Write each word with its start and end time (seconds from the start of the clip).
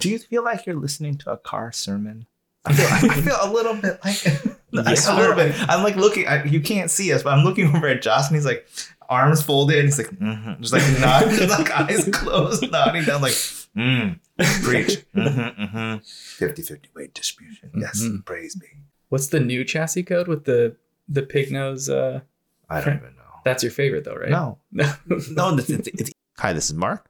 Do 0.00 0.10
you 0.10 0.18
feel 0.18 0.42
like 0.44 0.66
you're 0.66 0.76
listening 0.76 1.16
to 1.18 1.30
a 1.32 1.36
car 1.36 1.72
sermon? 1.72 2.26
I 2.64 2.72
feel, 2.74 3.10
I 3.10 3.20
feel 3.22 3.36
a 3.40 3.50
little 3.52 3.74
bit 3.74 3.98
like 4.04 4.22
Yes, 4.72 5.08
a 5.08 5.14
little 5.16 5.34
bit. 5.34 5.54
I'm 5.68 5.82
like 5.82 5.96
looking. 5.96 6.26
I, 6.28 6.44
you 6.44 6.60
can't 6.60 6.90
see 6.90 7.12
us, 7.12 7.22
but 7.22 7.32
I'm 7.32 7.44
looking 7.44 7.74
over 7.74 7.88
at 7.88 8.02
Josh, 8.02 8.28
and 8.28 8.36
he's 8.36 8.44
like 8.44 8.68
arms 9.08 9.42
folded, 9.42 9.78
and 9.78 9.86
he's 9.88 9.98
like, 9.98 10.08
mm-hmm, 10.10 10.60
just 10.62 10.72
like 10.72 10.82
nodding, 11.00 11.30
just 11.36 11.58
like 11.58 11.70
eyes 11.70 12.08
closed, 12.12 12.70
nodding 12.70 13.02
down, 13.04 13.20
like, 13.20 13.32
mm, 13.32 14.18
preach, 14.62 15.04
mm-hmm, 15.16 15.62
mm-hmm. 15.64 16.44
50-50 16.44 16.78
weight 16.94 17.14
distribution. 17.14 17.70
Yes, 17.76 18.00
Mhm. 18.02 18.24
praise 18.24 18.56
me. 18.60 18.68
What's 19.08 19.26
the 19.28 19.40
new 19.40 19.64
chassis 19.64 20.04
code 20.04 20.28
with 20.28 20.44
the 20.44 20.76
the 21.08 21.22
pig 21.22 21.50
nose? 21.50 21.88
Uh, 21.88 22.20
I 22.68 22.80
don't 22.80 22.98
even 22.98 23.16
know. 23.16 23.40
that's 23.44 23.62
your 23.64 23.72
favorite 23.72 24.04
though, 24.04 24.14
right? 24.14 24.30
No, 24.30 24.58
no. 24.70 24.92
It's, 25.08 25.70
it's, 25.70 25.88
it's, 25.88 26.10
hi, 26.38 26.52
this 26.52 26.66
is 26.70 26.74
Mark. 26.74 27.06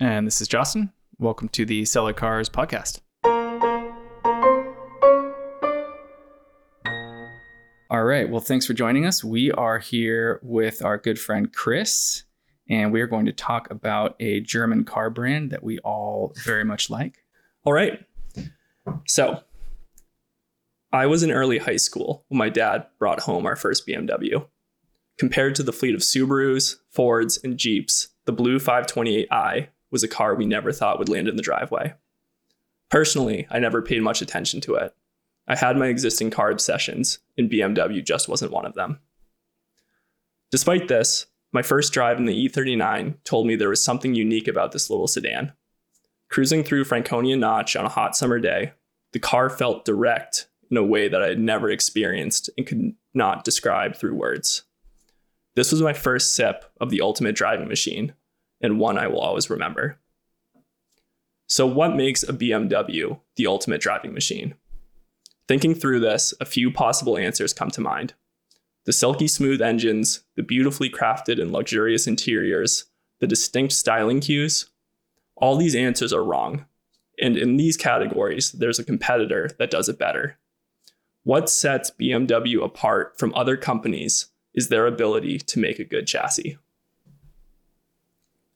And 0.00 0.26
this 0.26 0.40
is 0.42 0.48
Justin. 0.48 0.92
Welcome 1.20 1.48
to 1.48 1.64
the 1.66 1.84
Seller 1.84 2.12
Cars 2.12 2.48
podcast. 2.48 3.00
All 7.90 8.04
right. 8.04 8.30
Well, 8.30 8.40
thanks 8.40 8.66
for 8.66 8.72
joining 8.72 9.04
us. 9.04 9.24
We 9.24 9.50
are 9.50 9.80
here 9.80 10.38
with 10.44 10.80
our 10.84 10.96
good 10.96 11.18
friend 11.18 11.52
Chris, 11.52 12.22
and 12.70 12.92
we 12.92 13.00
are 13.00 13.08
going 13.08 13.26
to 13.26 13.32
talk 13.32 13.68
about 13.68 14.14
a 14.20 14.38
German 14.42 14.84
car 14.84 15.10
brand 15.10 15.50
that 15.50 15.64
we 15.64 15.80
all 15.80 16.32
very 16.44 16.64
much 16.64 16.88
like. 16.88 17.24
All 17.64 17.72
right. 17.72 17.98
So, 19.08 19.42
I 20.92 21.06
was 21.06 21.24
in 21.24 21.32
early 21.32 21.58
high 21.58 21.78
school 21.78 22.26
when 22.28 22.38
my 22.38 22.48
dad 22.48 22.86
brought 23.00 23.22
home 23.22 23.44
our 23.44 23.56
first 23.56 23.88
BMW. 23.88 24.46
Compared 25.18 25.56
to 25.56 25.64
the 25.64 25.72
fleet 25.72 25.96
of 25.96 26.02
Subarus, 26.02 26.76
Fords, 26.92 27.40
and 27.42 27.58
Jeeps, 27.58 28.10
the 28.24 28.32
blue 28.32 28.60
528i 28.60 29.66
was 29.90 30.02
a 30.02 30.08
car 30.08 30.34
we 30.34 30.46
never 30.46 30.72
thought 30.72 30.98
would 30.98 31.08
land 31.08 31.28
in 31.28 31.36
the 31.36 31.42
driveway. 31.42 31.94
Personally, 32.90 33.46
I 33.50 33.58
never 33.58 33.82
paid 33.82 34.02
much 34.02 34.22
attention 34.22 34.60
to 34.62 34.74
it. 34.74 34.94
I 35.46 35.56
had 35.56 35.76
my 35.76 35.86
existing 35.86 36.30
car 36.30 36.50
obsessions, 36.50 37.18
and 37.36 37.50
BMW 37.50 38.04
just 38.04 38.28
wasn't 38.28 38.52
one 38.52 38.66
of 38.66 38.74
them. 38.74 39.00
Despite 40.50 40.88
this, 40.88 41.26
my 41.52 41.62
first 41.62 41.92
drive 41.92 42.18
in 42.18 42.26
the 42.26 42.48
E39 42.48 43.16
told 43.24 43.46
me 43.46 43.56
there 43.56 43.70
was 43.70 43.82
something 43.82 44.14
unique 44.14 44.48
about 44.48 44.72
this 44.72 44.90
little 44.90 45.08
sedan. 45.08 45.52
Cruising 46.30 46.62
through 46.62 46.84
Franconia 46.84 47.36
Notch 47.36 47.76
on 47.76 47.86
a 47.86 47.90
hot 47.90 48.14
summer 48.16 48.38
day, 48.38 48.72
the 49.12 49.18
car 49.18 49.48
felt 49.48 49.86
direct 49.86 50.48
in 50.70 50.76
a 50.76 50.84
way 50.84 51.08
that 51.08 51.22
I 51.22 51.28
had 51.28 51.40
never 51.40 51.70
experienced 51.70 52.50
and 52.58 52.66
could 52.66 52.92
not 53.14 53.44
describe 53.44 53.96
through 53.96 54.14
words. 54.14 54.64
This 55.56 55.72
was 55.72 55.80
my 55.80 55.94
first 55.94 56.34
sip 56.34 56.66
of 56.80 56.90
the 56.90 57.00
ultimate 57.00 57.34
driving 57.34 57.68
machine, 57.68 58.12
and 58.60 58.80
one 58.80 58.98
I 58.98 59.06
will 59.06 59.20
always 59.20 59.50
remember. 59.50 59.98
So, 61.46 61.66
what 61.66 61.96
makes 61.96 62.22
a 62.22 62.32
BMW 62.32 63.18
the 63.36 63.46
ultimate 63.46 63.80
driving 63.80 64.12
machine? 64.12 64.54
Thinking 65.46 65.74
through 65.74 66.00
this, 66.00 66.34
a 66.40 66.44
few 66.44 66.70
possible 66.70 67.16
answers 67.16 67.54
come 67.54 67.70
to 67.70 67.80
mind. 67.80 68.14
The 68.84 68.92
silky 68.92 69.28
smooth 69.28 69.62
engines, 69.62 70.24
the 70.36 70.42
beautifully 70.42 70.90
crafted 70.90 71.40
and 71.40 71.50
luxurious 71.52 72.06
interiors, 72.06 72.84
the 73.20 73.26
distinct 73.26 73.72
styling 73.72 74.20
cues, 74.20 74.70
all 75.36 75.56
these 75.56 75.74
answers 75.74 76.12
are 76.12 76.24
wrong. 76.24 76.66
And 77.20 77.36
in 77.36 77.56
these 77.56 77.76
categories, 77.76 78.52
there's 78.52 78.78
a 78.78 78.84
competitor 78.84 79.50
that 79.58 79.70
does 79.70 79.88
it 79.88 79.98
better. 79.98 80.38
What 81.24 81.50
sets 81.50 81.90
BMW 81.90 82.62
apart 82.62 83.18
from 83.18 83.34
other 83.34 83.56
companies 83.56 84.26
is 84.54 84.68
their 84.68 84.86
ability 84.86 85.38
to 85.38 85.58
make 85.58 85.78
a 85.78 85.84
good 85.84 86.06
chassis. 86.06 86.58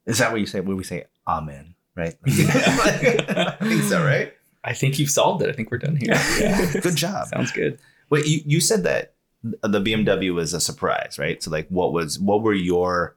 Is 0.06 0.18
that 0.18 0.30
what 0.32 0.40
you 0.40 0.46
say? 0.46 0.60
When 0.60 0.76
we 0.76 0.84
say 0.84 1.04
Amen, 1.26 1.74
right? 1.96 2.14
I 2.26 3.56
think 3.60 3.82
so, 3.82 4.04
right? 4.04 4.32
I 4.64 4.72
think 4.74 4.98
you've 4.98 5.10
solved 5.10 5.42
it. 5.42 5.48
I 5.48 5.52
think 5.52 5.70
we're 5.70 5.78
done 5.78 5.96
here. 5.96 6.14
Yeah. 6.38 6.72
Good 6.80 6.96
job. 6.96 7.26
Sounds 7.34 7.52
good. 7.52 7.78
Wait, 8.10 8.26
you, 8.26 8.40
you 8.44 8.60
said 8.60 8.84
that 8.84 9.14
the 9.42 9.80
BMW 9.80 10.32
was 10.32 10.52
a 10.52 10.60
surprise, 10.60 11.16
right? 11.18 11.42
So 11.42 11.50
like 11.50 11.66
what 11.68 11.92
was 11.92 12.18
what 12.18 12.42
were 12.42 12.54
your 12.54 13.16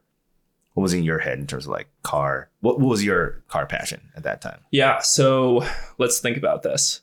what 0.74 0.82
was 0.84 0.94
in 0.94 1.04
your 1.04 1.20
head 1.20 1.40
in 1.40 1.48
terms 1.48 1.66
of 1.66 1.72
like 1.72 1.88
car? 2.04 2.50
What, 2.62 2.80
what 2.80 2.90
was 2.90 3.04
your 3.04 3.44
car 3.48 3.66
passion 3.66 4.02
at 4.16 4.24
that 4.24 4.42
time? 4.42 4.60
Yeah, 4.72 5.00
so 5.02 5.66
let's 5.98 6.20
think 6.20 6.36
about 6.38 6.64
this. 6.64 7.02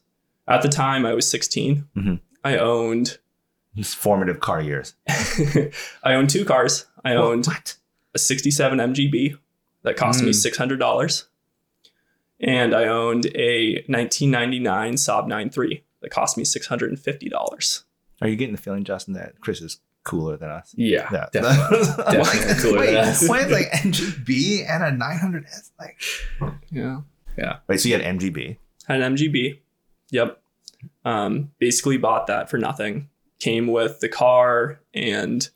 At 0.48 0.62
the 0.62 0.68
time, 0.68 1.06
I 1.06 1.14
was 1.14 1.30
16. 1.30 1.88
Mhm. 1.96 2.20
I 2.44 2.56
owned 2.58 3.18
These 3.74 3.94
formative 3.94 4.40
car 4.40 4.60
years. 4.60 4.94
I 5.08 6.14
owned 6.14 6.28
two 6.30 6.44
cars. 6.44 6.86
I 7.04 7.14
owned 7.14 7.46
what? 7.46 7.76
a 8.14 8.18
67 8.18 8.78
MGB 8.78 9.38
that 9.82 9.96
cost 9.96 10.22
me 10.22 10.30
Mm. 10.30 10.34
$600. 10.34 11.24
And 12.40 12.74
I 12.74 12.84
owned 12.86 13.26
a 13.36 13.84
1999 13.86 14.94
Saab 14.94 15.28
93 15.28 15.84
that 16.00 16.10
cost 16.10 16.36
me 16.36 16.44
$650. 16.44 17.84
Are 18.20 18.28
you 18.28 18.36
getting 18.36 18.54
the 18.54 18.60
feeling, 18.60 18.84
Justin, 18.84 19.14
that 19.14 19.40
Chris 19.40 19.60
is 19.60 19.78
cooler 20.04 20.36
than 20.36 20.50
us? 20.50 20.74
Yeah, 20.76 21.08
Yeah, 21.12 21.26
definitely. 21.32 21.86
Definitely 22.18 22.62
cooler 22.62 22.78
wait, 22.80 22.86
than 22.86 22.96
us. 22.96 23.28
Wait, 23.28 23.48
like 23.48 23.66
MGB 23.72 24.68
and 24.68 24.82
a 24.82 25.04
900S, 25.04 25.70
like 25.78 26.00
Yeah. 26.70 27.00
wait. 27.68 27.80
So 27.80 27.88
you 27.88 27.94
had 27.96 28.04
MGB. 28.18 28.56
Had 28.88 29.00
an 29.00 29.14
MGB. 29.16 29.60
Yep. 30.10 30.40
Um, 31.04 31.52
basically 31.60 31.96
bought 31.96 32.26
that 32.26 32.50
for 32.50 32.58
nothing. 32.58 33.08
Came 33.38 33.68
with 33.68 34.00
the 34.00 34.08
car 34.08 34.80
and 34.94 35.48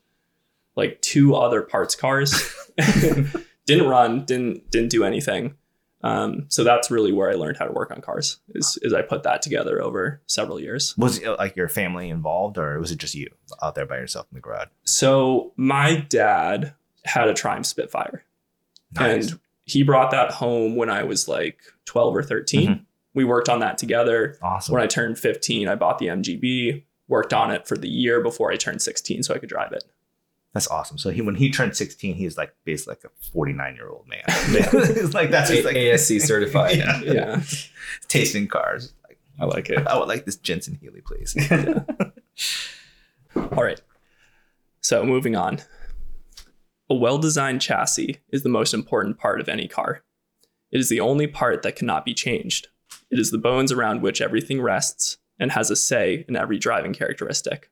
like 0.76 1.00
two 1.03 1.34
other 1.34 1.62
parts 1.62 1.97
cars. 1.97 2.32
didn't 3.66 3.88
run, 3.88 4.25
didn't 4.25 4.71
didn't 4.71 4.91
do 4.91 5.04
anything. 5.04 5.54
Um, 6.03 6.44
so 6.49 6.62
that's 6.62 6.91
really 6.91 7.12
where 7.12 7.31
I 7.31 7.34
learned 7.34 7.56
how 7.56 7.65
to 7.65 7.72
work 7.72 7.91
on 7.91 8.00
cars. 8.00 8.38
Is 8.54 8.78
is 8.82 8.93
I 8.93 9.03
put 9.03 9.22
that 9.25 9.43
together 9.43 9.82
over 9.82 10.21
several 10.27 10.60
years. 10.60 10.94
Was 10.97 11.19
it, 11.19 11.28
like 11.31 11.56
your 11.56 11.69
family 11.69 12.10
involved, 12.10 12.59
or 12.59 12.78
was 12.78 12.93
it 12.93 12.99
just 12.99 13.15
you 13.15 13.28
out 13.62 13.75
there 13.75 13.87
by 13.87 13.97
yourself 13.97 14.26
in 14.31 14.37
the 14.37 14.41
garage? 14.41 14.69
So 14.84 15.53
my 15.56 15.97
dad 15.97 16.75
had 17.05 17.28
a 17.28 17.34
Triumph 17.34 17.66
Spitfire, 17.66 18.25
and 18.99 19.38
he 19.65 19.82
brought 19.82 20.10
that 20.12 20.31
home 20.32 20.76
when 20.76 20.91
I 20.91 21.03
was 21.03 21.26
like 21.28 21.59
twelve 21.87 22.15
or 22.15 22.22
13 22.22 22.87
We 23.15 23.25
worked 23.25 23.49
on 23.49 23.60
that 23.60 23.78
together. 23.78 24.37
awesome. 24.43 24.75
When 24.75 24.82
I 24.82 24.87
turned 24.87 25.19
15, 25.19 25.69
I 25.69 25.75
bought 25.75 25.99
the 25.99 26.06
MGB, 26.06 26.84
worked 27.09 27.32
on 27.32 27.50
it 27.50 27.66
for 27.66 27.76
the 27.76 27.88
year 27.88 28.21
before 28.22 28.53
I 28.53 28.56
turned 28.56 28.82
16 28.82 29.22
so 29.22 29.34
I 29.34 29.38
could 29.38 29.49
drive 29.49 29.72
it. 29.72 29.84
That's 30.56 30.69
awesome. 30.69 30.97
So 30.97 31.11
he 31.11 31.21
when 31.21 31.34
he 31.34 31.50
turned 31.50 31.77
16, 31.77 32.15
he 32.15 32.25
was 32.25 32.39
like 32.39 32.56
basically 32.65 32.93
like 32.93 33.05
a 33.05 33.31
49 33.31 33.75
year 33.75 33.91
old 33.91 34.09
man. 34.09 34.22
it's 34.27 35.12
like 35.12 35.31
that's 35.31 35.50
just 35.50 35.67
like 35.67 35.77
ASE 35.77 36.27
certified. 36.27 36.78
Yeah. 36.78 37.03
Yeah. 37.03 37.43
tasting 38.09 38.49
cars. 38.49 38.94
Like, 39.06 39.19
I 39.39 39.44
like 39.44 39.69
it. 39.69 39.87
I 39.87 39.99
would 39.99 40.09
like 40.09 40.25
this 40.25 40.37
Jensen 40.37 40.78
Healey, 40.81 41.03
please. 41.03 41.37
All 43.37 43.62
right. 43.62 43.78
So 44.81 45.05
moving 45.05 45.37
on. 45.37 45.59
A 46.88 46.94
well 46.94 47.19
designed 47.19 47.61
chassis 47.61 48.21
is 48.31 48.43
the 48.43 48.49
most 48.49 48.73
important 48.73 49.19
part 49.19 49.43
of 49.43 49.50
any 49.50 49.69
car. 49.69 50.05
It 50.71 50.81
is 50.81 50.88
the 50.88 51.00
only 51.00 51.27
part 51.27 51.61
that 51.65 51.77
cannot 51.77 52.06
be 52.06 52.15
changed. 52.15 52.69
It 53.11 53.19
is 53.19 53.31
the 53.31 53.37
bones 53.37 53.73
around 53.73 54.00
which 54.00 54.23
everything 54.23 54.62
rests 54.62 55.19
and 55.38 55.53
has 55.53 55.71
a 55.71 55.77
say 55.77 56.25
in 56.27 56.34
every 56.34 56.59
driving 56.59 56.94
characteristic. 56.94 57.71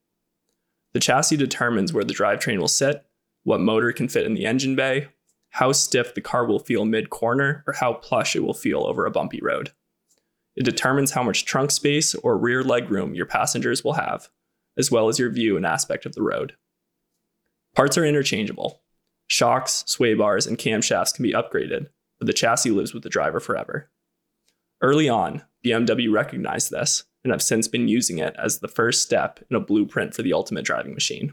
The 0.95 1.01
chassis 1.01 1.37
determines 1.37 1.93
where 1.93 2.05
the 2.05 2.15
drivetrain 2.15 2.59
will 2.59 2.69
sit, 2.69 3.05
what 3.43 3.61
motor 3.61 3.93
can 3.93 4.09
fit 4.09 4.27
in 4.27 4.35
the 4.35 4.47
engine 4.47 4.77
bay, 4.77 5.09
how 5.51 5.73
stiff 5.73 6.15
the 6.15 6.21
car 6.21 6.47
will 6.47 6.59
feel 6.61 6.85
mid 6.85 7.11
corner, 7.11 7.63
or 7.67 7.75
how 7.75 7.95
plush 7.95 8.35
it 8.35 8.43
will 8.43 8.55
feel 8.55 8.85
over 8.85 9.05
a 9.05 9.11
bumpy 9.11 9.41
road. 9.43 9.73
It 10.57 10.65
determines 10.65 11.11
how 11.11 11.23
much 11.23 11.45
trunk 11.45 11.73
space 11.73 12.15
or 12.15 12.39
rear 12.39 12.63
legroom 12.63 13.15
your 13.15 13.27
passengers 13.27 13.83
will 13.83 13.95
have, 13.95 14.29
as 14.77 14.91
well 14.91 15.09
as 15.09 15.19
your 15.19 15.31
view 15.31 15.57
and 15.57 15.67
aspect 15.67 16.07
of 16.07 16.15
the 16.15 16.23
road. 16.23 16.57
Parts 17.75 17.99
are 17.99 18.05
interchangeable. 18.05 18.83
Shocks, 19.27 19.83
sway 19.87 20.15
bars, 20.15 20.47
and 20.47 20.59
camshafts 20.59 21.13
can 21.15 21.25
be 21.25 21.33
upgraded, 21.33 21.89
but 22.19 22.27
the 22.27 22.33
chassis 22.33 22.71
lives 22.71 22.95
with 22.95 23.03
the 23.03 23.09
driver 23.09 23.41
forever. 23.41 23.91
Early 24.81 25.09
on, 25.09 25.43
BMW 25.65 26.13
recognized 26.13 26.71
this 26.71 27.05
and 27.25 27.33
have 27.33 27.43
since 27.43 27.67
been 27.67 27.89
using 27.89 28.19
it 28.19 28.37
as 28.39 28.59
the 28.61 28.69
first 28.69 29.03
step 29.03 29.41
in 29.51 29.57
a 29.57 29.61
blueprint 29.61 30.15
for 30.15 30.23
the 30.23 30.33
ultimate 30.33 30.65
driving 30.65 30.95
machine. 30.95 31.33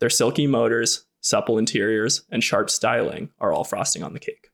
Their 0.00 0.10
silky 0.10 0.46
motors, 0.46 1.06
supple 1.22 1.56
interiors, 1.58 2.22
and 2.30 2.44
sharp 2.44 2.68
styling 2.70 3.30
are 3.40 3.52
all 3.52 3.64
frosting 3.64 4.02
on 4.02 4.12
the 4.12 4.20
cake. 4.20 4.50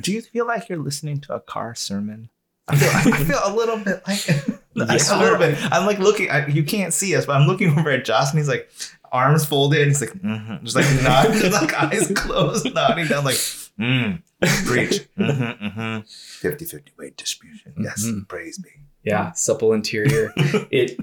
Do 0.00 0.12
you 0.12 0.22
feel 0.22 0.46
like 0.46 0.68
you're 0.68 0.78
listening 0.78 1.20
to 1.22 1.34
a 1.34 1.40
car 1.40 1.74
sermon? 1.74 2.30
I 2.68 2.76
feel, 2.76 3.12
I 3.12 3.24
feel 3.24 3.40
a 3.44 3.54
little 3.54 3.76
bit 3.78 4.02
like 4.06 4.24
Yes, 4.74 5.10
a 5.10 5.18
little 5.18 5.38
bit. 5.38 5.58
I'm 5.70 5.84
like 5.84 5.98
looking. 5.98 6.30
I, 6.30 6.46
you 6.46 6.62
can't 6.62 6.94
see 6.94 7.14
us, 7.14 7.26
but 7.26 7.36
I'm 7.36 7.46
looking 7.46 7.76
over 7.78 7.90
at 7.90 8.06
Josh, 8.06 8.30
and 8.30 8.38
he's 8.38 8.48
like 8.48 8.70
arms 9.10 9.44
folded, 9.44 9.80
and 9.82 9.90
he's 9.90 10.00
like, 10.00 10.12
mm-hmm, 10.14 10.64
just 10.64 10.76
like 10.76 10.86
nodding, 11.02 11.52
like 11.52 11.74
eyes 11.74 12.10
closed, 12.14 12.72
nodding 12.74 13.06
down, 13.06 13.24
like, 13.24 13.34
mm, 13.34 14.22
preach, 14.64 15.06
mm-hmm, 15.18 15.66
mm-hmm. 15.66 16.46
50-50 16.46 16.96
weight 16.96 17.16
distribution. 17.18 17.74
Yes, 17.78 18.02
Mhm. 18.06 18.26
praise 18.28 18.58
me. 18.64 18.70
Yeah, 19.04 19.32
supple 19.32 19.72
interior. 19.72 20.32
it 20.36 20.98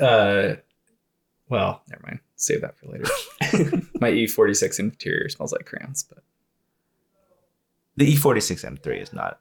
uh 0.00 0.56
well, 1.48 1.82
never 1.90 2.02
mind. 2.06 2.20
Save 2.36 2.62
that 2.62 2.76
for 2.78 2.86
later. 2.86 3.04
My 4.00 4.10
E46 4.10 4.78
interior 4.80 5.28
smells 5.28 5.52
like 5.52 5.66
crayons, 5.66 6.02
but 6.02 6.22
The 7.96 8.14
E46 8.14 8.64
M3 8.78 9.02
is 9.02 9.12
not 9.12 9.38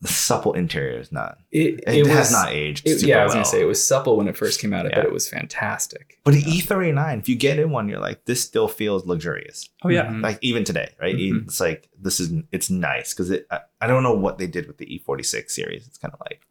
the 0.00 0.08
supple 0.08 0.52
interior 0.52 0.98
is 0.98 1.10
not. 1.10 1.38
It, 1.50 1.82
It, 1.86 2.06
has 2.06 2.26
was- 2.26 2.32
not 2.32 2.52
aged. 2.52 2.86
it- 2.86 2.98
super 2.98 3.08
yeah, 3.08 3.20
I 3.20 3.24
was 3.24 3.30
well. 3.30 3.36
gonna 3.36 3.44
say 3.46 3.62
it 3.62 3.66
was 3.66 3.82
supple 3.82 4.18
when 4.18 4.28
it 4.28 4.36
first 4.36 4.60
came 4.60 4.74
out. 4.74 4.84
I 4.84 4.90
bet 4.90 4.98
Yeah. 4.98 5.04
it 5.04 5.12
was 5.12 5.26
fantastic. 5.26 6.18
But 6.24 6.34
the 6.34 6.42
E39, 6.42 7.20
if 7.20 7.28
you 7.30 7.36
get 7.36 7.58
in 7.58 7.70
one, 7.70 7.88
you're 7.88 8.00
like, 8.00 8.26
this 8.26 8.44
still 8.44 8.68
feels 8.68 9.06
luxurious. 9.06 9.70
Oh 9.82 9.88
yeah. 9.88 10.04
Mhm. 10.06 10.22
Like 10.22 10.38
even 10.42 10.62
today, 10.64 10.94
right? 11.00 11.14
Mhm. 11.16 11.44
It's 11.44 11.58
like 11.58 11.88
this 11.98 12.20
is 12.20 12.34
it's 12.52 12.68
nice 12.68 13.14
because 13.14 13.30
it. 13.30 13.46
I, 13.50 13.60
I 13.80 13.86
don't 13.86 14.02
know 14.02 14.12
what 14.14 14.36
they 14.36 14.46
did 14.46 14.66
with 14.66 14.76
the 14.76 14.84
E46 15.08 15.50
series. 15.50 15.86
It's 15.86 15.96
kind 15.96 16.12
of 16.12 16.20
like 16.20 16.42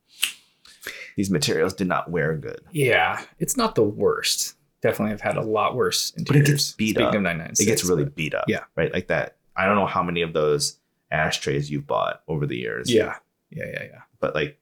these 1.15 1.29
materials 1.29 1.73
did 1.73 1.87
not 1.87 2.09
wear 2.11 2.35
good. 2.35 2.61
Yeah, 2.71 3.21
it's 3.39 3.55
not 3.57 3.75
the 3.75 3.83
worst. 3.83 4.55
Definitely, 4.81 5.13
I've 5.13 5.21
had 5.21 5.37
a 5.37 5.41
lot 5.41 5.75
worse 5.75 6.11
But 6.11 6.21
it 6.21 6.27
interiors. 6.39 6.49
gets 6.49 6.71
beat 6.73 6.89
Speaking 6.95 7.03
up. 7.07 7.15
of 7.15 7.21
996, 7.21 7.59
It 7.61 7.65
gets 7.71 7.83
really 7.85 8.03
but- 8.03 8.15
beat 8.15 8.33
up. 8.35 8.45
yeah. 8.47 8.63
Right. 8.75 8.91
Like 8.93 9.07
that. 9.07 9.37
I 9.55 9.65
don't 9.65 9.75
know 9.75 9.85
how 9.85 10.03
many 10.03 10.21
of 10.23 10.33
those 10.33 10.79
ashtrays 11.11 11.69
you've 11.71 11.87
bought 11.87 12.21
over 12.27 12.45
the 12.45 12.57
years. 12.57 12.91
yeah, 12.91 13.15
yeah, 13.51 13.65
yeah, 13.71 13.83
yeah. 13.83 14.01
But 14.19 14.35
like, 14.35 14.59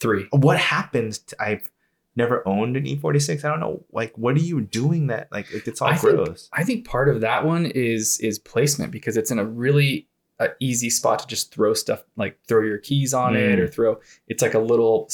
Three. 0.00 0.26
what 0.32 0.58
happens? 0.58 1.18
To, 1.18 1.42
I've 1.42 1.70
never 2.16 2.46
owned 2.48 2.76
an 2.76 2.84
E46. 2.84 3.44
I 3.44 3.48
don't 3.50 3.60
know. 3.60 3.84
Like, 3.92 4.16
what 4.18 4.34
are 4.36 4.40
you 4.40 4.60
doing 4.60 5.06
that? 5.08 5.28
Like, 5.30 5.52
like 5.52 5.66
it's 5.68 5.80
all 5.80 5.88
I 5.88 5.96
think- 5.96 6.16
gross. 6.16 6.48
I 6.52 6.64
think 6.64 6.86
part 6.86 7.08
of 7.08 7.20
that 7.20 7.44
one 7.46 7.66
is 7.66 8.18
is 8.20 8.38
placement 8.38 8.90
because 8.92 9.16
it's 9.16 9.30
in 9.30 9.38
a 9.38 9.44
really 9.44 10.08
uh, 10.40 10.48
easy 10.58 10.90
spot 10.90 11.20
to 11.20 11.26
just 11.28 11.54
throw 11.54 11.74
stuff 11.74 12.02
like 12.16 12.36
throw 12.48 12.60
your 12.62 12.78
keys 12.78 13.14
on 13.14 13.36
it 13.36 13.58
Mm. 13.58 13.62
or 13.62 13.68
throw. 13.68 14.00
It's 14.26 14.42
like 14.42 14.54
a 14.54 14.58
little 14.58 15.08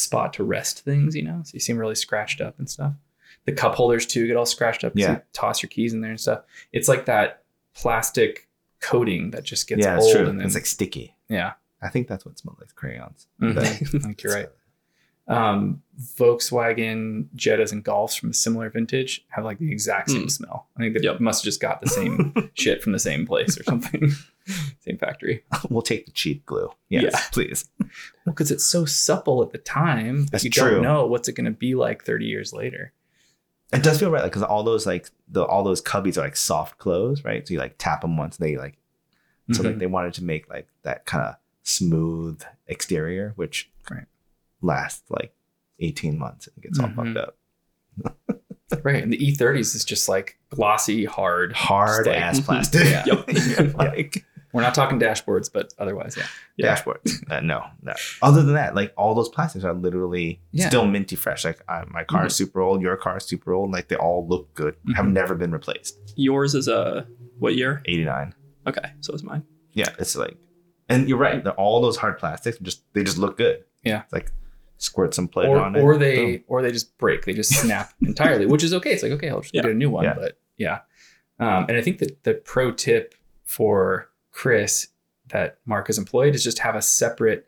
spot 0.00 0.32
to 0.34 0.44
rest 0.44 0.80
things, 0.84 1.14
you 1.14 1.22
know. 1.22 1.40
So 1.44 1.50
you 1.54 1.60
seem 1.60 1.76
really 1.78 1.94
scratched 1.94 2.40
up 2.40 2.58
and 2.58 2.68
stuff. 2.68 2.92
The 3.46 3.52
cup 3.52 3.74
holders 3.74 4.06
too 4.06 4.26
get 4.26 4.36
all 4.36 4.46
scratched 4.46 4.84
up. 4.84 4.92
Yeah. 4.94 5.12
you 5.12 5.22
toss 5.32 5.62
your 5.62 5.70
keys 5.70 5.92
in 5.92 6.00
there 6.00 6.10
and 6.10 6.20
stuff. 6.20 6.42
It's 6.72 6.88
like 6.88 7.06
that 7.06 7.42
plastic 7.74 8.48
coating 8.80 9.30
that 9.30 9.44
just 9.44 9.68
gets 9.68 9.82
yeah, 9.84 9.96
old 9.96 10.04
it's 10.04 10.12
true. 10.14 10.26
and 10.28 10.38
then 10.38 10.46
it's 10.46 10.54
like 10.54 10.66
sticky. 10.66 11.14
yeah. 11.28 11.52
I 11.82 11.88
think 11.88 12.08
that's 12.08 12.26
what 12.26 12.38
smells 12.38 12.58
like 12.60 12.74
crayons. 12.74 13.26
Mhm. 13.40 13.56
I 13.58 13.64
think 13.98 14.22
you're 14.22 14.34
right. 14.34 14.48
um, 15.28 15.82
Volkswagen 16.18 17.26
Jettas 17.36 17.72
and 17.72 17.84
Golfs 17.84 18.18
from 18.18 18.30
a 18.30 18.34
similar 18.34 18.68
vintage 18.70 19.24
have 19.28 19.44
like 19.44 19.58
the 19.58 19.70
exact 19.72 20.10
same 20.10 20.26
Mm. 20.26 20.30
smell. 20.30 20.66
I 20.76 20.80
think 20.80 20.94
they 20.96 21.02
Yep. 21.02 21.20
must 21.20 21.42
have 21.42 21.46
just 21.46 21.60
got 21.60 21.80
the 21.80 21.88
same 21.88 22.50
shit 22.54 22.82
from 22.82 22.92
the 22.92 22.98
same 22.98 23.26
place 23.26 23.58
or 23.58 23.62
something, 23.64 24.12
same 24.80 24.98
factory. 24.98 25.44
we'll 25.70 25.82
take 25.82 26.06
the 26.06 26.12
cheap 26.12 26.44
glue. 26.46 26.70
Yes, 26.88 27.12
Yeah. 27.12 27.20
please. 27.32 27.68
Well, 28.26 28.34
because 28.34 28.50
it's 28.50 28.64
so 28.64 28.84
supple 28.84 29.42
at 29.42 29.50
the 29.50 29.58
time 29.58 30.26
That's 30.26 30.44
you 30.44 30.50
true. 30.50 30.70
don't 30.72 30.82
know 30.82 31.06
what's 31.06 31.28
it 31.28 31.32
going 31.32 31.46
to 31.46 31.50
be 31.50 31.74
like 31.74 32.04
30 32.04 32.26
years 32.26 32.52
later. 32.52 32.92
It 33.72 33.82
does 33.82 33.98
feel 33.98 34.10
right, 34.10 34.22
like 34.22 34.30
because 34.32 34.42
all 34.44 34.62
those 34.62 34.86
like 34.86 35.10
the 35.28 35.44
all 35.44 35.62
those 35.64 35.80
cubbies 35.82 36.16
are 36.16 36.20
like 36.22 36.36
soft 36.36 36.78
clothes, 36.78 37.24
right? 37.24 37.46
So 37.46 37.54
you 37.54 37.60
like 37.60 37.76
tap 37.78 38.02
them 38.02 38.16
once, 38.16 38.36
they 38.36 38.56
like 38.56 38.76
so 39.52 39.62
like 39.62 39.76
Mhm. 39.76 39.78
they 39.80 39.86
wanted 39.86 40.14
to 40.14 40.24
make 40.24 40.48
like 40.50 40.68
that 40.82 41.06
kind 41.06 41.24
of 41.24 41.36
smooth 41.62 42.42
exterior, 42.66 43.32
which 43.36 43.70
Right. 43.90 44.06
lasts 44.60 45.08
like 45.10 45.34
eighteen 45.78 46.18
months 46.18 46.48
and 46.48 46.62
gets 46.62 46.78
all 46.78 46.88
Mhm. 46.88 46.96
fucked 46.96 47.16
up. 47.16 47.36
right, 48.84 49.02
and 49.02 49.12
the 49.12 49.18
E30s 49.18 49.74
is 49.74 49.84
just 49.84 50.08
like 50.08 50.38
glossy, 50.50 51.04
hard. 51.04 51.52
Hard 51.52 52.06
like- 52.06 52.16
ass 52.16 52.40
plastic. 52.40 52.84
Yeah. 52.84 53.04
You're 53.06 53.68
like 53.70 54.24
We're 54.52 54.62
not 54.62 54.74
talking 54.74 54.98
dashboards, 54.98 55.50
but 55.52 55.72
otherwise, 55.78 56.16
yeah. 56.16 56.26
Yeah. 56.56 56.66
dashboard. 56.66 57.00
Uh, 57.30 57.40
no, 57.40 57.64
no. 57.82 57.92
Other 58.22 58.42
than 58.42 58.54
that, 58.54 58.74
like 58.74 58.92
all 58.96 59.14
those 59.14 59.28
plastics 59.28 59.64
are 59.64 59.72
literally 59.74 60.40
Yeah. 60.50 60.68
still 60.68 60.86
minty 60.86 61.14
fresh. 61.16 61.44
Like 61.44 61.60
I, 61.68 61.84
my 61.88 62.02
car 62.04 62.26
is 62.26 62.34
super 62.34 62.60
old, 62.60 62.82
your 62.82 62.96
car 62.96 63.18
is 63.18 63.24
super 63.24 63.52
old. 63.52 63.70
Like 63.70 63.88
they 63.88 63.96
all 63.96 64.26
look 64.26 64.52
good. 64.54 64.74
Have 64.96 65.06
Mhm. 65.06 65.12
never 65.12 65.34
been 65.36 65.52
replaced. 65.52 65.96
Yours 66.16 66.54
is 66.54 66.66
a 66.66 67.06
what 67.38 67.54
year? 67.54 67.82
Eighty 67.86 68.04
nine. 68.04 68.34
Okay, 68.66 68.90
so 69.00 69.12
is 69.14 69.22
mine. 69.22 69.44
Yeah, 69.72 69.90
it's 69.98 70.16
like, 70.16 70.36
and 70.88 71.08
you're 71.08 71.16
right. 71.18 71.42
They're 71.44 71.52
all 71.54 71.80
those 71.80 71.96
hard 71.96 72.18
plastics. 72.18 72.58
Just 72.58 72.82
they 72.92 73.04
just 73.04 73.18
look 73.18 73.36
good. 73.36 73.62
Yeah. 73.84 74.02
It's 74.02 74.12
like 74.12 74.32
squirt 74.78 75.14
some 75.14 75.28
plate 75.28 75.46
Or, 75.48 75.58
on 75.60 75.76
it. 75.76 75.80
or 75.82 75.96
they 75.96 76.38
boom. 76.38 76.44
or 76.48 76.62
they 76.62 76.72
just 76.72 76.98
break. 76.98 77.24
They 77.24 77.32
just 77.34 77.54
snap 77.62 77.92
entirely, 78.02 78.46
which 78.46 78.64
is 78.64 78.74
okay. 78.74 78.90
It's 78.92 79.02
like 79.04 79.12
okay, 79.12 79.28
I'll 79.30 79.40
just 79.42 79.54
Yeah. 79.54 79.62
get 79.62 79.70
a 79.70 79.74
new 79.74 79.90
one. 79.90 80.04
Yeah. 80.04 80.14
But 80.14 80.38
yeah, 80.56 80.78
um, 81.38 81.66
and 81.68 81.76
I 81.76 81.82
think 81.82 81.98
that 81.98 82.24
the 82.24 82.34
pro 82.34 82.72
tip 82.72 83.14
for 83.44 84.08
Chris 84.32 84.88
that 85.28 85.58
Mark 85.66 85.86
has 85.88 85.98
employed 85.98 86.34
is 86.34 86.42
just 86.44 86.58
have 86.60 86.74
a 86.76 86.82
separate 86.82 87.46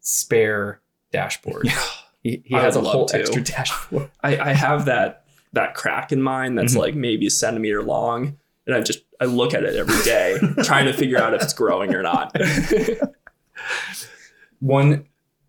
spare 0.00 0.80
dashboard. 1.12 1.66
Yeah. 1.66 1.82
He, 2.22 2.42
he 2.44 2.54
has 2.54 2.76
a 2.76 2.80
whole 2.80 3.06
to. 3.06 3.18
extra 3.18 3.42
dashboard. 3.42 4.08
I, 4.22 4.38
I 4.38 4.52
have 4.52 4.84
that 4.84 5.24
that 5.54 5.74
crack 5.74 6.12
in 6.12 6.22
mine 6.22 6.54
that's 6.54 6.74
Mhm. 6.74 6.78
like 6.78 6.94
maybe 6.94 7.26
a 7.26 7.30
centimeter 7.30 7.82
long, 7.82 8.38
and 8.66 8.74
I 8.76 8.80
just 8.80 9.00
I 9.20 9.24
look 9.26 9.54
at 9.54 9.64
it 9.64 9.74
every 9.76 10.02
day, 10.04 10.38
trying 10.62 10.86
to 10.86 10.92
figure 10.92 11.18
out 11.18 11.34
if 11.34 11.42
it's 11.42 11.52
growing 11.52 11.94
or 11.94 12.02
not. 12.02 12.34
One 14.60 15.06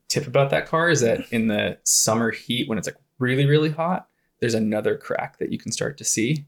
tip 0.10 0.28
about 0.28 0.50
that 0.50 0.68
car 0.68 0.90
is 0.90 1.02
that 1.02 1.32
in 1.32 1.48
the 1.48 1.78
summer 1.84 2.32
heat, 2.32 2.68
when 2.68 2.78
it's 2.78 2.88
like 2.88 2.98
really 3.20 3.46
really 3.46 3.70
hot, 3.70 4.08
there's 4.40 4.54
another 4.56 4.98
crack 4.98 5.38
that 5.40 5.52
you 5.52 5.58
can 5.60 5.72
start 5.72 5.98
to 6.00 6.04
see. 6.04 6.46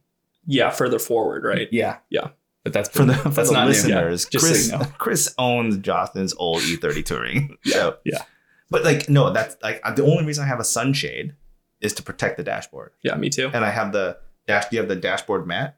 yeah, 0.47 0.69
further 0.69 0.99
forward, 0.99 1.43
right? 1.43 1.67
Yeah, 1.71 1.97
Yeah. 2.09 2.29
But 2.65 2.73
that's 2.73 2.89
for 2.89 3.05
the, 3.05 3.13
for 3.13 3.29
that's 3.29 3.49
the 3.51 3.65
listeners, 3.65 4.25
Just 4.25 4.43
so 4.45 4.49
Chris 4.51 4.71
you 4.71 4.77
know. 4.77 4.85
Chris 4.97 5.33
owns 5.37 5.77
Jocelyn's 5.77 6.33
old 6.37 6.61
E30 6.63 7.05
Touring. 7.05 7.57
So, 7.65 7.97
Yeah. 8.03 8.23
But 8.71 8.83
like, 8.83 9.07
no, 9.07 9.31
that's 9.31 9.55
like 9.63 9.81
the 9.95 10.03
only 10.03 10.25
reason 10.25 10.43
I 10.43 10.47
have 10.47 10.59
a 10.59 10.63
sunshade 10.65 11.35
is 11.79 11.93
to 11.93 12.03
protect 12.03 12.35
the 12.37 12.43
dashboard, 12.43 12.91
Yeah, 13.03 13.15
me 13.15 13.29
too. 13.29 13.49
and 13.53 13.63
I 13.63 13.69
have 13.69 13.93
the 13.93 14.17
dash. 14.47 14.67
Do 14.69 14.75
you 14.75 14.81
have 14.81 14.89
the 14.89 14.95
dashboard 14.95 15.45
mat? 15.47 15.77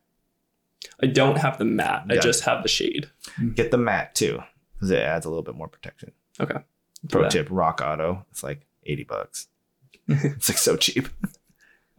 I 1.03 1.07
don't 1.07 1.37
have 1.37 1.57
the 1.57 1.65
mat. 1.65 2.05
I 2.09 2.17
just 2.17 2.43
have 2.45 2.63
the 2.63 2.69
shade. 2.69 3.09
Get 3.53 3.71
the 3.71 3.77
mat 3.77 4.15
too, 4.15 4.39
because 4.75 4.89
it 4.91 4.99
adds 4.99 5.25
a 5.25 5.29
little 5.29 5.43
bit 5.43 5.55
more 5.55 5.67
protection. 5.67 6.11
Okay. 6.39 6.59
Pro 7.09 7.23
Yeah. 7.23 7.29
tip: 7.29 7.47
Rock 7.51 7.81
Auto. 7.83 8.25
It's 8.31 8.43
like 8.43 8.61
eighty 8.85 9.03
bucks. 9.03 9.49
it's 10.07 10.47
like 10.47 10.57
so 10.57 10.77
cheap. 10.77 11.09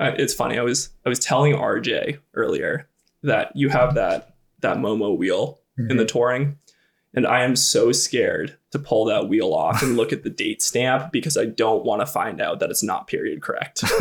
Uh, 0.00 0.12
it's 0.16 0.32
funny. 0.32 0.58
I 0.58 0.62
was 0.62 0.88
I 1.04 1.10
was 1.10 1.18
telling 1.18 1.54
RJ 1.54 2.18
earlier 2.32 2.88
that 3.22 3.54
you 3.54 3.68
have 3.68 3.94
that 3.96 4.36
that 4.60 4.76
Momo 4.78 5.16
wheel 5.16 5.60
in 5.78 5.88
the 5.88 5.94
mm-hmm. 5.94 6.06
touring, 6.06 6.58
and 7.14 7.26
I 7.26 7.44
am 7.44 7.54
so 7.56 7.92
scared 7.92 8.56
to 8.72 8.78
pull 8.78 9.04
that 9.06 9.28
wheel 9.28 9.54
off 9.54 9.82
and 9.82 9.96
look 9.96 10.12
at 10.12 10.24
the 10.24 10.30
date 10.30 10.60
stamp 10.60 11.10
because 11.12 11.36
I 11.36 11.46
don't 11.46 11.84
want 11.84 12.00
to 12.02 12.06
find 12.06 12.40
out 12.40 12.60
that 12.60 12.70
it's 12.70 12.82
not 12.82 13.06
period 13.06 13.40
correct. 13.42 13.82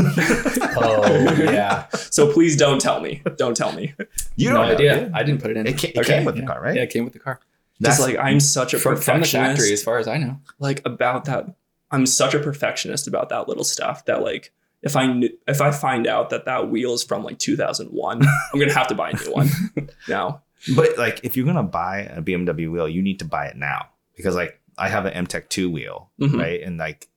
Oh 0.79 1.33
yeah, 1.39 1.87
so 1.89 2.31
please 2.31 2.55
don't 2.55 2.79
tell 2.79 2.99
me. 3.01 3.21
Don't 3.37 3.57
tell 3.57 3.71
me. 3.71 3.93
You 4.35 4.49
no 4.49 4.57
don't 4.57 4.67
know, 4.67 4.73
idea. 4.75 5.01
yeah. 5.07 5.09
I 5.17 5.23
didn't 5.23 5.41
put 5.41 5.49
it 5.51 5.57
in. 5.57 5.65
It, 5.65 5.79
ca- 5.79 5.87
it 5.89 5.97
Okay. 5.97 6.17
came 6.17 6.25
with 6.25 6.35
Yeah. 6.35 6.41
the 6.41 6.47
car, 6.47 6.61
right? 6.61 6.75
Yeah, 6.75 6.83
it 6.83 6.91
came 6.91 7.03
with 7.03 7.13
the 7.13 7.19
car 7.19 7.39
Just 7.81 7.99
like 7.99 8.15
I'm 8.17 8.39
such 8.39 8.73
a 8.75 8.79
from, 8.79 8.97
from 8.97 9.21
the 9.21 9.27
factory, 9.27 9.73
as 9.73 9.81
far 9.83 9.97
as 9.97 10.07
I 10.07 10.17
know. 10.17 10.39
like 10.59 10.81
about 10.85 11.25
that 11.25 11.47
i'm 11.89 12.05
such 12.05 12.33
a 12.33 12.39
perfectionist 12.39 13.07
about 13.07 13.29
that 13.29 13.47
little 13.47 13.63
stuff 13.63 14.03
that 14.05 14.21
like 14.21 14.51
if 14.81 14.95
i 14.97 15.05
kn- 15.05 15.29
if 15.47 15.61
i 15.61 15.71
find 15.71 16.05
out 16.05 16.29
that 16.31 16.43
that 16.45 16.69
wheel 16.69 16.93
is 16.93 17.01
from 17.03 17.23
like 17.23 17.39
2001 17.39 18.21
i'm 18.53 18.59
gonna 18.59 18.73
have 18.73 18.87
to 18.87 18.93
buy 18.95 19.11
a 19.11 19.15
new 19.15 19.31
one 19.31 19.49
now 20.09 20.41
But 20.75 20.97
like, 20.97 21.19
if 21.23 21.37
you're 21.37 21.45
gonna 21.45 21.63
buy 21.63 21.99
a 22.01 22.21
BMW 22.21 22.71
wheel, 22.71 22.89
you 22.89 23.01
need 23.01 23.19
to 23.19 23.25
buy 23.25 23.45
it 23.47 23.55
now 23.57 23.89
because 24.15 24.35
like 24.35 24.59
I 24.77 24.89
have 24.89 25.05
an 25.05 25.25
MTech 25.25 25.49
two 25.49 25.69
wheel, 25.69 26.09
Mhm. 26.19 26.37
right? 26.39 26.61
And 26.61 26.77
like 26.77 27.07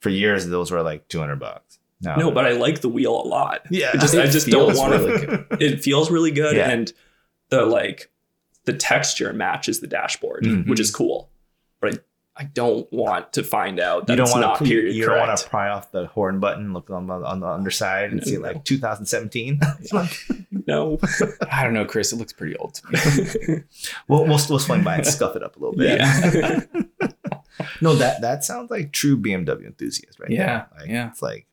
for 0.00 0.10
years, 0.10 0.46
those 0.46 0.70
were 0.70 0.82
like 0.82 1.08
two 1.08 1.18
hundred 1.18 1.40
bucks. 1.40 1.78
No, 2.02 2.14
no 2.16 2.30
but 2.30 2.44
i 2.44 2.50
like 2.52 2.82
the 2.82 2.90
wheel 2.90 3.22
a 3.22 3.26
lot 3.26 3.62
yeah, 3.70 3.90
I 3.94 3.96
just 3.96 4.12
It 4.14 4.20
i 4.20 4.26
just 4.26 4.48
don't 4.48 4.76
want 4.76 4.92
really 4.92 5.44
it 5.64 5.82
feels 5.82 6.10
really 6.10 6.30
good 6.30 6.54
Yeah. 6.54 6.68
and 6.68 6.92
the 7.48 7.64
like 7.64 8.10
the 8.66 8.74
texture 8.74 9.32
matches 9.32 9.80
the 9.80 9.86
dashboard 9.86 10.44
Mhm. 10.44 10.68
which 10.68 10.78
is 10.78 10.90
cool 10.90 11.30
I, 12.36 12.44
don't 12.44 12.90
want 12.92 13.32
to 13.34 13.42
find 13.42 13.80
out 13.80 14.06
that 14.06 14.12
you 14.14 14.16
don't 14.16 14.26
it's 14.26 14.34
want 14.34 14.42
not 14.42 14.58
to 14.58 14.64
period 14.64 14.94
you 14.94 15.06
don't 15.06 15.18
want 15.18 15.38
to 15.38 15.48
pry 15.48 15.68
off 15.70 15.90
the 15.90 16.06
horn 16.06 16.38
button, 16.40 16.72
look 16.72 16.90
on 16.90 17.06
the, 17.06 17.14
on 17.14 17.40
the 17.40 17.46
underside, 17.46 18.10
and 18.10 18.20
No, 18.20 18.24
see 18.24 18.36
no. 18.36 18.40
like 18.42 18.64
2017. 18.64 19.60
no 20.66 20.98
I 21.50 21.64
don't 21.64 21.74
know, 21.74 21.84
Chris. 21.84 22.12
It 22.12 22.16
looks 22.16 22.32
pretty 22.32 22.56
old 22.56 22.74
to 22.74 22.82
me. 22.90 23.62
we'll, 24.08 24.24
we'll 24.26 24.40
we'll 24.48 24.58
swing 24.58 24.82
by 24.82 24.96
and 24.96 25.06
scuff 25.06 25.36
it 25.36 25.42
up 25.42 25.56
a 25.56 25.58
little 25.58 25.76
bit. 25.76 25.98
yeah 26.00 26.60
No, 27.80 27.94
that 27.94 28.20
that 28.20 28.44
sounds 28.44 28.70
like 28.70 28.92
true 28.92 29.16
BMW 29.16 29.66
enthusiast, 29.66 30.20
right? 30.20 30.30
Yeah. 30.30 30.66
Like, 30.78 30.88
yeah. 30.88 31.08
It's 31.08 31.22
like 31.22 31.46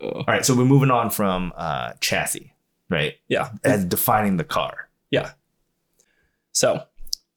all 0.00 0.24
right. 0.26 0.44
So 0.44 0.54
we're 0.56 0.64
moving 0.64 0.90
on 0.90 1.10
from 1.10 1.52
uh, 1.56 1.92
chassis, 2.00 2.52
right? 2.88 3.14
Yeah. 3.28 3.50
as 3.64 3.84
defining 3.84 4.36
the 4.36 4.44
car. 4.44 4.88
Yeah. 5.10 5.32
So 6.52 6.84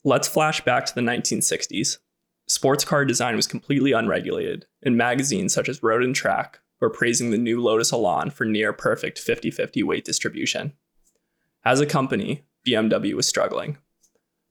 let's 0.06 0.28
flash 0.28 0.60
back 0.60 0.86
to 0.86 0.94
the 0.94 1.00
1960s. 1.00 1.98
Sports 2.46 2.84
car 2.84 3.04
design 3.04 3.34
was 3.34 3.48
completely 3.48 3.90
unregulated, 3.90 4.64
and 4.84 4.96
magazines 4.96 5.52
such 5.52 5.68
as 5.68 5.82
Road 5.82 6.04
and 6.04 6.14
Track 6.14 6.60
were 6.80 6.88
praising 6.88 7.32
the 7.32 7.38
new 7.38 7.60
Lotus 7.60 7.92
Elan 7.92 8.30
for 8.30 8.44
near 8.44 8.72
perfect 8.72 9.18
50 9.18 9.50
50 9.50 9.82
weight 9.82 10.04
distribution. 10.04 10.74
As 11.64 11.80
a 11.80 11.86
company, 11.86 12.44
BMW 12.64 13.14
was 13.14 13.26
struggling. 13.26 13.78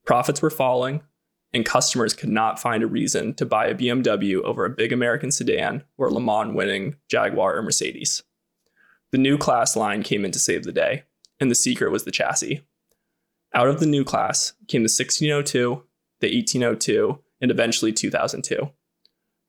Profits 0.06 0.42
were 0.42 0.50
falling, 0.50 1.04
and 1.54 1.66
customers 1.66 2.14
could 2.14 2.28
not 2.28 2.60
find 2.60 2.84
a 2.84 2.88
reason 2.88 3.34
to 3.36 3.46
buy 3.46 3.68
a 3.68 3.76
BMW 3.76 4.42
over 4.42 4.66
a 4.66 4.70
big 4.70 4.92
American 4.92 5.32
sedan 5.32 5.86
or 5.98 6.12
Le 6.12 6.20
Mans 6.20 6.54
winning 6.54 6.98
Jaguar 7.08 7.56
or 7.56 7.62
Mercedes. 7.62 8.24
The 9.14 9.18
new 9.18 9.38
class 9.38 9.78
line 9.78 10.04
came 10.04 10.26
in 10.26 10.32
to 10.32 10.40
save 10.40 10.66
the 10.66 10.74
day, 10.74 11.04
and 11.40 11.50
the 11.50 11.56
secret 11.56 11.92
was 11.92 12.04
the 12.04 12.12
chassis. 12.12 12.62
Out 13.56 13.70
of 13.70 13.80
the 13.80 13.86
new 13.86 14.04
class 14.04 14.52
came 14.68 14.82
the 14.82 14.92
1602, 14.92 15.82
the 16.20 16.36
1802, 16.36 17.20
and 17.40 17.50
eventually 17.50 17.94
2002. 17.94 18.70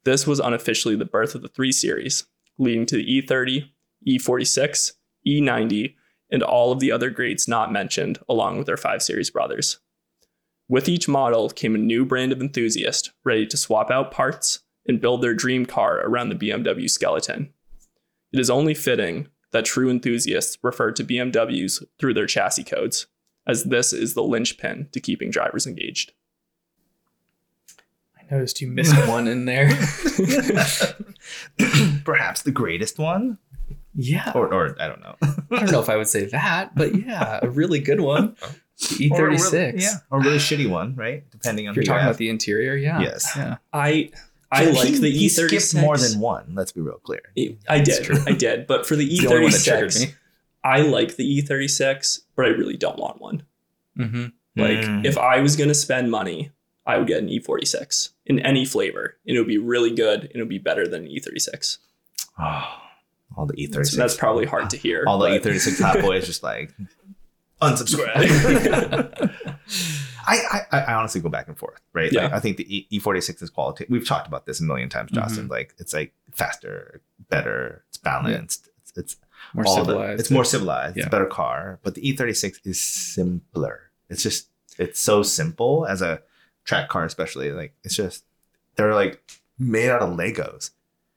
This 0.05 0.29
was 0.29 0.39
unofficially 0.39 0.95
the 0.95 1.05
birth 1.05 1.35
of 1.35 1.43
the 1.43 1.49
3 1.49 1.73
Series, 1.73 2.25
leading 2.57 2.87
to 2.87 2.97
the 2.97 3.23
E30, 3.23 3.71
E46, 4.07 4.93
E90, 5.27 5.95
and 6.31 6.43
all 6.45 6.71
of 6.71 6.79
the 6.79 6.93
other 6.93 7.11
grades 7.11 7.49
not 7.49 7.73
mentioned, 7.73 8.21
along 8.29 8.59
with 8.59 8.69
their 8.69 8.77
5 8.77 9.03
Series 9.03 9.29
brothers. 9.29 9.81
With 10.69 10.89
each 10.89 11.09
model 11.09 11.51
came 11.51 11.75
a 11.75 11.79
new 11.79 12.05
brand 12.05 12.31
of 12.31 12.41
enthusiast 12.41 13.11
ready 13.25 13.45
to 13.49 13.57
swap 13.57 13.91
out 13.91 14.13
parts 14.13 14.61
and 14.87 15.01
build 15.01 15.21
their 15.21 15.35
dream 15.35 15.67
car 15.67 15.99
around 15.99 16.29
the 16.29 16.37
BMW 16.37 16.89
skeleton. 16.89 17.53
It 18.33 18.39
is 18.39 18.51
only 18.51 18.75
fitting 18.75 19.27
that 19.51 19.65
true 19.65 19.91
enthusiasts 19.91 20.59
refer 20.63 20.93
to 20.93 21.05
BMWs 21.05 21.83
through 21.99 22.15
their 22.15 22.27
chassis 22.27 22.63
codes, 22.63 23.09
as 23.47 23.65
this 23.65 23.93
is 23.93 24.15
the 24.15 24.23
linchpin 24.23 24.89
to 24.93 25.01
keeping 25.01 25.31
drivers 25.31 25.67
engaged. 25.67 26.13
I 28.19 28.23
noticed 28.35 28.61
you 28.61 28.69
missed 28.69 28.95
one 29.09 29.29
in 29.29 29.45
there. 29.45 29.69
Perhaps 32.05 32.43
the 32.43 32.51
greatest 32.53 32.99
one, 32.99 33.39
yeah. 33.95 34.33
or 34.35 34.53
or 34.53 34.77
I 34.81 34.89
don't 34.89 35.01
know. 35.01 35.17
I 35.23 35.61
don't 35.61 35.73
know 35.73 35.81
if 35.81 35.89
I 35.89 35.97
would 35.97 36.09
say 36.09 36.25
that, 36.27 36.75
but 36.75 36.95
yeah, 36.95 37.41
a 37.43 37.49
really 37.49 37.79
good 37.81 38.01
one. 38.01 38.37
The 38.99 39.11
Or 39.13 39.27
a 39.27 39.31
really- 39.31 39.37
E36. 39.39 39.81
yeah, 39.81 39.95
or 40.11 40.21
a 40.21 40.23
really 40.23 40.37
shitty 40.39 40.69
one, 40.69 40.95
right? 40.97 41.29
Depending 41.31 41.67
on 41.67 41.73
If 41.73 41.77
you're 41.77 41.85
talking 41.85 42.05
about 42.05 42.19
the 42.19 42.29
interior, 42.29 42.77
yeah. 42.77 43.01
Yes. 43.01 43.33
Yeah. 43.35 43.57
I 43.73 44.11
I 44.53 44.67
He- 44.67 44.73
like 44.73 44.93
the 45.01 45.27
E36. 45.27 45.61
skipped 45.61 45.75
more 45.83 45.97
than 45.97 46.21
one. 46.21 46.53
Let's 46.55 46.73
be 46.73 46.81
real 46.83 46.99
clear. 46.99 47.23
I 47.69 47.79
That's 47.79 48.01
did. 48.07 48.29
I 48.29 48.33
did. 48.33 48.67
But 48.67 48.87
for 48.87 48.95
the 48.95 49.05
It's 49.07 49.23
the 49.23 49.35
only 49.35 49.51
one 50.67 50.77
that 50.77 50.89
triggered 50.89 50.89
E36, 50.89 50.89
me. 50.89 50.89
I 50.89 50.89
like 50.99 51.17
the 51.17 51.43
E36, 51.43 52.21
but 52.37 52.45
I 52.47 52.49
really 52.49 52.77
don't 52.77 52.99
want 52.99 53.21
one. 53.21 53.43
Mm-hmm. 53.99 54.23
Like, 54.59 54.79
Mm. 54.79 55.05
if 55.05 55.19
I 55.19 55.41
was 55.41 55.57
going 55.57 55.69
to 55.69 55.75
spend 55.75 56.11
money, 56.11 56.51
I 56.87 56.99
would 56.99 57.07
get 57.09 57.23
an 57.23 57.29
E46 57.29 58.11
in 58.27 58.39
any 58.41 58.65
flavor, 58.65 59.17
and 59.27 59.37
it 59.37 59.41
would 59.41 59.49
be 59.49 59.59
really 59.59 59.95
good, 59.95 60.23
and 60.25 60.37
it 60.37 60.39
would 60.39 60.49
be 60.49 60.59
better 60.59 60.87
than 60.87 61.05
an 61.05 61.11
E36. 61.11 61.79
Oh, 62.39 62.79
all 63.37 63.47
the 63.47 63.55
E36. 63.55 63.87
So 63.89 63.97
that's 63.99 64.17
probably 64.17 64.47
hard 64.47 64.71
to 64.71 64.77
hear. 64.77 65.05
all 65.07 65.19
the 65.19 65.29
but- 65.29 65.43
E36 65.43 65.83
hot 65.83 66.01
boys 66.07 66.27
just 66.27 66.43
like 66.43 66.73
unsubscribe. 67.61 69.33
I, 70.29 70.61
I 70.73 70.81
I 70.81 70.95
honestly 70.95 71.21
go 71.21 71.29
back 71.29 71.47
and 71.49 71.57
forth, 71.57 71.81
right? 71.93 72.13
Like, 72.13 72.31
Yeah. 72.31 72.37
I 72.37 72.41
think 72.41 72.57
the 72.57 72.77
E- 72.77 72.89
E46 72.99 73.43
is 73.43 73.51
quality. 73.51 73.87
We've 73.89 74.07
talked 74.07 74.27
about 74.27 74.45
this 74.47 74.61
a 74.61 74.65
million 74.65 74.89
times, 74.89 75.11
Justin. 75.13 75.47
Like 75.49 75.75
it's 75.79 75.95
like 75.95 76.13
faster, 76.33 77.01
better, 77.31 77.85
it's 77.89 77.99
balanced. 77.99 78.69
It's, 78.83 78.93
it's 78.99 79.17
More 79.57 79.67
all 79.67 79.85
the- 79.85 79.99
it's 80.19 80.31
more 80.31 80.45
civilized. 80.45 80.97
It's 80.97 81.07
a 81.07 81.11
better 81.11 81.27
car. 81.27 81.81
But 81.83 81.95
the 81.95 82.03
E36 82.03 82.61
is 82.65 82.83
simpler. 82.83 83.91
It's 84.09 84.23
just 84.23 84.49
it's 84.79 85.01
so 85.01 85.23
simple 85.23 85.87
as 85.87 86.03
a 86.03 86.23
track 86.65 86.89
car, 86.89 87.05
especially. 87.05 87.51
Like 87.53 87.75
it's 87.83 87.97
just 87.97 88.25
they're 88.77 88.95
like 88.95 89.21
made 89.59 89.89
out 89.91 90.03
of 90.03 90.11
Legos. 90.17 90.71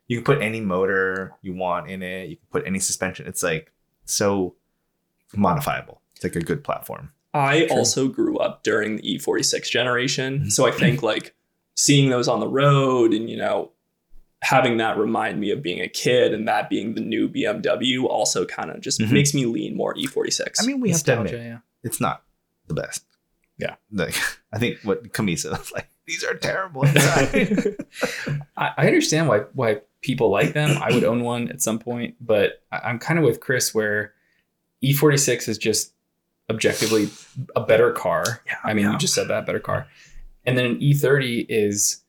You 0.07 0.17
can 0.17 0.23
put 0.23 0.41
any 0.41 0.61
motor 0.61 1.35
you 1.41 1.53
want 1.53 1.89
in 1.89 2.01
it. 2.01 2.29
You 2.29 2.37
can 2.37 2.47
put 2.51 2.65
any 2.65 2.79
suspension. 2.79 3.27
It's 3.27 3.43
like 3.43 3.71
so 4.05 4.55
modifiable. 5.35 6.01
It's 6.15 6.23
like 6.23 6.35
a 6.35 6.41
good 6.41 6.63
platform. 6.63 7.11
I 7.33 7.67
True. 7.67 7.77
also 7.77 8.07
grew 8.07 8.37
up 8.37 8.63
during 8.63 8.95
the 8.97 9.03
E46 9.03 9.69
generation. 9.69 10.39
Mm-hmm. 10.39 10.49
So 10.49 10.65
I 10.65 10.71
think 10.71 11.03
like 11.03 11.35
seeing 11.75 12.09
those 12.09 12.27
on 12.27 12.39
the 12.39 12.47
road 12.47 13.13
and, 13.13 13.29
you 13.29 13.37
know, 13.37 13.71
having 14.41 14.77
that 14.77 14.97
remind 14.97 15.39
me 15.39 15.51
of 15.51 15.61
being 15.61 15.81
a 15.81 15.87
kid 15.87 16.33
and 16.33 16.47
that 16.47 16.69
being 16.69 16.93
the 16.95 17.01
new 17.01 17.27
BMW 17.27 18.05
also 18.05 18.45
kind 18.45 18.71
of 18.71 18.79
just 18.79 18.99
Mhm. 19.01 19.11
makes 19.11 19.33
me 19.33 19.45
lean 19.45 19.75
more 19.75 19.93
E46. 19.95 20.55
I 20.61 20.65
mean, 20.65 20.79
we 20.79 20.89
have 20.91 21.03
to 21.03 21.11
Nostalgia, 21.15 21.35
admit 21.35 21.47
yeah. 21.51 21.57
it's 21.83 21.99
not 21.99 22.23
the 22.67 22.73
best. 22.73 23.03
Yeah. 23.57 23.75
Like 23.91 24.15
I 24.53 24.59
think 24.59 24.79
what 24.83 25.11
Kamisa 25.13 25.51
was 25.51 25.71
like, 25.73 25.87
these 26.05 26.23
are 26.23 26.35
terrible. 26.35 26.83
I, 28.57 28.73
I 28.77 28.87
understand 28.87 29.27
why 29.27 29.39
why 29.53 29.81
people 30.01 30.29
like 30.29 30.53
them. 30.53 30.77
I 30.81 30.91
would 30.93 31.03
own 31.03 31.23
one 31.23 31.49
at 31.49 31.61
some 31.61 31.77
point, 31.79 32.15
but 32.21 32.63
I, 32.71 32.79
I'm 32.85 32.99
kind 32.99 33.19
of 33.19 33.25
with 33.25 33.39
Chris 33.41 33.73
where 33.75 34.13
E46 34.83 35.49
is 35.49 35.57
just 35.57 35.93
objectively 36.49 37.09
a 37.55 37.61
better 37.61 37.91
car. 37.91 38.41
Yeah, 38.45 38.55
I 38.63 38.73
mean, 38.73 38.85
yeah. 38.85 38.93
you 38.93 38.97
just 38.97 39.13
said 39.13 39.27
that 39.27 39.45
better 39.45 39.59
car, 39.59 39.87
and 40.45 40.57
then 40.57 40.65
an 40.65 40.79
E30 40.79 41.45
is 41.49 42.01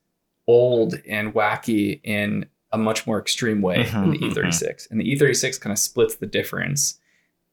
old 0.47 0.95
and 1.07 1.33
wacky 1.33 1.99
in 2.03 2.45
a 2.71 2.77
much 2.77 3.05
more 3.05 3.19
extreme 3.19 3.61
way 3.61 3.83
than 3.83 4.09
the 4.11 4.17
Mhm, 4.17 4.33
E36, 4.33 4.89
and 4.89 4.99
the 5.01 5.05
E36 5.15 5.59
kind 5.59 5.71
of 5.71 5.77
splits 5.79 6.15
the 6.15 6.25
difference, 6.25 6.99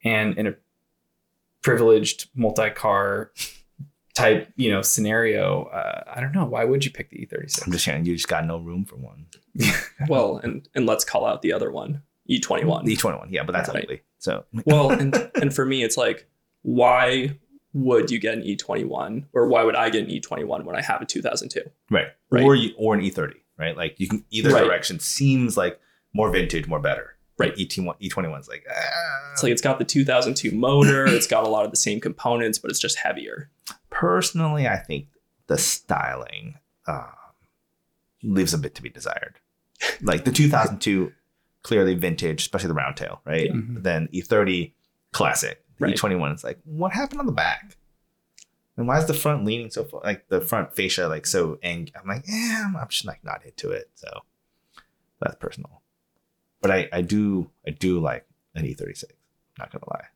and 0.04 0.36
in 0.38 0.46
a 0.46 0.54
privileged 1.62 2.28
multi-car 2.34 3.32
type 4.14 4.48
you 4.56 4.70
know 4.70 4.80
scenario 4.82 5.64
uh, 5.64 6.02
i 6.14 6.20
don't 6.20 6.32
know 6.32 6.44
why 6.44 6.64
would 6.64 6.84
you 6.84 6.90
pick 6.90 7.10
the 7.10 7.20
E 7.20 7.26
e36 7.26 7.66
I'm 7.66 7.72
just 7.72 7.84
saying, 7.84 8.04
you 8.04 8.14
just 8.14 8.28
got 8.28 8.44
no 8.46 8.58
room 8.58 8.84
for 8.84 8.96
one. 8.96 9.26
well, 10.08 10.38
and 10.38 10.68
and 10.74 10.86
let's 10.86 11.04
call 11.04 11.24
out 11.26 11.42
the 11.42 11.52
other 11.52 11.70
one, 11.70 12.02
E21. 12.30 12.84
The 12.84 12.96
E21, 12.96 13.26
yeah, 13.30 13.42
but 13.44 13.52
that's 13.52 13.68
Right. 13.68 13.84
ugly. 13.84 14.02
So 14.18 14.44
well, 14.64 14.90
and 14.90 15.14
and 15.40 15.54
for 15.54 15.64
me, 15.66 15.82
it's 15.82 15.96
like, 15.96 16.28
why 16.62 17.36
would 17.74 18.10
you 18.10 18.18
get 18.18 18.34
an 18.34 18.42
E21, 18.42 19.24
or 19.32 19.46
why 19.48 19.62
would 19.62 19.76
I 19.76 19.90
get 19.90 20.04
an 20.04 20.10
E21 20.10 20.64
when 20.64 20.74
I 20.76 20.80
have 20.82 21.02
a 21.02 21.04
2002? 21.06 21.60
right. 21.90 22.06
Right. 22.30 22.42
or 22.44 22.54
you 22.54 22.72
or 22.76 22.94
an 22.94 23.00
E30, 23.00 23.34
right? 23.58 23.76
Like 23.76 23.98
you 23.98 24.08
can 24.08 24.24
either 24.30 24.50
Right. 24.50 24.64
direction 24.64 24.98
seems 25.00 25.56
like 25.56 25.80
more 26.12 26.30
vintage, 26.30 26.66
more 26.66 26.80
better. 26.80 27.14
Right. 27.38 27.54
E21, 27.56 27.94
E21's 28.00 28.48
like 28.48 28.66
ah. 28.70 29.32
It's 29.32 29.42
like 29.42 29.52
it's 29.52 29.62
got 29.62 29.78
the 29.78 29.84
2002 29.84 30.50
motor, 30.56 31.06
it's 31.06 31.26
got 31.26 31.44
a 31.44 31.48
lot 31.48 31.64
of 31.64 31.70
the 31.70 31.76
same 31.76 32.00
components, 32.00 32.58
but 32.58 32.70
it's 32.70 32.80
just 32.80 32.98
heavier. 32.98 33.50
personally, 33.90 34.66
I 34.66 34.76
think 34.76 35.06
the 35.46 35.56
styling 35.58 36.58
um, 36.86 37.04
leaves 38.22 38.52
a 38.54 38.58
bit 38.58 38.74
to 38.74 38.82
be 38.82 38.88
desired. 38.90 39.36
Like 40.02 40.24
the 40.24 40.32
2002, 40.32 41.12
clearly 41.62 41.94
vintage, 41.94 42.40
especially 42.42 42.68
the 42.68 42.74
round 42.74 42.96
tail, 42.96 43.20
right? 43.24 43.46
Yeah. 43.46 43.52
Mhm. 43.52 43.82
Then 43.82 44.08
E30, 44.12 44.72
classic. 45.12 45.62
The 45.78 45.86
Right. 45.86 45.96
E21 45.96 46.34
is 46.34 46.44
like, 46.44 46.58
what 46.64 46.92
happened 46.92 47.20
on 47.20 47.26
the 47.26 47.32
back? 47.32 47.76
And 48.76 48.86
why 48.86 48.98
is 48.98 49.06
the 49.06 49.14
front 49.14 49.44
leaning 49.44 49.70
so 49.70 49.84
far? 49.84 50.00
Like 50.04 50.28
the 50.28 50.40
front 50.40 50.74
fascia, 50.74 51.08
like 51.08 51.26
so 51.26 51.58
ang 51.62 51.90
I'm 52.00 52.06
like, 52.06 52.24
yeah, 52.28 52.64
I'm, 52.66 52.76
I'm 52.76 52.88
just 52.88 53.04
like 53.04 53.24
not 53.24 53.44
into 53.44 53.70
it. 53.70 53.90
So 53.94 54.08
that's 55.20 55.34
personal. 55.36 55.82
But 56.60 56.70
I, 56.70 56.88
I 56.92 57.02
do, 57.02 57.50
I 57.66 57.70
do 57.70 57.98
like 58.00 58.26
an 58.54 58.64
E36. 58.64 59.04
Not 59.58 59.72
gonna 59.72 59.84
lie. 59.90 60.06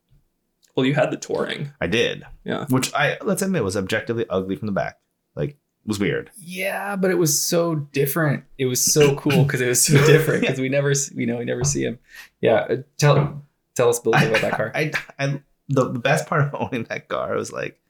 Well, 0.76 0.86
you 0.86 0.94
had 0.94 1.10
the 1.10 1.16
touring. 1.16 1.72
I 1.80 1.86
did. 1.86 2.24
Yeah. 2.44 2.66
Which 2.68 2.94
I 2.94 3.18
let's 3.22 3.42
admit 3.42 3.64
was 3.64 3.76
objectively 3.76 4.26
ugly 4.30 4.56
from 4.56 4.66
the 4.66 4.72
back. 4.72 4.98
Like 5.34 5.56
was 5.84 5.98
weird. 5.98 6.30
Yeah, 6.38 6.94
but 6.96 7.10
it 7.10 7.18
was 7.18 7.40
so 7.40 7.74
different. 7.74 8.44
It 8.58 8.66
was 8.66 8.80
so 8.80 9.16
cool 9.16 9.42
because 9.44 9.60
it 9.60 9.66
was 9.68 9.84
so 9.84 9.94
different 10.06 10.42
because 10.42 10.60
we 10.60 10.68
never, 10.68 10.90
s- 10.92 11.12
you 11.12 11.26
know, 11.26 11.38
we 11.38 11.44
never 11.44 11.64
see 11.64 11.82
him. 11.82 11.98
Yeah, 12.40 12.54
uh, 12.70 12.76
tell 12.96 13.42
tell 13.74 13.88
us 13.88 13.98
a 14.04 14.08
little 14.08 14.20
bit 14.28 14.38
about 14.38 14.50
that 14.50 14.56
car. 14.56 14.70
I, 14.74 14.92
I 15.18 15.40
the, 15.72 15.92
the 15.92 15.98
best 15.98 16.26
part 16.26 16.42
of 16.42 16.54
owning 16.60 16.84
that 16.84 17.08
car 17.08 17.34
was 17.34 17.52
like 17.52 17.80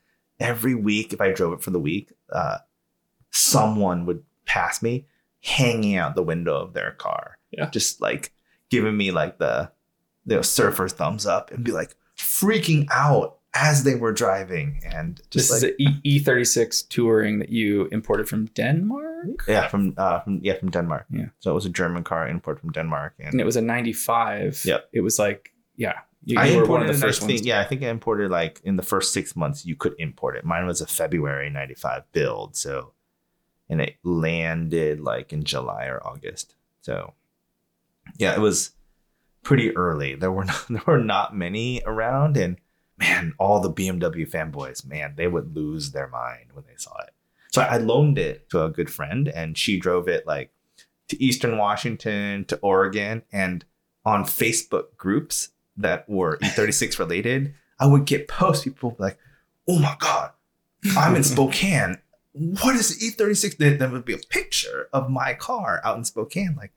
every 0.40 0.74
week 0.74 1.12
if 1.12 1.20
I 1.20 1.32
drove 1.32 1.52
it 1.52 1.62
for 1.62 1.70
the 1.70 1.78
week, 1.80 2.12
uh, 2.32 2.58
someone 3.30 4.06
would 4.06 4.22
pass 4.46 4.82
me 4.82 5.06
hanging 5.40 5.96
out 5.96 6.14
the 6.14 6.22
window 6.22 6.56
of 6.56 6.72
their 6.72 6.92
car. 6.92 7.38
Yeah. 7.50 7.68
Just 7.70 8.00
like 8.00 8.32
giving 8.70 8.96
me 8.96 9.10
like 9.10 9.38
the 9.38 9.70
the 10.24 10.42
surfer 10.42 10.88
thumbs 10.88 11.26
up 11.26 11.50
and 11.50 11.64
be 11.64 11.72
like 11.72 11.96
freaking 12.16 12.86
out 12.92 13.38
as 13.54 13.84
they 13.84 13.96
were 13.96 14.12
driving 14.12 14.80
and 14.84 15.20
just 15.30 15.50
This 15.50 15.62
like 15.62 15.74
is 15.78 15.86
an 15.86 16.00
E 16.04 16.18
thirty 16.20 16.44
six 16.44 16.82
touring 16.82 17.40
that 17.40 17.50
you 17.50 17.86
imported 17.92 18.28
from 18.28 18.46
Denmark, 18.46 19.44
yeah 19.46 19.68
from 19.68 19.94
uh 19.96 20.20
from 20.20 20.40
yeah 20.42 20.58
from 20.58 20.70
Denmark. 20.70 21.06
Yeah. 21.10 21.26
So 21.40 21.50
it 21.50 21.54
was 21.54 21.66
a 21.66 21.70
German 21.70 22.04
car 22.04 22.26
import 22.26 22.60
from 22.60 22.70
Denmark 22.70 23.14
and 23.18 23.32
and 23.32 23.40
it 23.40 23.44
was 23.44 23.56
a 23.56 23.62
ninety 23.62 23.92
five. 23.92 24.62
Yep. 24.64 24.88
It 24.92 25.00
was 25.00 25.18
like 25.18 25.52
yeah, 25.76 26.00
you, 26.24 26.38
I 26.38 26.46
you 26.46 26.60
imported 26.60 26.88
the 26.88 26.98
first 26.98 27.22
I 27.22 27.26
think, 27.26 27.44
yeah, 27.44 27.60
I 27.60 27.64
think 27.64 27.82
I 27.82 27.88
imported 27.88 28.30
like 28.30 28.60
in 28.64 28.76
the 28.76 28.82
first 28.82 29.12
six 29.12 29.34
months 29.34 29.66
you 29.66 29.74
could 29.74 29.94
import 29.98 30.36
it. 30.36 30.44
Mine 30.44 30.66
was 30.66 30.80
a 30.80 30.86
February 30.86 31.50
'95 31.50 32.10
build, 32.12 32.56
so 32.56 32.92
and 33.68 33.80
it 33.80 33.96
landed 34.02 35.00
like 35.00 35.32
in 35.32 35.44
July 35.44 35.86
or 35.86 36.04
August. 36.06 36.54
So 36.82 37.14
yeah, 38.18 38.34
it 38.34 38.40
was 38.40 38.72
pretty 39.42 39.76
early. 39.76 40.14
There 40.14 40.32
were 40.32 40.44
not, 40.46 40.66
there 40.68 40.82
were 40.86 40.98
not 40.98 41.36
many 41.36 41.82
around, 41.84 42.36
and 42.36 42.58
man, 42.98 43.32
all 43.38 43.60
the 43.60 43.72
BMW 43.72 44.28
fanboys, 44.28 44.86
man, 44.86 45.14
they 45.16 45.26
would 45.26 45.56
lose 45.56 45.90
their 45.90 46.08
mind 46.08 46.50
when 46.52 46.64
they 46.66 46.76
saw 46.76 46.96
it. 47.02 47.10
So 47.52 47.62
I 47.62 47.76
loaned 47.76 48.18
it 48.18 48.48
to 48.50 48.64
a 48.64 48.70
good 48.70 48.90
friend, 48.90 49.28
and 49.28 49.58
she 49.58 49.78
drove 49.78 50.08
it 50.08 50.26
like 50.26 50.52
to 51.08 51.22
Eastern 51.22 51.58
Washington, 51.58 52.44
to 52.46 52.56
Oregon, 52.58 53.22
and 53.32 53.64
on 54.04 54.24
Facebook 54.24 54.96
groups 54.96 55.50
that 55.76 56.08
were 56.08 56.38
E36 56.38 56.98
related, 56.98 57.54
I 57.78 57.86
would 57.86 58.04
get 58.04 58.28
posts. 58.28 58.64
People 58.64 58.90
would 58.90 58.98
be 58.98 59.04
like, 59.04 59.18
"Oh 59.68 59.78
my 59.78 59.96
god, 59.98 60.32
I'm 60.96 61.16
in 61.16 61.22
Spokane. 61.24 61.98
What 62.32 62.76
is 62.76 62.98
the 62.98 63.10
E36?" 63.10 63.56
Then 63.56 63.78
there 63.78 63.88
would 63.88 64.04
be 64.04 64.14
a 64.14 64.18
picture 64.18 64.88
of 64.92 65.10
my 65.10 65.34
car 65.34 65.80
out 65.84 65.96
in 65.96 66.04
Spokane. 66.04 66.54
Like, 66.56 66.72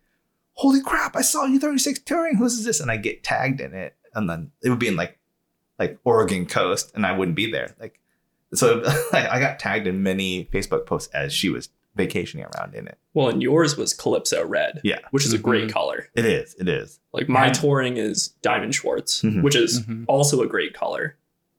holy 0.53 0.81
crap! 0.81 1.15
I 1.15 1.21
saw 1.21 1.45
E36 1.45 2.03
touring. 2.05 2.37
Who's 2.37 2.63
this? 2.63 2.79
And 2.79 2.91
I 2.91 2.97
get 2.97 3.23
tagged 3.23 3.61
in 3.61 3.73
it, 3.73 3.95
and 4.13 4.29
then 4.29 4.51
it 4.63 4.69
would 4.69 4.79
be 4.79 4.87
in 4.87 4.95
like 4.95 5.19
like 5.77 5.99
Oregon 6.03 6.45
coast, 6.45 6.91
and 6.95 7.05
I 7.05 7.17
wouldn't 7.17 7.35
be 7.35 7.51
there. 7.51 7.75
Like, 7.79 7.99
so 8.53 8.77
like, 9.11 9.25
I 9.29 9.39
got 9.39 9.59
tagged 9.59 9.87
in 9.87 10.03
many 10.03 10.45
Facebook 10.45 10.85
posts 10.85 11.13
as 11.13 11.33
she 11.33 11.49
was 11.49 11.69
vacationing 11.95 12.45
around 12.45 12.75
in 12.75 12.87
it. 12.87 12.97
Well, 13.13 13.29
and 13.29 13.41
yours 13.41 13.77
was 13.77 13.93
Calypso 13.93 14.45
Red, 14.45 14.81
Yeah, 14.83 14.99
which 15.11 15.25
is 15.25 15.33
a 15.33 15.37
great 15.37 15.69
Mhm. 15.69 15.71
color. 15.73 16.09
it 16.15 16.25
is. 16.25 16.55
It 16.59 16.67
is. 16.67 16.99
Like 17.13 17.29
my 17.29 17.47
Yeah. 17.47 17.53
touring 17.53 17.97
is 17.97 18.29
Diamond 18.41 18.75
Schwarz, 18.75 19.21
Mhm. 19.21 19.41
which 19.43 19.55
is 19.55 19.81
Mhm. 19.81 20.05
also 20.07 20.41
a 20.41 20.47
great 20.47 20.73
color, 20.73 21.15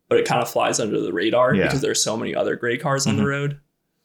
but 0.09 0.19
it 0.19 0.27
kind 0.27 0.43
of 0.43 0.51
flies 0.51 0.79
under 0.79 1.01
the 1.01 1.13
radar 1.13 1.55
Yeah. 1.55 1.65
because 1.65 1.81
there's 1.81 2.03
so 2.03 2.17
many 2.17 2.35
other 2.35 2.57
gray 2.57 2.77
cars 2.77 3.07
on 3.07 3.17
the 3.17 3.23
Mhm. 3.23 3.27
road. 3.29 3.61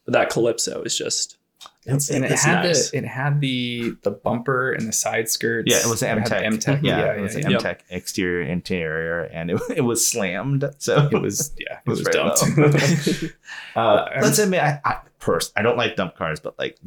But 0.05 0.13
that 0.13 0.29
Calypso 0.29 0.81
is 0.83 0.97
just 0.97 1.37
And 1.87 1.99
it 2.09 2.31
had 2.31 2.63
nice. 2.63 2.91
the 2.91 2.97
it 2.99 3.05
had 3.05 3.41
the 3.41 3.95
the 4.03 4.11
bumper 4.11 4.71
and 4.71 4.87
the 4.87 4.91
side 4.93 5.29
skirts. 5.29 5.71
yeah, 5.71 5.79
it 5.79 5.89
was 5.89 6.03
an 6.03 6.09
M 6.09 6.23
the 6.23 6.29
Tech. 6.29 6.43
M-Tech. 6.43 6.79
Yeah, 6.83 7.13
it 7.13 7.21
was 7.21 7.35
an 7.35 7.41
yeah. 7.49 7.55
M 7.57 7.59
Tech 7.59 7.83
exterior, 7.89 8.43
interior, 8.47 9.23
and 9.23 9.49
it, 9.49 9.59
it 9.75 9.81
was 9.81 10.05
slammed. 10.05 10.63
So 10.77 11.09
It 11.11 11.19
was 11.21 11.51
yeah, 11.57 11.77
it 11.77 11.79
It 11.85 11.89
was 11.89 11.99
was, 11.99 12.07
dumped. 12.09 13.33
Uh, 13.75 13.79
I'm- 13.79 14.21
let's 14.21 14.37
admit, 14.37 14.61
I, 14.61 14.79
I 14.85 14.99
first, 15.17 15.53
I 15.55 15.61
don't 15.63 15.77
like 15.77 15.95
dump 15.95 16.15
cars, 16.15 16.39
but 16.39 16.57
like, 16.59 16.77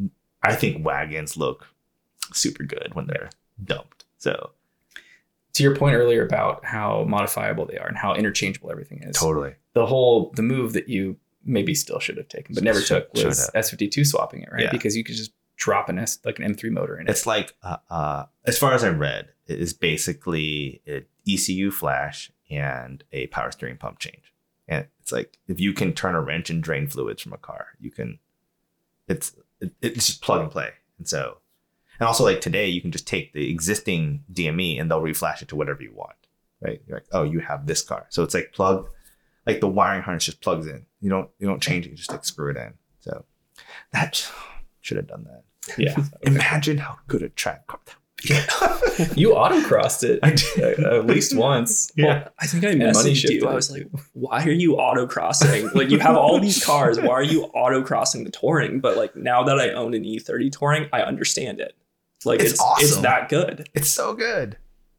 I 0.42 0.54
think 0.54 0.84
wagons 0.84 1.36
look 1.36 1.66
super 2.32 2.62
good 2.62 2.90
when 2.94 3.06
they're 3.06 3.30
dumped. 3.64 4.04
So 4.18 4.50
to 5.54 5.62
your 5.62 5.74
point 5.76 5.96
earlier 5.96 6.24
about 6.24 6.64
how 6.64 7.04
modifiable 7.08 7.66
they 7.66 7.78
are 7.78 7.86
and 7.88 7.96
how 7.96 8.14
interchangeable 8.14 8.70
everything 8.70 9.02
is. 9.02 9.16
totally, 9.16 9.54
The 9.72 9.86
whole 9.86 10.30
the 10.36 10.42
move 10.42 10.72
that 10.74 10.88
you 10.88 11.16
maybe 11.44 11.74
still 11.74 11.98
should 11.98 12.16
have 12.16 12.28
taken 12.28 12.54
but 12.54 12.64
never 12.64 12.80
took 12.80 13.12
was 13.14 13.50
S52 13.54 14.06
swapping 14.06 14.42
it, 14.42 14.48
right? 14.52 14.64
Yeah. 14.64 14.70
Because 14.70 14.96
you 14.96 15.04
could 15.04 15.16
just 15.16 15.32
drop 15.56 15.88
an 15.88 15.98
S 15.98 16.18
like 16.24 16.38
an 16.38 16.54
M3 16.54 16.70
motor 16.70 16.98
in 16.98 17.06
it. 17.06 17.10
it's 17.10 17.26
like, 17.26 17.54
uh, 17.62 17.76
uh, 17.90 18.24
as 18.44 18.58
far 18.58 18.72
as 18.72 18.82
I 18.82 18.88
read, 18.88 19.28
it 19.46 19.60
is 19.60 19.72
basically 19.72 20.82
an 20.86 21.04
ECU 21.28 21.70
flash 21.70 22.30
and 22.50 23.04
a 23.12 23.26
power 23.28 23.50
steering 23.50 23.76
pump 23.76 23.98
change. 23.98 24.32
And 24.66 24.86
it's 25.00 25.12
like 25.12 25.38
if 25.46 25.60
you 25.60 25.72
can 25.72 25.92
turn 25.92 26.14
a 26.14 26.20
wrench 26.20 26.50
and 26.50 26.62
drain 26.62 26.86
fluids 26.86 27.22
from 27.22 27.32
a 27.32 27.38
car, 27.38 27.68
you 27.78 27.90
can. 27.90 28.18
It's 29.08 29.34
it, 29.60 29.72
it's 29.82 30.06
just 30.06 30.22
plug 30.22 30.40
and 30.40 30.50
play, 30.50 30.70
and 30.98 31.06
so, 31.06 31.38
and 32.00 32.06
also 32.06 32.24
like 32.24 32.40
today, 32.40 32.68
you 32.68 32.80
can 32.80 32.90
just 32.90 33.06
take 33.06 33.34
the 33.34 33.50
existing 33.50 34.24
DME 34.32 34.80
and 34.80 34.90
they'll 34.90 35.02
reflash 35.02 35.42
it 35.42 35.48
to 35.48 35.56
whatever 35.56 35.82
you 35.82 35.92
want, 35.94 36.16
right? 36.62 36.80
You're 36.86 36.96
like, 36.96 37.06
oh, 37.12 37.24
you 37.24 37.40
have 37.40 37.66
this 37.66 37.82
car, 37.82 38.06
so 38.08 38.22
it's 38.22 38.32
like 38.32 38.52
plug, 38.54 38.88
like 39.46 39.60
the 39.60 39.68
wiring 39.68 40.02
harness 40.02 40.24
just 40.24 40.40
plugs 40.40 40.66
in. 40.66 40.86
You 41.00 41.10
don't 41.10 41.30
you 41.38 41.46
don't 41.46 41.62
change 41.62 41.86
it, 41.86 41.90
you 41.90 41.96
just 41.96 42.10
like 42.12 42.24
screw 42.24 42.50
it 42.50 42.56
in. 42.56 42.74
So 43.00 43.24
that 43.92 44.30
should 44.80 44.96
have 44.96 45.06
done 45.06 45.24
that. 45.24 45.78
yeah. 45.78 45.96
Imagine 46.22 46.78
how 46.78 46.98
good 47.08 47.22
a 47.22 47.28
track 47.28 47.66
car 47.66 47.80
that 47.86 47.94
would 48.98 49.14
be. 49.14 49.20
you 49.20 49.30
autocrossed 49.30 50.02
it 50.02 50.20
I 50.22 50.30
did. 50.30 50.80
at 50.80 51.06
least 51.06 51.36
once. 51.36 51.90
Yeah. 51.96 52.28
I 52.38 52.46
think 52.46 52.64
I 52.64 52.70
And 52.70 52.78
money 52.78 52.92
messaged 53.12 53.16
shifted 53.16 53.42
you. 53.42 53.48
I 53.48 53.54
was 53.54 53.70
like, 53.70 53.86
why 54.14 54.42
are 54.44 54.50
you 54.50 54.76
autocrossing? 54.76 55.74
like 55.74 55.90
you 55.90 55.98
have 55.98 56.16
all 56.16 56.38
these 56.40 56.64
cars. 56.64 56.98
Why 56.98 57.10
are 57.10 57.22
you 57.22 57.50
autocrossing 57.54 58.24
the 58.24 58.30
touring? 58.30 58.80
But 58.80 58.96
like 58.96 59.14
now 59.14 59.42
that 59.44 59.58
I 59.60 59.70
own 59.70 59.92
an 59.94 60.04
E30 60.04 60.50
touring, 60.52 60.88
I 60.92 61.02
understand 61.02 61.60
it. 61.60 61.74
Like 62.24 62.40
It's 62.40 62.52
it's 62.52 62.62
it's, 62.82 62.96
that 62.98 63.28
good. 63.28 63.68
It's 63.74 63.90
so 63.90 64.14
good. 64.14 64.56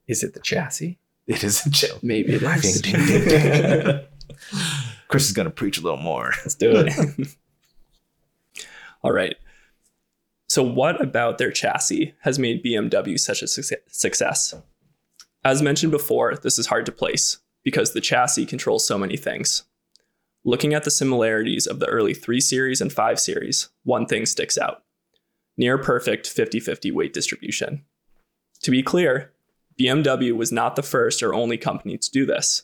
Is 0.08 0.24
it 0.24 0.34
the 0.36 0.40
chassis? 0.40 1.00
It 1.26 1.44
is 1.44 1.66
a 1.66 1.72
chill. 1.72 1.98
Maybe 2.04 2.34
it 2.36 2.44
is. 2.44 2.82
Chris 5.08 5.26
is 5.26 5.32
gonna 5.34 5.50
preach 5.50 5.78
a 5.78 5.82
little 5.82 6.00
more. 6.00 6.32
Let's 6.38 6.56
do 6.56 6.72
it. 6.76 7.36
All 9.04 9.12
right. 9.12 9.36
So, 10.48 10.64
what 10.64 11.02
about 11.02 11.38
their 11.38 11.52
chassis 11.52 12.14
has 12.22 12.40
made 12.40 12.64
BMW 12.64 13.20
such 13.20 13.42
a 13.42 13.48
suc- 13.48 13.80
success? 13.88 14.54
As 15.44 15.62
mentioned 15.62 15.92
before, 15.92 16.36
this 16.36 16.58
is 16.58 16.68
hard 16.68 16.86
to 16.88 16.92
place 16.92 17.40
because 17.64 17.94
the 17.94 18.02
chassis 18.02 18.46
controls 18.46 18.86
so 18.86 18.98
many 18.98 19.18
things. 19.18 19.64
Looking 20.44 20.74
at 20.74 20.84
the 20.84 20.92
similarities 20.92 21.66
of 21.66 21.80
the 21.80 21.88
early 21.88 22.14
3 22.14 22.40
Series 22.40 22.80
and 22.82 22.94
5 22.94 23.20
Series, 23.20 23.70
one 23.84 24.06
thing 24.06 24.26
sticks 24.26 24.58
out 24.58 24.84
near 25.58 25.78
perfect 25.78 26.28
50 26.28 26.60
50 26.60 26.92
weight 26.92 27.14
distribution. 27.14 27.84
To 28.64 28.72
be 28.72 28.84
clear, 28.84 29.32
BMW 29.80 30.36
was 30.36 30.52
not 30.52 30.76
the 30.76 30.84
first 30.84 31.22
or 31.22 31.34
only 31.34 31.58
company 31.58 31.98
to 31.98 32.12
do 32.12 32.26
this. 32.26 32.64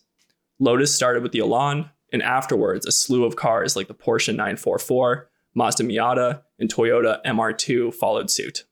Lotus 0.62 0.94
started 0.94 1.24
with 1.24 1.32
the 1.32 1.40
Elan, 1.40 1.90
and 2.14 2.22
afterwards, 2.22 2.86
a 2.86 2.92
slew 2.92 3.26
of 3.26 3.36
cars 3.36 3.76
like 3.76 3.88
the 3.88 3.96
Porsche 3.96 4.30
944, 4.30 5.28
Mazda 5.56 5.84
Miata, 5.84 6.44
and 6.60 6.72
Toyota 6.72 7.20
MR2 7.26 7.92
followed 7.96 8.30
suit. 8.30 8.66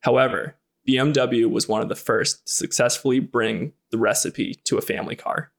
However, 0.00 0.56
BMW 0.86 1.50
was 1.50 1.66
one 1.66 1.80
of 1.80 1.88
the 1.88 1.96
first 1.96 2.46
to 2.46 2.52
successfully 2.52 3.20
bring 3.20 3.72
the 3.90 3.96
recipe 3.96 4.60
to 4.64 4.76
a 4.76 4.82
family 4.82 5.16
car. 5.16 5.50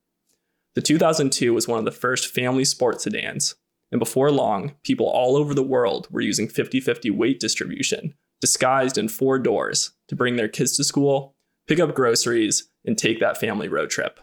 The 0.76 0.84
2002 0.84 1.52
was 1.52 1.68
one 1.68 1.80
of 1.80 1.86
the 1.86 1.92
first 1.92 2.28
family 2.28 2.64
sports 2.64 3.06
sedans, 3.06 3.56
and 3.92 3.98
before 3.98 4.30
long, 4.30 4.76
people 4.84 5.08
all 5.08 5.36
over 5.36 5.56
the 5.56 5.64
world 5.64 6.08
were 6.12 6.22
using 6.22 6.48
50 6.48 6.80
50 6.80 7.10
weight 7.10 7.40
distribution, 7.40 8.14
disguised 8.40 9.00
in 9.00 9.10
four 9.10 9.40
doors, 9.40 9.94
to 10.10 10.16
bring 10.16 10.36
their 10.36 10.48
kids 10.48 10.78
to 10.78 10.84
school, 10.84 11.36
pick 11.68 11.80
up 11.80 11.96
groceries, 11.96 12.70
and 12.86 13.00
take 13.00 13.20
that 13.20 13.40
family 13.40 13.68
road 13.68 13.90
trip. 13.90 14.20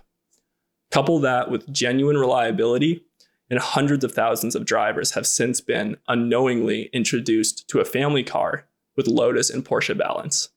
Couple 0.90 1.18
that 1.20 1.50
with 1.50 1.70
genuine 1.72 2.16
reliability, 2.16 3.04
and 3.50 3.58
hundreds 3.60 4.04
of 4.04 4.12
thousands 4.12 4.54
of 4.54 4.64
drivers 4.64 5.12
have 5.12 5.26
since 5.26 5.60
been 5.60 5.96
unknowingly 6.08 6.90
introduced 6.92 7.68
to 7.68 7.80
a 7.80 7.84
family 7.84 8.22
car 8.24 8.66
with 8.96 9.06
Lotus 9.06 9.50
and 9.50 9.64
Porsche 9.64 9.96
balance. 9.96 10.48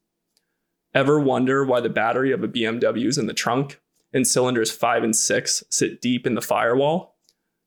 Ever 0.93 1.19
wonder 1.19 1.63
why 1.63 1.81
the 1.81 1.89
battery 1.89 2.31
of 2.31 2.43
a 2.43 2.47
BMW 2.47 3.05
is 3.07 3.17
in 3.17 3.27
the 3.27 3.33
trunk 3.33 3.79
and 4.11 4.25
cylinders 4.27 4.71
5 4.71 5.03
and 5.03 5.15
6 5.15 5.63
sit 5.69 6.01
deep 6.01 6.25
in 6.25 6.33
the 6.33 6.41
firewall? 6.41 7.15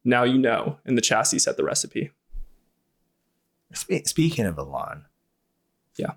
Now 0.05 0.25
you 0.25 0.38
know, 0.38 0.79
and 0.85 0.98
the 0.98 1.03
chassis 1.03 1.38
set 1.38 1.57
the 1.57 1.62
recipe. 1.64 2.11
Speaking 3.75 4.44
of 4.46 4.59
Elan, 4.59 5.07
Yeah. 5.96 6.14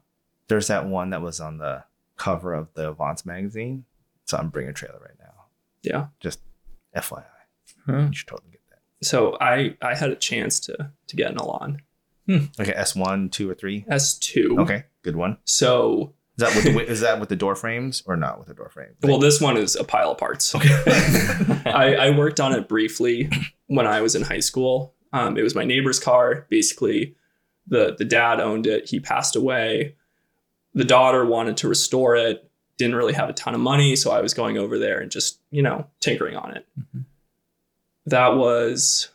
there's 0.47 0.67
that 0.67 0.88
one 0.88 1.12
that 1.12 1.21
was 1.21 1.39
on 1.39 1.58
the 1.58 1.84
cover 2.17 2.53
of 2.53 2.73
the 2.73 2.89
Avance 2.89 3.25
magazine. 3.25 3.86
So 4.25 4.38
I'm 4.38 4.49
bringing 4.49 4.71
a 4.71 4.73
trailer 4.73 4.99
right 4.99 5.17
now. 5.19 5.35
Yeah. 5.86 6.08
Just 6.19 6.39
FYI, 6.95 7.24
Huh. 7.86 8.08
you 8.08 8.13
should 8.13 8.28
totally 8.28 8.52
get 8.52 8.62
that. 8.69 8.80
So 9.08 9.38
I 9.39 9.78
I 9.82 9.95
had 9.95 10.10
a 10.10 10.15
chance 10.15 10.60
to 10.62 10.91
to 11.08 11.15
get 11.15 11.32
an 11.32 11.38
Elan 11.39 11.82
Okay, 12.60 12.74
S 12.76 12.95
one, 12.95 13.30
two, 13.30 13.48
or 13.50 13.54
three. 13.54 13.86
S2. 13.88 14.60
Okay, 14.62 14.86
good 15.04 15.15
one. 15.15 15.38
So 15.45 16.15
Is 16.38 16.41
that 16.43 16.56
with 16.56 16.63
the, 16.63 16.80
is 16.91 17.00
that 17.02 17.19
with 17.19 17.30
the 17.30 17.36
door 17.36 17.56
frames 17.56 18.02
or 18.08 18.17
not 18.17 18.39
with 18.39 18.48
the 18.48 18.56
door 18.56 18.69
frame? 18.69 18.95
well, 19.04 19.19
this 19.19 19.39
one 19.39 19.58
is 19.58 19.76
a 19.76 19.84
pile 19.84 20.12
of 20.12 20.17
parts. 20.17 20.56
okay. 20.56 20.69
I, 21.67 21.95
I 22.08 22.17
worked 22.17 22.39
on 22.39 22.52
it 22.54 22.67
briefly 22.67 23.30
when 23.67 23.86
I 23.86 24.02
was 24.02 24.15
in 24.15 24.24
high 24.24 24.39
school. 24.39 24.95
Um, 25.13 25.38
it 25.38 25.43
was 25.43 25.54
my 25.54 25.63
neighbor's 25.65 26.00
car. 26.00 26.48
Basically, 26.50 27.15
the 27.67 27.95
the 27.95 28.06
dad 28.06 28.39
owned 28.39 28.65
it. 28.65 28.89
He 28.89 29.00
passed 29.00 29.36
away. 29.36 29.95
The 30.74 30.84
daughter 30.84 31.26
wanted 31.26 31.58
to 31.58 31.67
restore 31.69 32.15
it. 32.15 32.44
Didn't 32.77 32.95
really 32.95 33.13
have 33.13 33.29
a 33.29 33.33
ton 33.33 33.53
of 33.55 33.61
money, 33.61 33.95
so 33.95 34.11
I 34.11 34.21
was 34.21 34.33
going 34.33 34.57
over 34.57 34.77
there 34.77 34.99
and 34.99 35.09
just 35.11 35.39
you 35.51 35.61
know 35.61 35.88
tinkering 35.99 36.35
on 36.35 36.55
it. 36.55 36.65
Mhm. 36.79 37.05
That 38.05 38.35
was 38.35 39.09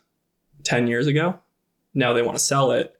ten 0.64 0.86
years 0.86 1.06
ago. 1.06 1.38
Now 1.94 2.12
they 2.12 2.22
want 2.22 2.38
to 2.38 2.44
sell 2.44 2.72
it. 2.72 2.98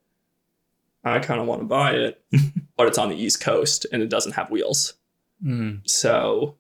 I 1.05 1.19
kind 1.21 1.41
of 1.41 1.47
want 1.47 1.63
to 1.63 1.67
buy 1.67 1.93
it, 1.93 2.23
but 2.77 2.87
it's 2.87 2.99
on 2.99 3.09
the 3.09 3.17
East 3.17 3.41
Coast 3.41 3.87
and 3.93 4.03
it 4.03 4.11
doesn't 4.11 4.33
have 4.33 4.51
wheels. 4.51 4.95
Mm. 5.43 5.81
So 5.89 6.57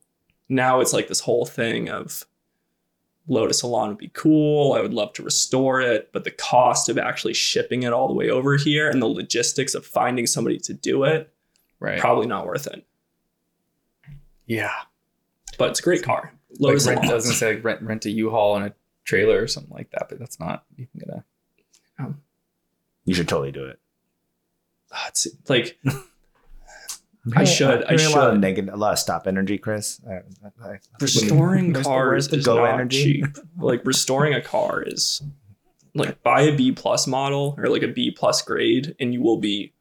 now 0.48 0.80
it's 0.80 0.92
like 0.94 1.08
this 1.08 1.20
whole 1.20 1.44
thing 1.44 1.90
of 1.90 2.24
Lotus 3.28 3.62
Elan 3.62 3.90
would 3.90 3.98
be 3.98 4.10
cool. 4.14 4.72
I 4.72 4.80
would 4.80 4.94
love 4.94 5.12
to 5.14 5.22
restore 5.22 5.80
it, 5.82 6.10
but 6.12 6.24
the 6.24 6.30
cost 6.30 6.88
of 6.88 6.96
actually 6.96 7.34
shipping 7.34 7.82
it 7.82 7.92
all 7.92 8.08
the 8.08 8.14
way 8.14 8.30
over 8.30 8.56
here 8.56 8.88
and 8.88 9.02
the 9.02 9.06
logistics 9.06 9.74
of 9.74 9.84
finding 9.84 10.26
somebody 10.26 10.58
to 10.60 10.72
do 10.72 11.04
it, 11.04 11.30
Right. 11.78 12.00
probably 12.00 12.26
not 12.26 12.46
worth 12.46 12.66
it. 12.66 12.84
Yeah. 14.50 14.72
But 15.58 15.70
it's 15.70 15.80
a 15.80 15.82
great 15.82 16.02
car. 16.02 16.32
Like 16.52 16.60
Lotus 16.60 16.86
rent, 16.86 16.98
Elan. 17.00 17.10
doesn't 17.10 17.34
say 17.34 17.54
like 17.54 17.64
rent 17.64 17.82
rent 17.82 18.04
a 18.06 18.10
U-Haul 18.10 18.56
and 18.56 18.66
a 18.66 18.74
trailer 19.04 19.40
or 19.42 19.46
something 19.46 19.72
like 19.72 19.90
that, 19.92 20.08
but 20.08 20.18
that's 20.18 20.40
not 20.40 20.64
even 20.78 20.88
gonna. 21.98 22.14
you 23.04 23.14
should 23.14 23.28
totally 23.28 23.52
do 23.52 23.64
it. 23.66 23.78
Ah, 24.92 25.06
it's 25.08 25.28
like 25.48 25.78
I 27.36 27.44
should. 27.44 27.84
I 27.84 27.92
I'm 27.92 27.98
A 28.00 28.08
lot 28.08 28.28
of 28.28 28.34
should. 28.34 28.40
negative, 28.40 28.74
a 28.74 28.76
lot 28.76 28.92
of 28.94 28.98
stop 28.98 29.26
energy, 29.26 29.58
Chris. 29.58 30.00
I, 30.08 30.14
I, 30.64 30.68
I- 30.72 30.78
restoring 31.00 31.72
Where's 31.74 31.86
cars 31.86 32.28
is 32.28 32.44
go 32.46 32.56
not 32.56 32.74
energy? 32.74 33.22
cheap. 33.22 33.26
Like 33.58 33.84
restoring 33.84 34.34
a 34.34 34.40
car 34.40 34.82
is 34.82 35.22
like 35.94 36.22
buy 36.22 36.40
a 36.42 36.56
B 36.56 36.72
plus 36.72 37.06
model 37.06 37.54
or 37.58 37.68
like 37.68 37.82
a 37.82 37.88
B 37.88 38.10
plus 38.10 38.40
grade, 38.42 38.96
and 38.98 39.12
you 39.12 39.20
will 39.22 39.36
be 39.38 39.72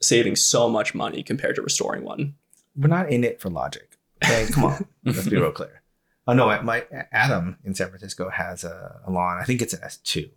saving 0.00 0.36
so 0.36 0.68
much 0.68 0.94
money 0.94 1.22
compared 1.22 1.56
to 1.56 1.62
restoring 1.62 2.04
one. 2.04 2.34
We're 2.76 2.88
not 2.88 3.10
in 3.10 3.24
it 3.24 3.40
for 3.40 3.50
logic. 3.50 3.96
Okay, 4.24 4.46
come 4.52 4.64
on. 4.64 4.86
Let's 5.04 5.28
be 5.28 5.36
real 5.36 5.52
clear. 5.52 5.82
Oh 6.26 6.32
no, 6.32 6.46
my, 6.46 6.60
my 6.62 6.84
Adam 7.12 7.56
in 7.64 7.74
San 7.74 7.88
Francisco 7.88 8.28
has 8.30 8.64
a, 8.64 9.00
an 9.06 9.14
Elan. 9.14 9.38
I 9.40 9.44
think 9.44 9.62
it's 9.62 9.72
an 9.74 9.80
S 9.82 9.98
two. 9.98 10.28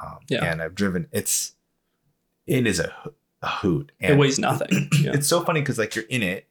Um, 0.00 0.18
Yeah. 0.28 0.44
and 0.44 0.62
I've 0.62 0.74
driven. 0.74 1.06
It's 1.12 1.52
it 2.46 2.66
is 2.66 2.80
a, 2.80 2.92
a 3.42 3.48
hoot. 3.48 3.92
it 4.00 4.16
weighs 4.18 4.38
nothing. 4.38 4.88
Yeah. 5.00 5.12
it's 5.14 5.28
so 5.28 5.42
funny 5.44 5.60
because 5.60 5.78
like 5.78 5.94
you're 5.94 6.06
in 6.06 6.22
it. 6.22 6.46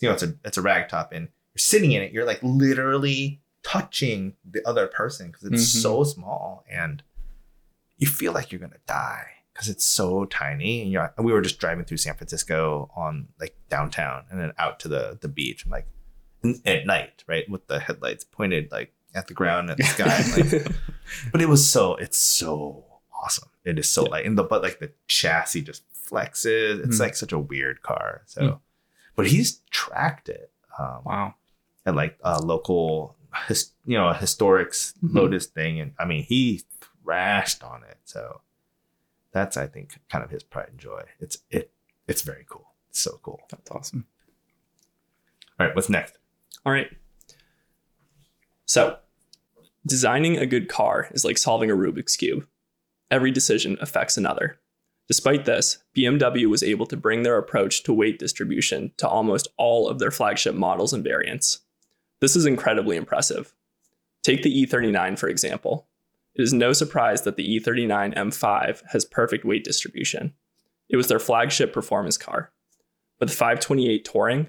You 0.00 0.08
know, 0.08 0.14
it's 0.14 0.22
a 0.22 0.34
it's 0.44 0.56
a 0.58 0.62
rag 0.62 0.88
top, 0.88 1.12
and 1.12 1.28
you're 1.54 1.58
sitting 1.58 1.92
in 1.92 2.02
it. 2.02 2.12
You're 2.12 2.24
like 2.26 2.38
literally 2.42 3.40
touching 3.62 4.34
the 4.48 4.66
other 4.66 4.86
person 4.86 5.26
because 5.28 5.44
it's 5.44 5.62
Mhm. 5.76 5.82
so 5.82 6.04
small, 6.04 6.64
and 6.70 7.02
you 7.98 8.06
feel 8.06 8.32
like 8.32 8.50
you're 8.52 8.60
gonna 8.60 8.76
die 8.86 9.26
because 9.58 9.68
it's 9.68 9.84
so 9.84 10.24
tiny. 10.26 10.82
And 10.82 10.92
you're, 10.92 11.12
we 11.18 11.32
were 11.32 11.40
just 11.40 11.58
driving 11.58 11.84
through 11.84 11.96
San 11.96 12.14
Francisco 12.14 12.92
on 12.94 13.26
like 13.40 13.56
downtown 13.68 14.22
and 14.30 14.40
then 14.40 14.52
out 14.56 14.78
to 14.80 14.88
the 14.88 15.18
the 15.20 15.26
beach. 15.26 15.64
I'm 15.64 15.72
like 15.72 15.88
at 16.64 16.86
night, 16.86 17.24
right, 17.26 17.48
with 17.50 17.66
the 17.66 17.80
headlights 17.80 18.22
pointed 18.22 18.70
like 18.70 18.92
at 19.16 19.26
the 19.26 19.34
ground 19.34 19.68
at 19.70 19.76
the 19.78 19.82
sky. 19.82 20.22
like, 20.36 20.72
but 21.32 21.42
it 21.42 21.48
was 21.48 21.68
so 21.68 21.96
it's 21.96 22.18
so 22.18 22.84
awesome. 23.24 23.48
It 23.64 23.80
is 23.80 23.90
so 23.90 24.04
Yeah. 24.04 24.10
light, 24.10 24.26
and 24.26 24.38
the 24.38 24.44
but 24.44 24.62
like 24.62 24.78
the 24.78 24.92
chassis 25.08 25.62
just 25.62 25.82
flexes. 25.92 26.84
It's 26.84 26.98
Hmm. 26.98 27.02
like 27.02 27.16
such 27.16 27.32
a 27.32 27.38
weird 27.38 27.82
car. 27.82 28.22
So, 28.26 28.46
Hmm. 28.48 28.56
but 29.16 29.26
he's 29.26 29.60
tracked 29.70 30.28
it. 30.28 30.52
Um, 30.78 31.02
Wow. 31.04 31.34
at 31.84 31.96
like 31.96 32.16
a 32.22 32.40
local, 32.40 33.16
his, 33.48 33.72
you 33.84 33.98
know, 33.98 34.08
a 34.08 34.14
historics 34.14 34.94
Mm-hmm. 34.98 35.08
Mhm. 35.08 35.14
Lotus 35.20 35.46
thing, 35.46 35.80
and 35.80 35.94
I 35.98 36.04
mean, 36.04 36.22
he 36.22 36.62
thrashed 37.02 37.64
on 37.64 37.82
it. 37.82 37.98
So 38.04 38.40
that's, 39.38 39.56
I 39.56 39.66
think, 39.66 40.00
kind 40.10 40.24
of 40.24 40.30
his 40.30 40.42
pride 40.42 40.68
and 40.70 40.78
joy. 40.78 41.02
It's 41.20 41.38
it, 41.50 41.72
it's 42.06 42.22
very 42.22 42.44
cool. 42.48 42.66
It's 42.90 43.00
so 43.00 43.20
cool. 43.22 43.40
That's 43.50 43.70
awesome. 43.70 44.06
All 45.58 45.66
right, 45.66 45.74
what's 45.74 45.88
next? 45.88 46.18
All 46.64 46.72
right. 46.72 46.88
So, 48.66 48.98
designing 49.86 50.36
a 50.36 50.46
good 50.46 50.68
car 50.68 51.08
is 51.12 51.24
like 51.24 51.38
solving 51.38 51.70
a 51.70 51.76
Rubik's 51.76 52.16
Cube. 52.16 52.46
Every 53.10 53.30
decision 53.30 53.78
affects 53.80 54.16
another. 54.16 54.60
Despite 55.08 55.46
this, 55.46 55.78
BMW 55.96 56.46
was 56.46 56.62
able 56.62 56.84
to 56.86 56.96
bring 56.96 57.22
their 57.22 57.38
approach 57.38 57.82
to 57.84 57.94
weight 57.94 58.18
distribution 58.18 58.92
to 58.98 59.08
almost 59.08 59.48
all 59.56 59.88
of 59.88 59.98
their 59.98 60.10
flagship 60.10 60.54
models 60.54 60.92
and 60.92 61.02
variants. 61.02 61.60
This 62.20 62.36
is 62.36 62.44
incredibly 62.44 62.96
impressive. 62.96 63.54
Take 64.22 64.42
the 64.42 64.66
E39, 64.66 65.18
for 65.18 65.28
example. 65.28 65.87
It 66.38 66.42
is 66.42 66.52
no 66.52 66.72
surprise 66.72 67.22
that 67.22 67.36
the 67.36 67.52
E 67.52 67.58
E39 67.60 68.14
M5 68.16 68.82
has 68.92 69.04
perfect 69.04 69.44
weight 69.44 69.64
distribution. 69.64 70.32
It 70.88 70.96
was 70.96 71.08
their 71.08 71.18
flagship 71.18 71.72
performance 71.72 72.16
car. 72.16 72.52
But 73.18 73.28
the 73.28 73.34
528 73.34 74.04
Touring, 74.04 74.46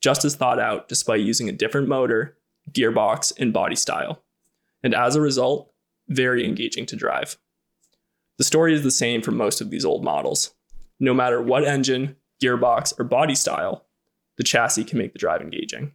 just 0.00 0.24
as 0.24 0.36
thought 0.36 0.60
out 0.60 0.88
despite 0.88 1.20
using 1.20 1.48
a 1.48 1.52
different 1.52 1.88
motor, 1.88 2.38
gearbox, 2.70 3.32
and 3.36 3.52
body 3.52 3.74
style. 3.74 4.22
And 4.84 4.94
as 4.94 5.16
a 5.16 5.20
result, 5.20 5.72
very 6.06 6.44
engaging 6.44 6.86
to 6.86 6.96
drive. 6.96 7.36
The 8.36 8.44
story 8.44 8.72
is 8.72 8.84
the 8.84 8.90
same 8.92 9.20
for 9.20 9.32
most 9.32 9.60
of 9.60 9.70
these 9.70 9.84
old 9.84 10.04
models. 10.04 10.54
No 11.00 11.12
matter 11.12 11.42
what 11.42 11.64
engine, 11.64 12.14
gearbox, 12.40 12.98
or 12.98 13.04
body 13.04 13.34
style, 13.34 13.84
the 14.36 14.44
chassis 14.44 14.84
can 14.84 14.98
make 14.98 15.12
the 15.12 15.18
drive 15.18 15.42
engaging. 15.42 15.92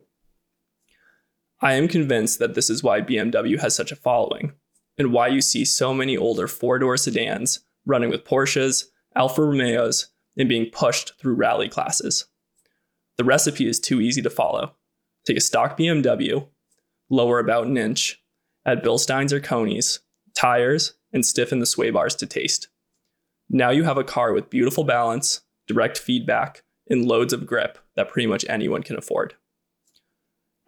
I 1.61 1.73
am 1.73 1.87
convinced 1.87 2.39
that 2.39 2.55
this 2.55 2.69
is 2.69 2.83
why 2.83 2.99
BMW 2.99 3.57
has 3.61 3.73
such 3.73 3.93
a 3.93 3.95
following, 3.95 4.51
and 4.97 5.11
why 5.11 5.27
you 5.27 5.41
see 5.41 5.65
so 5.65 5.93
many 5.93 6.15
older 6.15 6.47
four 6.47 6.79
door 6.79 6.97
sedans 6.97 7.61
running 7.85 8.09
with 8.09 8.25
Porsches, 8.25 8.85
Alfa 9.15 9.43
Romeos, 9.43 10.07
and 10.37 10.49
being 10.49 10.69
pushed 10.71 11.17
through 11.19 11.35
rally 11.35 11.69
classes. 11.69 12.25
The 13.17 13.23
recipe 13.23 13.67
is 13.67 13.79
too 13.79 14.01
easy 14.01 14.21
to 14.21 14.29
follow. 14.29 14.73
Take 15.25 15.37
a 15.37 15.41
stock 15.41 15.77
BMW, 15.77 16.47
lower 17.09 17.39
about 17.39 17.67
an 17.67 17.77
inch, 17.77 18.21
add 18.65 18.83
Bilsteins 18.83 19.31
or 19.31 19.39
Konis, 19.39 19.99
tires, 20.35 20.93
and 21.11 21.25
stiffen 21.25 21.59
the 21.59 21.65
sway 21.65 21.91
bars 21.91 22.15
to 22.15 22.25
taste. 22.25 22.67
Now 23.49 23.69
you 23.69 23.83
have 23.83 23.97
a 23.97 24.03
car 24.03 24.33
with 24.33 24.49
beautiful 24.49 24.83
balance, 24.83 25.41
direct 25.67 25.97
feedback, 25.97 26.63
and 26.89 27.05
loads 27.05 27.33
of 27.33 27.45
grip 27.45 27.77
that 27.95 28.09
pretty 28.09 28.27
much 28.27 28.45
anyone 28.49 28.83
can 28.83 28.97
afford. 28.97 29.35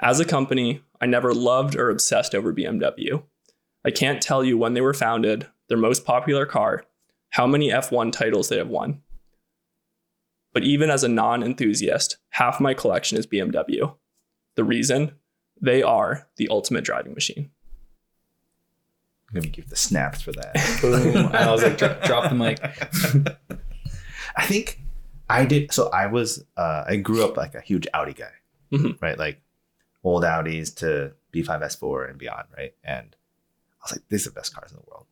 As 0.01 0.19
a 0.19 0.25
company, 0.25 0.81
I 1.01 1.05
never 1.05 1.33
loved 1.33 1.75
or 1.75 1.89
obsessed 1.89 2.35
over 2.35 2.53
BMW. 2.53 3.23
I 3.85 3.91
can't 3.91 4.21
tell 4.21 4.43
you 4.43 4.57
when 4.57 4.73
they 4.73 4.81
were 4.81 4.93
founded, 4.93 5.47
their 5.69 5.77
most 5.77 6.05
popular 6.05 6.45
car, 6.45 6.83
how 7.29 7.45
many 7.47 7.69
F1 7.69 8.11
titles 8.11 8.49
they 8.49 8.57
have 8.57 8.67
won. 8.67 9.01
But 10.53 10.63
even 10.63 10.89
as 10.89 11.03
a 11.03 11.07
non 11.09 11.43
enthusiast, 11.43 12.17
half 12.29 12.59
my 12.59 12.73
collection 12.73 13.17
is 13.17 13.27
BMW. 13.27 13.95
The 14.55 14.63
reason? 14.63 15.11
They 15.61 15.83
are 15.83 16.27
the 16.37 16.47
ultimate 16.49 16.83
driving 16.83 17.13
machine. 17.13 17.51
I'm 19.29 19.35
gonna 19.35 19.47
give 19.47 19.69
the 19.69 19.75
snaps 19.75 20.21
for 20.21 20.31
that. 20.31 20.77
Boom. 20.81 21.27
I 21.33 21.51
was 21.51 21.61
like, 21.63 21.77
drop, 21.77 22.01
drop 22.03 22.29
the 22.29 22.35
mic. 22.35 22.59
I 24.37 24.45
think 24.45 24.79
I 25.29 25.45
did. 25.45 25.73
So 25.73 25.89
I 25.89 26.07
was, 26.07 26.43
uh, 26.57 26.85
I 26.87 26.97
grew 26.97 27.23
up 27.25 27.35
like 27.37 27.53
a 27.55 27.61
huge 27.61 27.87
Audi 27.93 28.13
guy, 28.13 28.31
Mhm. 28.71 29.01
right? 29.01 29.17
Like 29.17 29.41
old 30.03 30.23
Audis 30.23 30.73
to 30.77 31.13
B5 31.33 31.61
S4 31.63 32.09
and 32.09 32.17
beyond, 32.19 32.47
right? 32.55 32.73
And 32.83 33.13
I 33.13 33.17
was 33.85 33.91
like, 33.93 34.01
these 34.09 34.25
are 34.27 34.29
the 34.31 34.35
best 34.35 34.53
cars 34.55 34.71
in 34.71 34.77
the 34.77 34.83
world. 34.89 35.05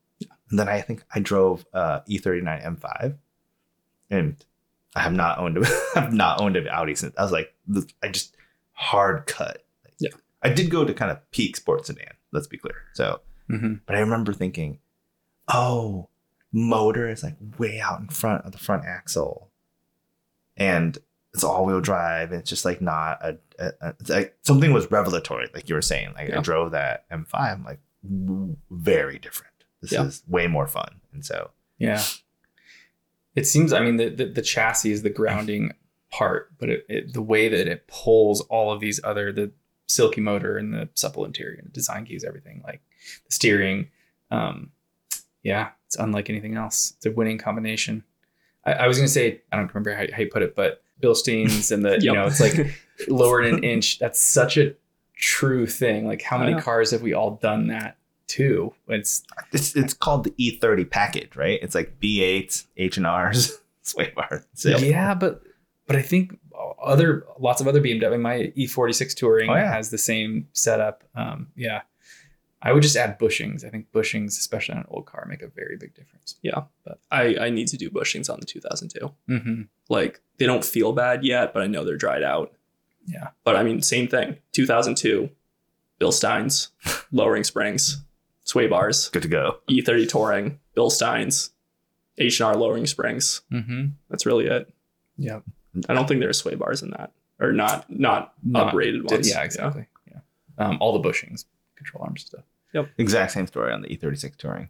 And 0.49 0.59
then 0.59 0.67
I 0.69 0.81
think 0.81 1.03
I 1.13 1.19
drove 1.19 1.65
uh, 1.73 2.01
E39 2.09 2.63
M5, 2.79 3.15
and 4.09 4.45
I 4.95 5.01
have 5.01 5.13
not 5.13 5.39
owned, 5.39 5.57
a, 5.57 5.65
I've 5.95 6.13
not 6.13 6.39
owned 6.41 6.55
an 6.55 6.67
Audi 6.67 6.93
since. 6.95 7.13
I 7.17 7.23
was 7.23 7.31
like, 7.31 7.53
I 8.03 8.09
just 8.09 8.35
hard 8.73 9.25
cut. 9.25 9.63
Like, 9.83 9.93
Yeah. 9.99 10.09
I 10.43 10.49
did 10.49 10.69
go 10.69 10.85
to 10.85 10.93
kind 10.93 11.09
of 11.11 11.19
peak 11.31 11.55
sports 11.57 11.87
sedan. 11.87 12.13
Let's 12.31 12.47
be 12.47 12.57
clear. 12.57 12.75
So 12.93 13.21
hmm 13.47 13.75
but 13.85 13.95
I 13.95 13.99
remember 13.99 14.31
thinking, 14.33 14.79
oh, 15.47 16.09
motor 16.51 17.09
is 17.09 17.23
like 17.23 17.35
way 17.57 17.79
out 17.79 17.99
in 17.99 18.07
front 18.07 18.45
of 18.45 18.51
the 18.51 18.57
front 18.57 18.85
axle. 18.85 19.49
And 20.55 20.97
it's 21.33 21.43
all 21.43 21.65
wheel 21.65 21.81
drive. 21.81 22.31
And 22.31 22.41
it's 22.41 22.49
just 22.49 22.63
like 22.65 22.81
not 22.81 23.19
a, 23.23 23.37
a, 23.59 23.71
a- 23.81 23.95
like 24.07 24.37
something 24.43 24.71
was 24.73 24.89
revelatory, 24.91 25.49
like 25.53 25.67
you 25.69 25.75
were 25.75 25.81
saying. 25.81 26.13
Like 26.15 26.31
I 26.31 26.39
drove 26.41 26.71
that 26.71 27.09
M5, 27.09 27.27
I'm 27.33 27.63
like, 27.63 27.79
very 28.03 29.19
different. 29.19 29.53
This 29.81 29.91
Yeah. 29.91 30.05
is 30.05 30.23
way 30.27 30.47
more 30.47 30.67
fun. 30.67 31.01
And 31.13 31.25
so, 31.25 31.51
Yeah. 31.77 32.01
It 33.35 33.47
seems, 33.47 33.73
I 33.73 33.79
mean, 33.83 33.97
the, 33.97 34.09
the, 34.09 34.25
the 34.25 34.41
chassis 34.43 34.91
is 34.91 35.01
the 35.01 35.09
grounding 35.09 35.71
part, 36.11 36.51
but 36.59 36.69
it, 36.69 36.85
it, 36.87 37.13
the 37.13 37.21
way 37.21 37.49
that 37.49 37.67
it 37.67 37.87
pulls 37.87 38.41
all 38.41 38.71
of 38.71 38.79
these 38.79 38.99
other, 39.03 39.31
the 39.31 39.51
silky 39.87 40.21
motor 40.21 40.55
and 40.57 40.71
the 40.73 40.87
supple 40.93 41.25
interior 41.25 41.57
and 41.57 41.65
the 41.67 41.71
design 41.71 42.05
keys, 42.05 42.23
everything 42.23 42.61
like 42.63 42.81
the 43.25 43.31
steering. 43.33 43.87
Um, 44.29 44.71
yeah, 45.41 45.69
it's 45.87 45.95
unlike 45.95 46.29
anything 46.29 46.55
else. 46.55 46.93
It's 46.97 47.05
a 47.07 47.11
winning 47.11 47.39
combination. 47.39 48.03
I, 48.65 48.73
I 48.73 48.87
was 48.87 48.97
going 48.97 49.07
to 49.07 49.11
say, 49.13 49.41
I 49.51 49.57
don't 49.57 49.73
remember 49.73 49.95
how, 49.95 50.05
how 50.13 50.21
you 50.21 50.29
put 50.29 50.43
it, 50.43 50.55
but 50.55 50.83
Bilsteins 51.01 51.71
and 51.71 51.83
the, 51.83 51.99
you 52.01 52.13
know, 52.13 52.27
it's 52.27 52.39
like 52.39 52.79
lowered 53.07 53.45
an 53.45 53.63
inch. 53.63 53.97
That's 53.97 54.21
such 54.21 54.57
a 54.57 54.75
true 55.23 55.65
thing. 55.65 56.05
Like, 56.05 56.21
how 56.21 56.37
many 56.37 56.59
cars 56.59 56.91
have 56.91 57.01
we 57.01 57.13
all 57.13 57.35
done 57.41 57.67
that 57.67 57.97
to? 58.27 58.73
It's 58.89 59.23
it's, 59.53 59.75
it's 59.75 59.93
called 59.93 60.25
the 60.25 60.31
E30 60.31 60.89
package, 60.89 61.35
right? 61.35 61.59
It's 61.61 61.75
like 61.75 61.99
B8, 61.99 62.65
H&Rs, 62.77 63.57
sway 63.81 64.11
bars. 64.15 64.43
So, 64.53 64.77
Yeah, 64.77 65.13
but 65.13 65.41
but 65.87 65.95
I 65.95 66.01
think 66.01 66.37
other 66.83 67.25
lots 67.39 67.61
of 67.61 67.67
other 67.67 67.81
BMW. 67.81 68.19
My 68.19 68.51
E46 68.57 69.15
Touring 69.15 69.49
Oh, 69.49 69.55
yeah. 69.55 69.71
has 69.73 69.89
the 69.89 69.97
same 69.97 70.47
setup. 70.53 71.03
Um, 71.15 71.47
yeah, 71.55 71.81
I 72.61 72.73
would 72.73 72.83
just 72.83 72.95
add 72.97 73.17
bushings. 73.19 73.65
I 73.65 73.69
think 73.69 73.91
bushings, 73.93 74.29
especially 74.39 74.75
on 74.75 74.81
an 74.81 74.87
old 74.89 75.05
car, 75.05 75.25
make 75.29 75.41
a 75.41 75.47
very 75.47 75.77
big 75.77 75.93
difference. 75.95 76.35
Yeah, 76.41 76.63
but 76.85 76.99
I, 77.11 77.35
I 77.37 77.49
need 77.49 77.67
to 77.69 77.77
do 77.77 77.89
bushings 77.89 78.29
on 78.29 78.39
the 78.39 78.45
2002. 78.45 79.11
Mm-hmm. 79.29 79.61
Like 79.89 80.19
they 80.37 80.45
don't 80.45 80.65
feel 80.65 80.91
bad 80.93 81.23
yet, 81.23 81.53
but 81.53 81.63
I 81.63 81.67
know 81.67 81.83
they're 81.85 81.97
dried 81.97 82.23
out. 82.23 82.53
Yeah. 83.05 83.29
But 83.43 83.55
I 83.55 83.63
mean, 83.63 83.81
same 83.81 84.07
thing. 84.07 84.37
2002, 84.53 85.29
Bilsteins, 85.99 86.69
lowering 87.11 87.43
springs, 87.43 88.01
sway 88.43 88.67
bars, 88.67 89.09
good 89.09 89.21
to 89.23 89.27
go. 89.27 89.57
E30 89.69 90.07
touring, 90.09 90.59
Bilsteins, 90.75 91.51
H&R 92.17 92.55
lowering 92.55 92.85
springs. 92.87 93.41
Mm-hmm. 93.51 93.85
That's 94.09 94.25
really 94.25 94.45
it. 94.47 94.71
Yeah. 95.17 95.39
I 95.89 95.93
don't 95.93 96.07
think 96.07 96.19
there's 96.19 96.37
sway 96.39 96.55
bars 96.55 96.81
in 96.83 96.91
that, 96.91 97.11
or 97.39 97.51
not 97.51 97.89
not, 97.89 98.33
Not 98.43 98.73
uprated 98.73 99.09
ones. 99.09 99.27
Yeah, 99.29 99.41
exactly. 99.43 99.87
Yeah. 100.09 100.19
Um, 100.57 100.77
all 100.79 100.97
the 100.99 101.07
bushings, 101.09 101.45
control 101.75 102.03
arm 102.03 102.15
stuff. 102.17 102.43
Yep. 102.73 102.89
Exact 102.97 103.31
same 103.31 103.47
story 103.47 103.71
on 103.73 103.81
the 103.81 103.87
E36 103.87 104.35
Touring. 104.37 104.69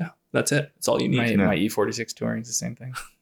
Yeah, 0.00 0.10
that's 0.32 0.50
it. 0.52 0.72
That's 0.74 0.88
all 0.88 1.00
you 1.00 1.08
need. 1.08 1.16
My, 1.18 1.26
Yeah. 1.28 1.36
my 1.46 1.56
E46 1.56 2.12
Touring 2.14 2.42
is 2.42 2.48
the 2.48 2.54
same 2.54 2.74
thing. 2.76 2.94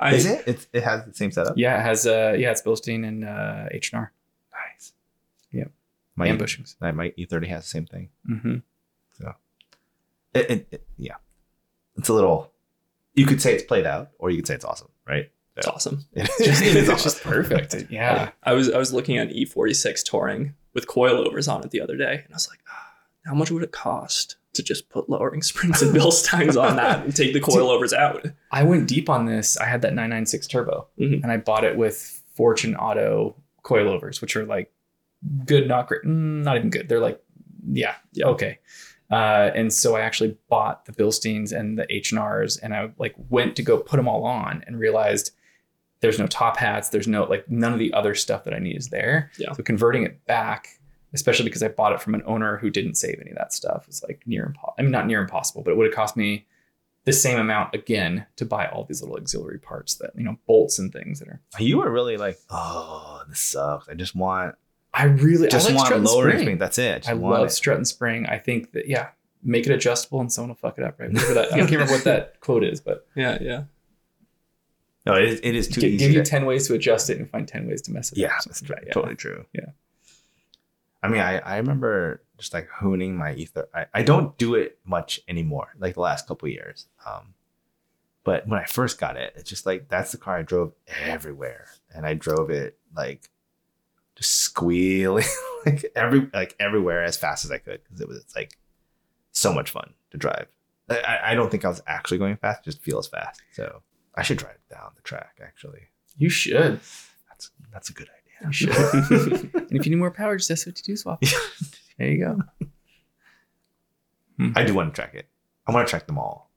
I, 0.00 0.14
Is 0.14 0.26
it? 0.26 0.44
It's, 0.46 0.66
it 0.72 0.82
has 0.82 1.04
the 1.06 1.14
same 1.14 1.30
setup? 1.32 1.56
Yeah, 1.56 1.78
it 1.78 1.82
has 1.82 2.06
uh, 2.06 2.34
yeah, 2.38 2.50
it's 2.50 2.62
Bilstein 2.62 3.06
and 3.06 3.24
uh, 3.24 3.66
H&R 3.70 4.12
Nice. 4.52 4.92
Yep. 5.52 5.70
My, 6.16 6.26
and 6.26 6.38
bushings. 6.40 6.76
my 6.80 6.92
my 6.92 7.10
E30 7.18 7.46
has 7.48 7.64
the 7.64 7.68
same 7.70 7.86
thing. 7.86 8.08
Mm-hmm. 8.28 8.56
It, 10.34 10.50
it, 10.50 10.68
it- 10.70 10.86
yeah. 10.98 11.14
It's 11.96 12.08
a 12.08 12.12
little, 12.12 12.52
you 13.14 13.26
could 13.26 13.40
say 13.42 13.54
it's 13.54 13.64
played 13.64 13.86
out 13.86 14.10
or 14.18 14.30
you 14.30 14.36
could 14.36 14.46
say 14.46 14.54
it's 14.54 14.64
awesome, 14.64 14.88
right? 15.06 15.30
It's 15.56 15.66
awesome. 15.66 16.04
It 16.12 16.26
Just, 16.44 16.62
is 16.62 16.74
it's 16.76 16.88
awesome. 16.88 17.02
just 17.02 17.22
perfect. 17.22 17.74
Yeah. 17.90 18.30
I 18.44 18.52
was 18.52 18.70
I 18.70 18.78
was 18.78 18.92
looking 18.92 19.16
at 19.18 19.30
E46 19.30 20.04
touring 20.04 20.54
with 20.74 20.86
coilovers 20.86 21.52
on 21.52 21.64
it 21.64 21.70
the 21.72 21.80
other 21.80 21.96
day, 21.96 22.12
and 22.24 22.32
I 22.32 22.36
was 22.36 22.48
like, 22.48 22.60
"Ah, 22.70 22.92
how 23.24 23.34
much 23.34 23.50
would 23.50 23.64
it 23.64 23.72
cost 23.72 24.36
to 24.58 24.62
just 24.62 24.88
put 24.90 25.08
lowering 25.08 25.42
springs 25.42 25.80
and 25.82 25.94
Bilsteins 25.96 26.60
on 26.62 26.76
that 26.76 27.04
and 27.04 27.16
take 27.16 27.32
the 27.32 27.40
coilovers 27.48 27.92
out? 27.92 28.26
I 28.52 28.62
went 28.62 28.86
deep 28.86 29.08
on 29.08 29.24
this. 29.24 29.56
I 29.56 29.64
had 29.64 29.80
that 29.82 29.94
996 29.94 30.46
turbo 30.46 30.86
Mhm. 31.00 31.22
and 31.22 31.32
I 31.32 31.38
bought 31.38 31.64
it 31.64 31.76
with 31.76 32.22
Fortune 32.34 32.76
Auto 32.76 33.34
coilovers, 33.64 34.20
which 34.20 34.36
are 34.36 34.44
like 34.44 34.70
good, 35.46 35.66
not 35.66 35.88
great, 35.88 36.02
mm, 36.02 36.42
not 36.44 36.56
even 36.56 36.70
good. 36.70 36.88
They're 36.88 37.00
like, 37.00 37.20
yeah, 37.70 37.94
Yeah. 38.12 38.26
okay. 38.26 38.58
Uh, 39.10 39.50
and 39.54 39.72
so 39.72 39.96
I 39.96 40.02
actually 40.02 40.36
bought 40.50 40.84
the 40.84 40.92
Bilsteins 40.92 41.50
and 41.58 41.78
the 41.78 41.86
H 41.92 42.12
and 42.12 42.18
R's, 42.18 42.58
and 42.58 42.74
I 42.74 42.90
like 42.98 43.14
went 43.30 43.56
to 43.56 43.62
go 43.62 43.78
put 43.78 43.96
them 43.96 44.06
all 44.06 44.24
on, 44.24 44.62
and 44.66 44.78
realized 44.78 45.32
there's 46.00 46.18
no 46.18 46.26
top 46.26 46.58
hats, 46.58 46.90
there's 46.90 47.08
no 47.08 47.24
like 47.24 47.50
none 47.50 47.72
of 47.72 47.78
the 47.78 47.92
other 47.94 48.14
stuff 48.14 48.44
that 48.44 48.52
I 48.54 48.58
need 48.58 48.76
is 48.76 48.88
there. 48.90 49.30
Yeah. 49.38 49.52
So 49.52 49.62
converting 49.62 50.02
it 50.04 50.24
back, 50.26 50.77
especially 51.14 51.44
because 51.44 51.62
I 51.62 51.68
bought 51.68 51.92
it 51.92 52.00
from 52.00 52.14
an 52.14 52.22
owner 52.26 52.56
who 52.58 52.70
didn't 52.70 52.94
save 52.96 53.18
any 53.20 53.30
of 53.30 53.36
that 53.36 53.52
stuff, 53.52 53.86
It's 53.88 54.02
like 54.02 54.22
near 54.26 54.44
impossible. 54.46 54.74
I 54.78 54.82
mean, 54.82 54.90
not 54.90 55.06
near 55.06 55.20
impossible, 55.20 55.62
but 55.62 55.70
it 55.72 55.76
would 55.76 55.86
have 55.86 55.94
cost 55.94 56.16
me 56.16 56.46
the 57.04 57.12
same 57.12 57.38
amount 57.38 57.74
again 57.74 58.26
to 58.36 58.44
buy 58.44 58.66
all 58.66 58.84
these 58.84 59.00
little 59.00 59.16
auxiliary 59.16 59.58
parts 59.58 59.94
that 59.94 60.10
you 60.14 60.24
know 60.24 60.36
bolts 60.46 60.78
and 60.78 60.92
things 60.92 61.20
that 61.20 61.28
are. 61.28 61.40
You 61.58 61.78
were 61.78 61.90
really 61.90 62.16
like, 62.18 62.38
oh, 62.50 63.22
this 63.28 63.40
sucks. 63.40 63.88
I 63.88 63.94
just 63.94 64.14
want 64.14 64.56
I 64.92 65.04
really 65.04 65.48
just 65.48 65.66
I 65.66 65.70
like 65.70 65.76
want 65.76 65.86
strut 65.86 65.98
and 66.00 66.06
lowering 66.06 66.30
spring. 66.32 66.44
spring. 66.44 66.58
That's 66.58 66.78
it. 66.78 66.96
Just 66.98 67.08
I 67.08 67.12
love 67.14 67.46
it. 67.46 67.50
strut 67.50 67.76
and 67.78 67.86
spring. 67.88 68.26
I 68.26 68.38
think 68.38 68.72
that 68.72 68.88
yeah, 68.88 69.08
make 69.42 69.66
it 69.66 69.72
adjustable 69.72 70.20
and 70.20 70.30
someone 70.30 70.50
will 70.50 70.56
fuck 70.56 70.76
it 70.78 70.84
up, 70.84 70.98
right? 71.00 71.10
Whatever 71.10 71.34
that, 71.34 71.52
I 71.52 71.58
can't 71.58 71.70
remember 71.70 71.92
what 71.94 72.04
that 72.04 72.40
quote 72.40 72.64
is, 72.64 72.80
but 72.80 73.06
Yeah, 73.14 73.38
yeah. 73.40 73.64
No, 75.06 75.14
it 75.14 75.24
is, 75.24 75.40
it 75.42 75.54
is 75.54 75.68
too 75.68 75.80
gi- 75.80 75.86
easy. 75.88 75.98
give 75.98 76.10
you 76.12 76.22
ten 76.22 76.44
ways 76.44 76.66
to 76.68 76.74
adjust 76.74 77.08
it 77.08 77.18
and 77.18 77.30
find 77.30 77.48
ten 77.48 77.66
ways 77.66 77.80
to 77.82 77.92
mess 77.92 78.12
it 78.12 78.18
yeah, 78.18 78.26
up. 78.26 78.32
that's 78.44 78.58
Something 78.58 78.68
like 78.74 78.80
that, 78.80 78.86
yeah. 78.88 78.92
totally 78.92 79.14
true. 79.14 79.46
Yeah. 79.54 79.66
I 81.02 81.08
mean, 81.08 81.20
I, 81.20 81.38
I 81.38 81.56
remember 81.58 82.22
just 82.38 82.52
like 82.54 82.68
honing 82.68 83.16
my 83.16 83.34
ether. 83.34 83.68
I, 83.74 83.86
I 83.94 84.02
don't 84.02 84.36
do 84.38 84.54
it 84.54 84.78
much 84.84 85.20
anymore, 85.28 85.68
like 85.78 85.94
the 85.94 86.00
last 86.00 86.26
couple 86.26 86.46
of 86.46 86.52
years. 86.52 86.86
Um, 87.06 87.34
but 88.24 88.46
when 88.48 88.58
I 88.60 88.64
first 88.64 88.98
got 88.98 89.16
it, 89.16 89.32
it's 89.36 89.48
just 89.48 89.64
like 89.64 89.88
that's 89.88 90.12
the 90.12 90.18
car 90.18 90.36
I 90.38 90.42
drove 90.42 90.72
everywhere, 91.02 91.68
and 91.94 92.04
I 92.04 92.14
drove 92.14 92.50
it 92.50 92.76
like 92.96 93.28
just 94.16 94.38
squealing 94.38 95.24
like 95.66 95.84
every 95.94 96.28
like 96.34 96.56
everywhere 96.58 97.04
as 97.04 97.16
fast 97.16 97.44
as 97.44 97.50
I 97.52 97.58
could 97.58 97.82
because 97.84 98.00
it 98.00 98.08
was 98.08 98.24
like 98.34 98.58
so 99.32 99.52
much 99.54 99.70
fun 99.70 99.94
to 100.10 100.18
drive. 100.18 100.46
I- 100.90 101.20
I, 101.26 101.34
don't 101.34 101.50
think 101.50 101.64
I 101.64 101.68
was 101.68 101.82
actually 101.86 102.18
going 102.18 102.36
fast; 102.38 102.62
it 102.62 102.70
just 102.70 102.82
feels 102.82 103.06
fast. 103.06 103.40
So 103.52 103.82
I 104.14 104.22
should 104.22 104.38
drive 104.38 104.56
down 104.70 104.90
the 104.96 105.02
track. 105.02 105.38
Actually, 105.42 105.82
You 106.16 106.28
should. 106.30 106.80
that's 107.28 107.50
that's 107.72 107.88
a 107.90 107.92
good 107.92 108.08
idea. 108.08 108.17
Oh, 108.42 108.46
you 108.46 108.52
should. 108.52 108.70
and 108.70 109.72
if 109.72 109.86
you 109.86 109.90
need 109.90 109.98
more 109.98 110.10
power, 110.10 110.36
just 110.36 110.50
S52 110.50 110.98
swap. 110.98 111.22
There 111.98 112.08
you 112.08 112.18
go. 112.24 112.38
Hmm. 114.36 114.52
I 114.54 114.62
do 114.64 114.72
want 114.74 114.94
to 114.94 115.00
track 115.00 115.14
it. 115.14 115.26
I 115.66 115.72
want 115.72 115.86
to 115.86 115.90
track 115.90 116.06
them 116.06 116.18
all. 116.18 116.50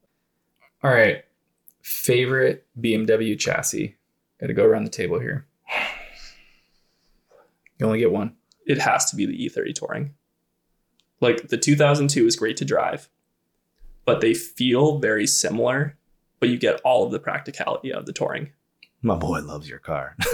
All 0.83 0.91
right. 0.91 1.25
Favorite 1.81 2.67
BMW 2.79 3.37
chassis. 3.39 3.95
Got 4.39 4.47
to 4.47 4.53
go 4.53 4.63
around 4.65 4.83
the 4.83 4.91
table 4.91 5.19
here. 5.19 5.47
You 7.79 7.87
only 7.87 7.97
get 7.99 8.11
one. 8.11 8.35
It 8.67 8.77
has 8.79 9.09
to 9.09 9.15
be 9.15 9.25
the 9.25 9.49
E30 9.49 9.73
Touring. 9.73 10.13
Like 11.19 11.47
the 11.47 11.57
2002 11.57 12.27
is 12.27 12.35
great 12.35 12.57
to 12.57 12.65
drive, 12.65 13.09
but 14.05 14.21
they 14.21 14.35
feel 14.35 14.99
very 14.99 15.25
similar, 15.25 15.97
but 16.39 16.49
you 16.49 16.57
get 16.57 16.79
all 16.81 17.03
of 17.05 17.11
the 17.11 17.19
practicality 17.19 17.91
of 17.91 18.05
the 18.05 18.13
Touring. 18.13 18.51
My 19.03 19.15
boy 19.15 19.39
loves 19.41 19.67
your 19.67 19.79
car. 19.79 20.15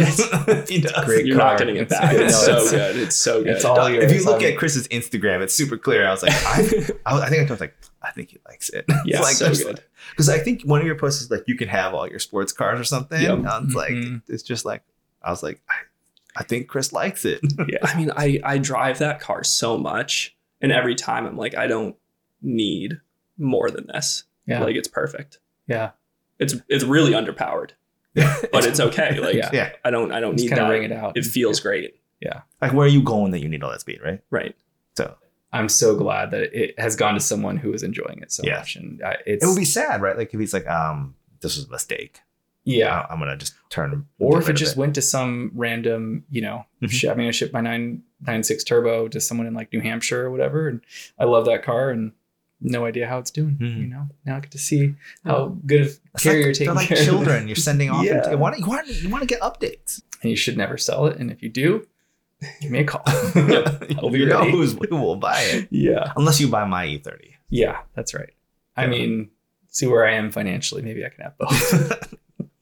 he 0.67 0.81
does. 0.81 1.05
Great 1.05 1.25
You're 1.25 1.37
car. 1.37 1.51
not 1.51 1.57
getting 1.59 1.77
it 1.77 1.83
It's 1.83 1.93
back. 1.97 2.11
good. 2.11 2.21
It's 2.27 2.33
No, 2.33 2.39
so 2.45 2.51
it's- 2.57 2.71
good. 2.71 2.95
It's 2.97 3.15
so 3.15 3.43
good. 3.43 3.53
it's 3.55 3.65
all 3.65 3.89
yours. 3.89 4.11
if 4.11 4.17
you 4.19 4.25
look 4.25 4.43
at 4.43 4.57
Chris's 4.57 4.87
Instagram, 4.89 5.41
it's 5.41 5.53
super 5.55 5.77
clear. 5.77 6.05
I 6.05 6.11
was 6.11 6.21
like, 6.21 6.33
I, 6.33 6.59
I, 7.05 7.21
I 7.21 7.29
think 7.29 7.49
I 7.49 7.53
was 7.53 7.61
like, 7.61 7.75
I 8.01 8.11
think 8.11 8.31
he 8.31 8.37
likes 8.47 8.69
it. 8.69 8.85
Yeah, 9.05 9.21
like, 9.21 9.35
so 9.35 9.53
good. 9.53 9.81
Because 10.11 10.27
I 10.29 10.39
think 10.39 10.63
one 10.63 10.81
of 10.81 10.85
your 10.85 10.97
posts 10.97 11.21
is 11.21 11.31
like, 11.31 11.43
you 11.47 11.55
can 11.55 11.67
have 11.69 11.93
all 11.93 12.07
your 12.09 12.19
sports 12.19 12.51
cars 12.51 12.79
or 12.79 12.83
something. 12.83 13.21
Yep. 13.21 13.31
And 13.37 13.47
I 13.47 13.59
was 13.59 13.73
like, 13.73 13.91
Mhm. 13.93 14.21
it's 14.27 14.43
just 14.43 14.65
like, 14.65 14.83
I 15.23 15.29
was 15.31 15.43
like, 15.43 15.61
I, 15.69 15.75
I 16.41 16.43
think 16.43 16.67
Chris 16.67 16.91
likes 16.93 17.23
it. 17.25 17.39
yeah. 17.67 17.79
I 17.83 17.97
mean, 17.97 18.11
I 18.15 18.39
I 18.43 18.57
drive 18.59 18.99
that 18.99 19.19
car 19.19 19.43
so 19.43 19.77
much, 19.77 20.35
and 20.61 20.71
every 20.71 20.93
time 20.95 21.25
I'm 21.25 21.35
like, 21.37 21.55
I 21.55 21.67
don't 21.67 21.95
need 22.41 22.99
more 23.37 23.71
than 23.71 23.87
this. 23.87 24.23
Yeah. 24.45 24.63
Like 24.63 24.75
it's 24.75 24.87
perfect. 24.87 25.39
yeah. 25.67 25.91
It's 26.39 26.55
it's 26.69 26.83
really 26.83 27.13
underpowered, 27.13 27.71
but 28.51 28.65
it's 28.65 28.79
okay. 28.79 29.19
Like 29.19 29.35
Yeah. 29.35 29.49
yeah. 29.53 29.69
I 29.85 29.91
don't 29.91 30.11
I 30.11 30.19
don't 30.19 30.33
Just 30.37 30.49
need 30.49 30.55
kind 30.55 30.61
that. 30.69 30.69
ring 30.73 30.83
it 30.83 30.91
out. 30.91 31.17
It 31.17 31.25
feels 31.25 31.59
great. 31.59 31.95
Yeah. 32.19 32.41
Like, 32.61 32.73
where 32.73 32.85
are 32.85 32.89
you 32.89 33.01
going 33.03 33.31
that 33.31 33.39
you 33.41 33.47
need 33.49 33.61
all 33.63 33.69
that 33.71 33.81
speed, 33.81 33.99
right? 34.03 34.19
Right. 34.31 34.55
So 34.97 35.15
I'm 35.53 35.69
so 35.69 35.95
glad 35.95 36.31
that 36.31 36.51
it 36.59 36.77
has 36.79 36.95
gone 36.95 37.13
to 37.13 37.19
someone 37.19 37.57
who 37.57 37.73
is 37.73 37.83
enjoying 37.83 38.19
it 38.21 38.31
so 38.31 38.43
Yeah. 38.43 38.57
much. 38.57 38.75
And 38.75 39.01
I, 39.03 39.17
it's, 39.25 39.43
it 39.43 39.47
would 39.47 39.55
be 39.55 39.65
sad, 39.65 40.01
right? 40.01 40.17
Like, 40.17 40.33
if 40.33 40.39
he's 40.39 40.53
like, 40.53 40.67
um, 40.67 41.15
this 41.41 41.55
was 41.57 41.65
a 41.67 41.69
mistake. 41.71 42.21
yeah. 42.63 43.01
I- 43.01 43.13
I'm 43.13 43.19
going 43.19 43.29
to 43.29 43.37
just 43.37 43.53
turn. 43.69 44.07
Or 44.19 44.39
if 44.39 44.45
it 44.45 44.47
rid 44.47 44.55
of 44.55 44.59
just 44.59 44.75
went 44.77 44.95
to 44.95 45.01
some 45.01 45.51
random, 45.53 46.25
you 46.31 46.41
know, 46.41 46.65
Mhm. 46.81 46.89
shi- 46.89 47.09
I 47.09 47.13
mean, 47.13 47.27
I 47.27 47.31
shipped 47.31 47.53
my 47.53 47.61
nine 47.61 48.01
nine 48.25 48.41
six 48.43 48.63
turbo 48.63 49.07
to 49.09 49.21
someone 49.21 49.45
in 49.45 49.53
like 49.53 49.71
New 49.71 49.79
Hampshire 49.81 50.25
or 50.25 50.31
whatever, 50.31 50.67
and 50.67 50.81
I 51.19 51.25
love 51.25 51.45
that 51.45 51.61
car 51.63 51.91
and 51.91 52.13
no 52.61 52.85
idea 52.85 53.07
how 53.07 53.19
it's 53.19 53.31
doing. 53.31 53.55
Mhm. 53.57 53.77
You 53.81 53.87
know, 53.87 54.07
now 54.25 54.37
I 54.37 54.39
get 54.39 54.51
to 54.51 54.57
see 54.57 54.95
how 55.23 55.57
good 55.65 55.81
of 55.81 55.87
It's 56.13 56.23
care 56.23 56.33
like- 56.33 56.43
you're 56.43 56.53
taking 56.53 56.65
they're 56.67 56.73
like 56.75 56.87
care 56.87 56.99
of. 56.99 57.05
children. 57.05 57.47
You're 57.47 57.55
sending 57.55 57.89
off. 57.89 58.03
Yeah. 58.09 58.17
into- 58.17 58.31
you 58.31 58.37
want 58.37 58.57
you 58.59 58.65
want 58.65 58.87
you 58.87 59.09
want 59.09 59.21
to 59.21 59.27
get 59.27 59.41
updates. 59.41 60.01
and 60.21 60.29
you 60.31 60.35
should 60.37 60.57
never 60.57 60.77
sell 60.77 61.05
it. 61.07 61.17
And 61.19 61.29
if 61.31 61.43
you 61.43 61.49
do, 61.49 61.85
give 62.61 62.71
me 62.71 62.79
a 62.79 62.83
call. 62.83 63.03
I'll 63.05 64.09
be 64.09 64.19
you 64.19 64.25
know 64.25 64.39
ready. 64.39 64.51
who's 64.51 64.73
who 64.89 64.95
will 64.97 65.15
buy 65.17 65.39
it 65.41 65.67
yeah, 65.71 66.11
unless 66.15 66.39
you 66.39 66.47
buy 66.47 66.65
my 66.65 66.85
E 66.87 66.99
E30. 66.99 67.33
yeah, 67.49 67.81
that's 67.95 68.13
right. 68.13 68.33
I 68.75 68.87
mean, 68.87 69.29
see 69.69 69.87
where 69.87 70.05
I 70.07 70.13
am 70.13 70.31
financially. 70.31 70.81
Maybe 70.81 71.03
I 71.05 71.09
can 71.09 71.23
have 71.23 71.37
both. 71.37 72.13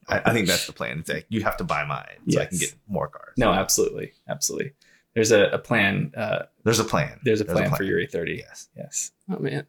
I, 0.08 0.22
I 0.26 0.34
think 0.34 0.48
that's 0.48 0.68
the 0.68 0.74
plan. 0.74 1.00
It's 1.00 1.10
like 1.10 1.26
you 1.30 1.42
have 1.44 1.58
to 1.58 1.64
buy 1.64 1.84
mine 1.86 2.18
so 2.30 2.40
I 2.42 2.46
can 2.46 2.58
get 2.60 2.74
more 2.88 3.08
cars. 3.08 3.34
no, 3.38 3.52
absolutely, 3.52 4.14
absolutely. 4.30 4.74
There's 5.14 5.32
a, 5.32 5.46
a 5.46 5.58
plan. 5.58 6.12
Uh, 6.16 6.44
there's 6.64 6.80
a 6.80 6.84
plan. 6.84 7.20
there's 7.24 7.42
a 7.42 7.46
plan, 7.46 7.72
for 7.74 7.84
your 7.84 8.00
E30. 8.00 8.38
Yes, 8.38 8.70
Yes. 8.78 9.12
Oh 9.30 9.40
man. 9.40 9.66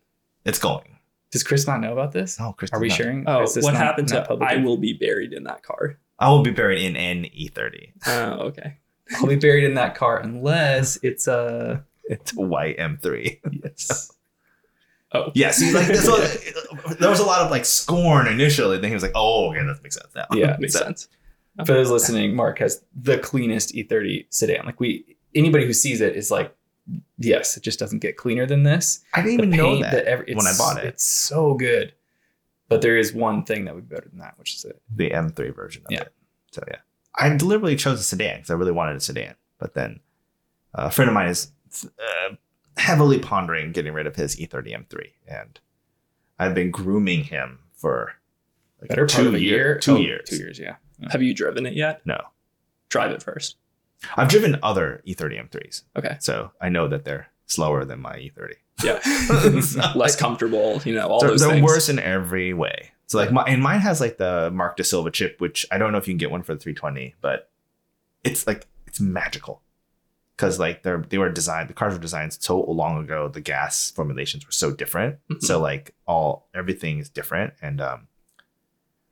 It's 0.47 0.59
going. 0.59 0.99
Does 1.33 1.43
Chris 1.43 1.67
not 1.67 1.81
know 1.81 1.93
about 1.93 2.13
this? 2.13 2.39
No, 2.39 2.53
Chris. 2.53 2.71
Are 2.73 2.81
we 2.81 2.89
not. 2.89 2.97
sharing? 2.97 3.25
Oh, 3.27 3.43
Is 3.43 3.55
this 3.55 3.65
what 3.65 3.75
not- 3.75 3.83
happened 3.83 4.11
not 4.11 4.23
to 4.23 4.29
public 4.29 4.49
I 4.51 4.57
will 4.57 4.77
be 4.79 4.93
buried 4.95 5.33
in 5.33 5.45
that 5.45 5.63
car. 5.63 5.99
I 6.19 6.31
will 6.31 6.43
be 6.43 6.51
buried 6.53 6.81
in 6.83 6.97
an 6.97 7.25
E30. 7.25 7.93
Oh, 8.07 8.31
okay. 8.49 8.79
I'll 9.17 9.27
be 9.27 9.37
buried 9.37 9.65
in 9.65 9.75
that 9.75 9.95
car 9.97 10.19
unless 10.19 10.99
it's 11.03 11.27
a 11.29 11.85
It's 12.09 12.33
a 12.37 12.41
white 12.41 12.79
M3. 12.79 13.41
yes. 13.65 14.11
Oh, 15.13 15.31
Yeah, 15.35 15.51
see, 15.51 15.73
like 15.73 15.87
this 15.89 16.07
was, 16.07 16.53
there 16.99 17.11
was 17.11 17.21
a 17.21 17.25
lot 17.27 17.41
of 17.43 17.51
like 17.51 17.65
scorn 17.65 18.27
initially. 18.29 18.79
Then 18.79 18.91
he 18.91 18.95
was 18.95 19.03
like, 19.03 19.13
"Oh, 19.15 19.51
okay, 19.51 19.65
that 19.65 19.83
makes 19.83 19.97
sense 19.97 20.15
now." 20.15 20.27
Yeah, 20.33 20.57
makes 20.59 20.73
So- 20.75 20.81
sense. 20.81 21.09
For 21.65 21.73
those 21.73 21.91
listening, 21.91 22.35
Mark 22.37 22.59
has 22.59 22.83
the 22.95 23.19
cleanest 23.19 23.75
E30 23.75 24.27
sedan. 24.31 24.67
Like 24.67 24.79
we, 24.79 25.17
anybody 25.35 25.65
who 25.67 25.73
sees 25.73 26.01
it 26.03 26.15
is 26.15 26.31
like, 26.31 26.55
yes, 27.18 27.57
it 27.57 27.62
just 27.62 27.79
doesn't 27.79 27.99
get 28.01 28.16
cleaner 28.16 28.46
than 28.46 28.62
this. 28.62 29.01
I 29.14 29.22
didn't 29.22 29.35
even 29.35 29.51
know 29.51 29.70
paint, 29.75 29.83
that, 29.83 30.05
every- 30.05 30.35
when 30.35 30.46
I 30.46 30.55
bought 30.57 30.79
it. 30.79 30.85
It's 30.87 31.05
so 31.05 31.55
good, 31.55 31.92
but 32.68 32.83
there 32.83 32.96
is 32.96 33.12
one 33.12 33.44
thing 33.44 33.64
that 33.64 33.75
would 33.75 33.88
be 33.88 33.94
better 33.94 34.09
than 34.09 34.18
that, 34.20 34.38
which 34.38 34.55
is 34.55 34.64
it. 34.64 34.81
the 34.94 35.11
M3 35.11 35.55
version 35.55 35.83
of 35.87 35.92
Yeah. 35.92 36.03
it. 36.03 36.12
So 36.53 36.62
yeah, 36.68 36.79
I 37.14 37.29
deliberately 37.37 37.77
chose 37.77 38.01
a 38.01 38.03
sedan 38.03 38.37
because 38.38 38.51
I 38.51 38.55
really 38.55 38.72
wanted 38.72 38.96
a 38.96 39.01
sedan. 39.01 39.35
But 39.59 39.75
then 39.75 40.01
uh, 40.75 40.85
a 40.87 40.90
friend 40.90 41.09
of 41.09 41.14
mine 41.14 41.29
is 41.29 41.51
uh, 41.85 42.35
heavily 42.77 43.18
pondering 43.18 43.72
getting 43.72 43.92
rid 43.92 44.07
of 44.07 44.16
his 44.16 44.38
E 44.40 44.46
E30 44.46 44.87
M3, 44.87 45.07
and 45.27 45.61
I've 46.38 46.55
been 46.55 46.70
grooming 46.70 47.25
him 47.25 47.59
for 47.75 48.12
like 48.81 48.88
Better 48.90 49.07
part 49.07 49.11
two 49.22 49.29
of 49.29 49.35
a 49.35 49.40
year- 49.40 49.57
year. 49.57 49.79
two 49.79 49.96
Oh, 49.96 50.01
years. 50.01 50.29
Two 50.29 50.37
years. 50.37 50.59
Yeah. 50.59 50.77
Have 51.11 51.22
you 51.22 51.35
driven 51.35 51.66
it 51.66 51.75
yet? 51.75 52.01
No, 52.07 52.18
Drive 52.88 53.11
it 53.11 53.22
first. 53.22 53.57
I've 54.17 54.29
driven 54.29 54.59
other 54.63 55.01
E 55.05 55.15
E30 55.15 55.49
M3s, 55.51 55.83
Okay. 55.97 56.17
so 56.21 56.53
I 56.61 56.69
know 56.69 56.89
that 56.89 57.05
they're 57.05 57.29
slower 57.47 57.85
than 57.85 58.01
my 58.01 58.17
E 58.19 58.33
E30. 58.37 58.55
Yeah. 58.85 59.93
Less 59.97 60.17
comfortable, 60.17 60.81
you 60.85 60.95
know, 60.95 61.09
all 61.09 61.21
they're, 61.21 61.31
those 61.31 61.41
they're 61.41 61.51
things. 61.51 61.65
worse 61.65 61.89
in 61.89 61.99
every 61.99 62.53
way. 62.53 62.91
So 63.07 63.19
like 63.19 63.31
my 63.33 63.43
and 63.45 63.63
mine 63.63 63.81
has 63.81 64.01
like 64.01 64.19
the 64.19 64.51
Mark 64.53 64.77
D. 64.77 64.83
Salvo 64.83 65.11
chip, 65.11 65.41
which 65.41 65.65
I 65.71 65.79
don't 65.79 65.93
know 65.93 65.99
if 65.99 66.09
you 66.09 66.13
can 66.13 66.19
get 66.19 66.31
one 66.31 66.43
for 66.43 66.55
the 66.55 66.61
320, 66.61 67.15
but 67.21 67.49
it's 68.25 68.47
like 68.47 68.67
it's 68.87 69.01
magical 69.01 69.63
because 70.37 70.59
like 70.59 70.83
they're 70.83 71.05
they 71.09 71.17
were 71.17 71.31
designed 71.31 71.71
the 71.71 71.75
cars 71.75 71.95
were 71.95 72.01
designed 72.01 72.33
so 72.35 72.61
long 72.63 72.99
ago. 73.03 73.29
The 73.29 73.41
gas 73.41 73.93
formulations 73.93 74.45
were 74.45 74.51
so 74.53 74.73
different, 74.73 75.19
Mhm. 75.31 75.41
so 75.43 75.61
like 75.61 75.95
all 76.07 76.49
everything 76.53 76.99
is 76.99 77.09
different, 77.09 77.55
and 77.63 77.81
um, 77.81 78.09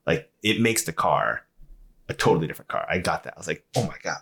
like 0.07 0.31
it 0.43 0.61
makes 0.61 0.83
the 0.83 0.93
car 0.93 1.43
a 2.09 2.15
totally 2.15 2.47
different 2.49 2.69
car. 2.69 2.85
I 2.91 2.99
got 2.99 3.23
that. 3.25 3.35
I 3.37 3.41
was 3.41 3.47
like, 3.47 3.65
oh 3.77 3.85
my 3.87 3.97
god. 4.03 4.19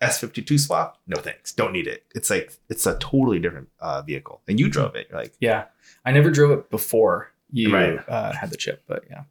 S52 0.00 0.58
swap? 0.60 0.98
No 1.06 1.20
thanks. 1.20 1.52
Don't 1.52 1.72
need 1.72 1.86
it. 1.86 2.04
It's 2.14 2.30
like 2.30 2.52
it's 2.68 2.86
a 2.86 2.96
totally 2.98 3.38
different 3.38 3.68
uh, 3.80 4.02
vehicle. 4.02 4.40
And 4.48 4.58
you 4.58 4.68
drove 4.68 4.94
it. 4.94 5.08
You're 5.10 5.20
like 5.20 5.34
Yeah. 5.40 5.64
I 6.04 6.12
never 6.12 6.30
drove 6.30 6.50
it 6.52 6.70
before 6.70 7.30
you 7.52 7.72
Right. 7.74 7.98
uh, 8.08 8.32
had 8.32 8.50
the 8.50 8.56
chip, 8.56 8.82
but 8.86 9.04
yeah. 9.10 9.24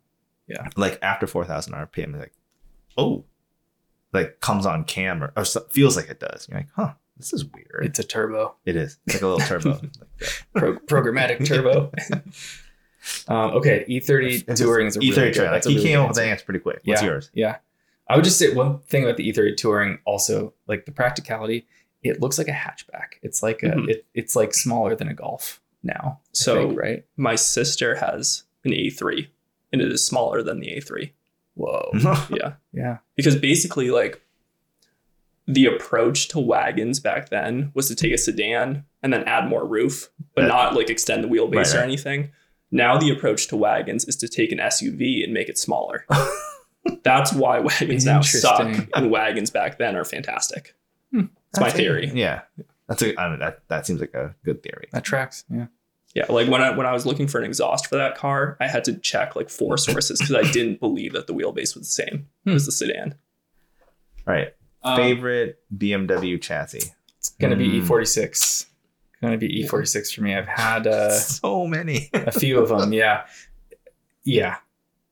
Yeah. 0.48 0.68
Like 0.76 0.98
after 1.02 1.28
4000 1.28 1.74
rpm 1.74 2.20
like 2.20 2.34
oh 2.98 3.24
like 4.14 4.40
comes 4.40 4.66
on 4.66 4.84
cam 4.84 5.24
or, 5.36 5.46
so, 5.46 5.62
feels 5.70 5.96
like 5.96 6.10
it 6.10 6.20
does 6.20 6.48
you're 6.50 6.60
like 6.60 6.70
huh 6.76 6.94
this 7.18 7.34
is 7.34 7.46
weird 7.46 7.82
It's 7.86 8.00
a 8.00 8.04
turbo, 8.04 8.56
it 8.66 8.76
is 8.76 8.98
it's 9.06 9.16
like 9.16 9.22
a 9.24 9.28
little 9.28 9.46
turbo 9.48 9.80
like. 9.82 9.92
Pro- 10.56 10.80
programmatic 10.80 11.46
turbo. 11.46 11.92
um, 13.28 13.52
okay, 13.58 13.86
E30 13.88 14.46
It's 14.48 14.60
Touring 14.62 14.88
is 14.88 14.98
a 14.98 15.00
really 15.00 15.12
e30 15.12 15.16
good, 15.16 15.34
trail 15.36 15.52
like 15.52 15.64
he 15.66 15.76
really 15.76 15.88
came 15.88 16.00
up 16.00 16.08
with 16.10 16.16
the 16.18 16.22
answer. 16.24 16.32
answer 16.32 16.46
pretty 16.46 16.60
quick 16.60 16.82
what's 16.84 17.02
Yeah. 17.02 17.08
yours 17.08 17.32
Yeah. 17.34 17.56
I 18.10 18.16
would 18.16 18.26
just 18.26 18.40
say 18.40 18.54
one 18.54 18.80
thing 18.80 19.04
about 19.04 19.18
the 19.18 19.30
E30 19.32 19.56
Touring 19.56 20.00
also, 20.06 20.54
like 20.68 20.86
the 20.86 20.92
practicality, 20.92 21.68
it 22.02 22.20
looks 22.22 22.38
like 22.38 22.48
a 22.48 22.52
hatchback. 22.52 23.20
It's 23.22 23.44
like 23.44 23.62
a, 23.64 23.68
Mhm. 23.68 23.90
it, 23.90 24.06
it's 24.16 24.36
like 24.36 24.54
smaller 24.54 24.96
than 24.96 25.08
a 25.08 25.14
Golf. 25.14 25.62
now. 25.84 26.20
So 26.34 26.68
think, 26.70 26.80
right? 26.80 27.06
my 27.16 27.36
sister 27.36 27.96
has 27.96 28.44
an 28.66 28.72
A3 28.74 29.28
and 29.72 29.82
it 29.82 29.90
is 29.92 30.06
smaller 30.06 30.44
than 30.44 30.60
the 30.60 30.68
A3. 30.76 31.12
Whoa. 31.56 31.92
Yeah. 32.30 32.54
yeah. 32.74 32.98
Because 33.16 33.36
basically, 33.38 33.90
like, 33.92 34.22
the 35.48 35.66
approach 35.68 36.28
to 36.30 36.40
wagons 36.40 37.00
back 37.00 37.30
then 37.30 37.72
was 37.74 37.88
to 37.88 37.96
take 37.96 38.12
a 38.14 38.18
sedan 38.18 38.84
and 39.02 39.14
then 39.14 39.24
add 39.24 39.48
more 39.50 39.66
roof, 39.66 40.10
but 40.36 40.42
Right. 40.42 40.48
not 40.50 40.76
like 40.76 40.90
extend 40.90 41.24
the 41.24 41.28
wheelbase 41.30 41.56
Right, 41.74 41.76
or 41.76 41.80
anything. 41.80 42.32
Now 42.72 42.98
the 42.98 43.10
approach 43.10 43.48
to 43.48 43.56
wagons 43.56 44.04
is 44.06 44.16
to 44.18 44.28
take 44.28 44.52
an 44.52 44.60
SUV 44.60 45.24
and 45.24 45.34
make 45.34 45.48
it 45.50 45.58
smaller. 45.58 46.06
That's 47.04 47.34
why 47.34 47.60
wagons 47.60 48.06
now 48.06 48.22
suck, 48.22 48.88
and 48.96 49.12
wagons 49.12 49.50
back 49.52 49.78
then 49.78 49.96
are 49.96 50.06
fantastic. 50.06 50.76
That's 51.12 51.28
my 51.60 51.64
That's 51.66 51.74
a- 51.74 51.78
theory. 51.78 52.12
Yeah, 52.14 52.42
that's 52.88 53.02
a. 53.02 53.20
I 53.20 53.30
mean, 53.30 53.40
that 53.40 53.62
that 53.70 53.86
seems 53.88 54.00
like 54.02 54.14
a 54.14 54.36
good 54.46 54.62
theory. 54.64 54.88
That 54.92 55.04
tracks. 55.04 55.46
Yeah. 55.50 55.68
Yeah, 56.16 56.26
like 56.30 56.48
when 56.50 56.62
I 56.62 56.76
when 56.76 56.86
I 56.88 56.92
was 56.92 57.06
looking 57.06 57.28
for 57.28 57.38
an 57.38 57.44
exhaust 57.46 57.86
for 57.88 57.96
that 57.98 58.18
car, 58.18 58.58
I 58.60 58.68
had 58.68 58.84
to 58.86 58.98
check 58.98 59.36
like 59.36 59.50
four 59.50 59.78
sources 59.88 60.20
because 60.20 60.36
I 60.36 60.50
didn't 60.52 60.80
believe 60.80 61.14
that 61.14 61.28
the 61.28 61.34
wheelbase 61.34 61.76
was 61.76 61.96
the 61.96 62.04
same 62.04 62.28
Hmm. 62.46 62.52
as 62.52 62.66
the 62.66 62.72
sedan. 62.72 63.16
All 64.28 64.34
right. 64.34 64.54
Um, 64.84 64.96
Favorite 64.98 65.60
BMW 65.76 66.42
chassis? 66.42 66.94
It's 67.18 67.30
gonna 67.40 67.56
be 67.56 67.68
Mm. 67.82 67.86
E46. 67.88 68.66
Gonna 69.22 69.38
be 69.38 69.64
E46 69.64 70.16
for 70.16 70.22
me. 70.22 70.34
I've 70.36 70.48
had 70.48 70.88
uh, 70.88 71.12
so 71.20 71.68
many. 71.68 72.10
a 72.14 72.32
few 72.32 72.60
of 72.60 72.70
them. 72.70 72.92
Yeah. 72.94 73.26
Yeah. 74.24 74.58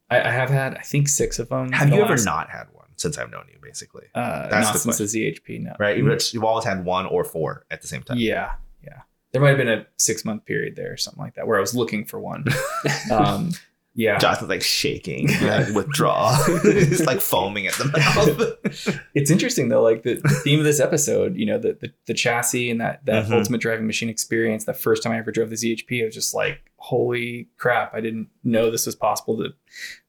I, 0.09 0.21
I 0.21 0.31
have 0.31 0.49
had 0.49 0.75
I 0.75 0.81
think 0.81 1.07
six 1.09 1.39
of 1.39 1.49
them. 1.49 1.71
Have 1.71 1.89
you 1.89 1.95
ever 2.01 2.11
last- 2.11 2.25
not 2.25 2.49
had 2.49 2.67
one 2.73 2.87
since 2.95 3.17
I've 3.17 3.29
known 3.29 3.45
you, 3.51 3.59
basically? 3.61 4.05
Uh, 4.15 4.47
That's 4.49 4.67
not 4.67 4.73
the 4.73 4.79
since 4.93 4.97
the 5.11 5.31
ZHP. 5.31 5.61
No. 5.61 5.75
Right? 5.79 5.97
You've- 5.97 6.17
You've 6.33 6.43
always 6.43 6.65
had 6.65 6.85
one 6.85 7.05
or 7.05 7.23
four 7.23 7.65
at 7.71 7.81
the 7.81 7.87
same 7.87 8.03
time. 8.03 8.17
Yeah, 8.17 8.53
yeah. 8.83 9.01
There 9.33 9.41
might 9.41 9.49
have 9.49 9.57
been 9.57 9.67
a 9.69 9.85
six 9.97 10.23
month 10.25 10.45
period 10.45 10.75
there 10.75 10.93
or 10.93 10.97
something 10.97 11.21
like 11.21 11.35
that 11.35 11.45
where 11.47 11.57
I 11.57 11.61
was 11.61 11.75
looking 11.75 12.05
for 12.05 12.19
one. 12.19 12.45
um, 13.11 13.51
yeah, 13.93 14.17
Jonathan's 14.19 14.49
like 14.49 14.61
shaking, 14.61 15.27
like 15.41 15.69
withdraw. 15.73 16.35
He's 16.63 17.05
like 17.05 17.19
foaming 17.19 17.65
at 17.67 17.73
the 17.73 17.85
mouth. 17.85 18.97
it's 19.15 19.31
interesting 19.31 19.69
though. 19.69 19.81
Like 19.81 20.03
the, 20.03 20.15
the 20.15 20.29
theme 20.29 20.59
of 20.59 20.65
this 20.65 20.79
episode, 20.79 21.35
you 21.35 21.45
know, 21.47 21.57
the 21.57 21.77
the, 21.81 21.91
the 22.05 22.13
chassis 22.13 22.69
and 22.71 22.79
that 22.79 23.05
that 23.05 23.25
Mhm. 23.25 23.31
ultimate 23.33 23.59
driving 23.59 23.87
machine 23.87 24.07
experience. 24.07 24.65
The 24.65 24.73
first 24.73 25.01
time 25.03 25.11
I 25.13 25.17
ever 25.17 25.31
drove 25.31 25.49
the 25.49 25.55
ZHP, 25.55 26.03
I 26.03 26.05
was 26.05 26.13
just 26.13 26.33
like, 26.35 26.66
holy 26.77 27.49
crap! 27.57 27.93
I 27.93 28.01
didn't 28.01 28.29
know 28.43 28.71
this 28.71 28.85
was 28.85 28.95
possible 28.95 29.37
to 29.37 29.49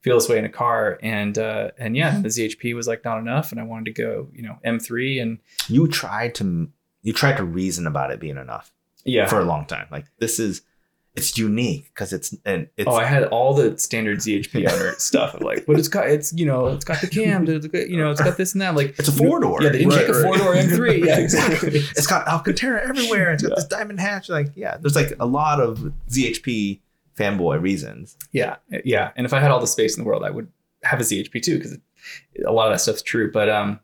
feel 0.01 0.17
this 0.17 0.29
way 0.29 0.37
in 0.37 0.45
a 0.45 0.49
car. 0.49 0.97
And 1.01 1.37
uh, 1.37 1.71
and 1.77 1.95
yeah, 1.95 2.19
the 2.19 2.29
ZHP 2.29 2.75
was 2.75 2.87
like 2.87 3.03
not 3.03 3.19
enough, 3.19 3.51
and 3.51 3.59
I 3.59 3.63
wanted 3.63 3.93
to 3.93 4.01
go, 4.01 4.29
you 4.33 4.43
know, 4.43 4.57
M3 4.65 5.21
and 5.21 5.39
you 5.67 5.87
tried 5.87 6.35
to 6.35 6.69
you 7.01 7.13
tried 7.13 7.37
to 7.37 7.43
reason 7.43 7.87
about 7.87 8.11
it 8.11 8.19
being 8.19 8.37
enough 8.37 8.71
yeah. 9.05 9.27
for 9.27 9.39
a 9.39 9.45
long 9.45 9.65
time. 9.65 9.87
Like 9.91 10.05
this 10.19 10.39
is 10.39 10.61
it's 11.15 11.37
unique 11.37 11.85
because 11.93 12.13
it's 12.13 12.35
and 12.45 12.67
it's 12.77 12.87
oh, 12.87 12.93
I 12.95 13.03
had 13.03 13.23
all 13.25 13.53
the 13.53 13.77
standard 13.77 14.19
ZHP 14.19 14.71
owner 14.71 14.93
stuff 14.97 15.33
of 15.33 15.41
like, 15.41 15.65
but 15.65 15.77
it's 15.79 15.87
got 15.87 16.07
it's 16.09 16.31
you 16.33 16.45
know 16.45 16.67
it's 16.67 16.85
got 16.85 17.01
the 17.01 17.07
cam, 17.07 17.45
you 17.45 17.97
know 17.97 18.11
it's 18.11 18.21
got 18.21 18.37
this 18.37 18.53
and 18.53 18.61
that. 18.61 18.75
Like 18.75 18.97
It's 18.99 19.09
a 19.09 19.11
four-door. 19.11 19.61
Yeah, 19.61 19.69
they 19.69 19.79
didn't 19.79 19.93
Right, 19.93 20.07
make 20.07 20.15
a 20.15 20.21
four 20.23 20.37
door 20.37 20.53
M3. 20.55 21.05
Yeah, 21.05 21.17
exactly. 21.17 21.79
it's 21.79 22.07
got 22.07 22.27
Alcantara 22.27 22.87
everywhere. 22.87 23.31
It's 23.33 23.43
got 23.43 23.55
this 23.55 23.65
diamond 23.65 23.99
hatch. 23.99 24.29
Like, 24.29 24.51
yeah, 24.55 24.77
there's 24.77 24.95
like 24.95 25.13
a 25.19 25.25
lot 25.25 25.59
of 25.59 25.91
ZHP 26.09 26.79
fanboy 27.17 27.61
reasons. 27.61 28.15
yeah, 28.31 28.57
yeah. 28.85 29.11
And 29.15 29.25
if 29.25 29.33
I 29.33 29.39
had 29.39 29.51
all 29.51 29.59
the 29.59 29.67
space 29.67 29.97
in 29.97 30.03
the 30.03 30.07
world, 30.07 30.23
I 30.23 30.29
would 30.29 30.47
have 30.83 30.99
a 30.99 31.03
ZHP 31.03 31.41
too 31.41 31.57
because 31.57 31.77
a 32.47 32.51
lot 32.51 32.67
of 32.67 32.73
that 32.73 32.79
stuff's 32.79 33.01
true. 33.01 33.31
But 33.31 33.49
um, 33.49 33.79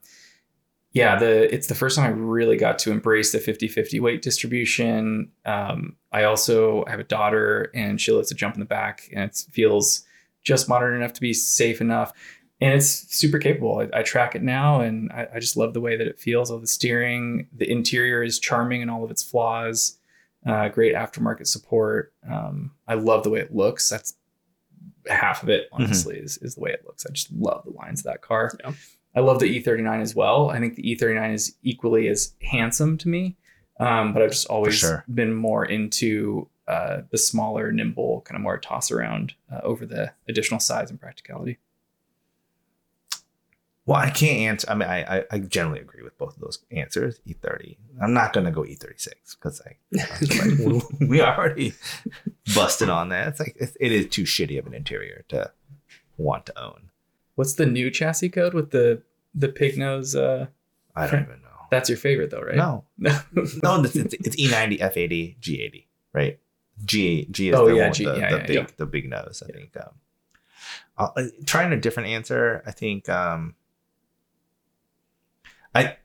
yeah, 0.96 1.18
the 1.18 1.54
it's 1.54 1.68
the 1.68 1.76
first 1.76 1.98
time 1.98 2.06
I 2.06 2.16
really 2.16 2.56
got 2.56 2.80
to 2.80 2.92
embrace 2.92 3.34
the 3.34 3.40
50-50 3.40 4.00
weight 4.00 4.22
distribution. 4.22 5.30
Um, 5.46 5.98
I 6.14 6.24
also 6.24 6.86
have 6.88 7.02
a 7.02 7.04
daughter, 7.04 7.70
and 7.76 8.00
she 8.00 8.14
lets 8.14 8.30
to 8.30 8.36
jump 8.36 8.56
in 8.56 8.62
the 8.62 8.66
back, 8.66 9.10
and 9.14 9.30
it 9.30 9.44
feels 9.52 10.06
just 10.42 10.70
modern 10.70 10.96
enough 10.96 11.12
to 11.12 11.22
be 11.22 11.34
safe 11.34 11.82
enough. 11.82 12.14
And 12.62 12.74
it's 12.74 12.88
super 13.14 13.40
capable. 13.40 13.80
I, 13.80 14.00
I 14.00 14.04
track 14.04 14.36
it 14.36 14.42
now, 14.42 14.80
and 14.80 15.12
I, 15.12 15.28
I 15.36 15.40
just 15.40 15.58
love 15.58 15.74
the 15.74 15.82
way 15.82 15.98
that 15.98 16.08
it 16.08 16.18
feels. 16.18 16.50
All 16.50 16.60
the 16.60 16.66
steering, 16.66 17.50
the 17.54 17.70
interior 17.70 18.24
is 18.24 18.40
charming 18.40 18.82
in 18.82 18.90
all 18.90 19.04
of 19.04 19.12
its 19.12 19.22
flaws. 19.22 19.98
Uh, 20.48 20.70
great 20.70 20.96
aftermarket 20.96 21.48
support. 21.48 22.14
Um, 22.32 22.72
I 22.88 22.94
love 22.94 23.24
the 23.24 23.32
way 23.32 23.42
it 23.42 23.54
looks. 23.54 23.90
That's 23.90 24.14
half 25.08 25.44
of 25.44 25.50
it, 25.50 25.68
honestly, 25.74 26.16
is, 26.16 26.38
is 26.38 26.56
the 26.56 26.62
way 26.62 26.72
it 26.72 26.86
looks. 26.86 27.06
I 27.06 27.12
just 27.12 27.34
love 27.34 27.66
the 27.66 27.72
lines 27.72 28.00
of 28.00 28.06
that 28.06 28.22
car. 28.22 28.52
Yeah. 28.64 28.72
I 29.16 29.22
love 29.22 29.40
the 29.40 29.62
E39 29.62 30.02
as 30.02 30.14
well. 30.14 30.50
I 30.50 30.60
think 30.60 30.76
the 30.76 30.84
E39 30.84 31.34
is 31.34 31.56
equally 31.64 32.08
as 32.08 32.34
handsome 32.42 32.98
to 33.00 33.08
me, 33.08 33.38
um, 33.80 34.14
but 34.14 34.22
I've 34.22 34.32
just 34.32 34.48
always 34.48 34.76
sure. 34.76 35.06
been 35.14 35.34
more 35.34 35.66
into 35.66 36.50
uh, 36.68 37.02
the 37.12 37.18
smaller, 37.18 37.72
nimble, 37.72 38.22
kind 38.22 38.36
of 38.36 38.42
more 38.42 38.58
toss 38.58 38.92
around 38.92 39.34
uh, 39.52 39.62
over 39.64 39.86
the 39.86 40.12
additional 40.28 40.60
size 40.60 40.90
and 40.90 41.00
practicality. 41.00 41.60
Well, 43.86 43.98
I 43.98 44.10
can't 44.10 44.40
answer. 44.40 44.68
I 44.70 44.74
mean, 44.74 44.90
I, 44.90 45.18
I, 45.18 45.24
I 45.32 45.40
generally 45.40 45.80
agree 45.80 46.02
with 46.02 46.18
both 46.18 46.36
of 46.36 46.42
those 46.42 46.60
answers. 46.72 47.20
E30. 47.28 47.78
I'm 48.02 48.14
not 48.14 48.34
gonna 48.34 48.52
go 48.52 48.64
E36 48.64 49.10
because 49.36 49.62
I 49.62 49.78
like, 49.92 50.84
we 51.10 51.22
already 51.22 51.74
busted 52.56 52.90
on 52.90 53.10
that. 53.10 53.28
It's 53.28 53.40
like 53.40 53.56
it, 53.60 53.78
it 53.80 53.92
is 53.92 54.08
too 54.08 54.24
shitty 54.24 54.58
of 54.58 54.66
an 54.66 54.74
interior 54.74 55.24
to 55.30 55.52
want 56.18 56.48
to 56.48 56.60
own. 56.60 56.90
What's 57.36 57.54
the 57.54 57.66
new 57.66 57.90
chassis 57.92 58.30
code 58.30 58.54
with 58.54 58.72
the 58.72 59.02
the 59.34 59.50
pig 59.50 59.78
nose? 59.78 60.16
Uh, 60.16 60.48
I 60.96 61.08
don't 61.08 61.24
even 61.24 61.42
know. 61.42 61.66
that's 61.70 61.90
your 61.90 61.98
favorite 61.98 62.32
though, 62.32 62.42
right? 62.42 62.56
No, 62.56 62.86
no, 62.98 63.20
it's, 63.36 63.96
it's, 63.96 64.14
it's 64.14 64.38
E 64.40 64.48
E90, 64.48 64.80
F80, 64.80 65.40
G80, 65.40 65.86
right? 66.14 66.40
G 66.86 67.28
G 67.32 67.50
is 67.50 67.56
Oh, 67.56 67.68
the, 67.68 67.76
yeah, 67.76 67.84
one, 67.86 67.94
G- 67.94 68.06
the, 68.06 68.18
yeah, 68.18 68.30
the 68.32 68.38
yeah, 68.38 68.46
big 68.48 68.56
yeah. 68.56 68.68
the 68.78 68.86
big 68.86 69.10
nose. 69.10 69.44
I 69.48 69.52
think. 69.52 69.76
Um, 69.78 69.90
I'll, 70.98 71.14
uh, 71.18 71.24
trying 71.46 71.72
a 71.74 71.80
different 71.80 72.10
answer. 72.10 72.64
I 72.66 72.72
think. 72.72 73.10
Um, 73.10 73.56
I. 75.74 75.98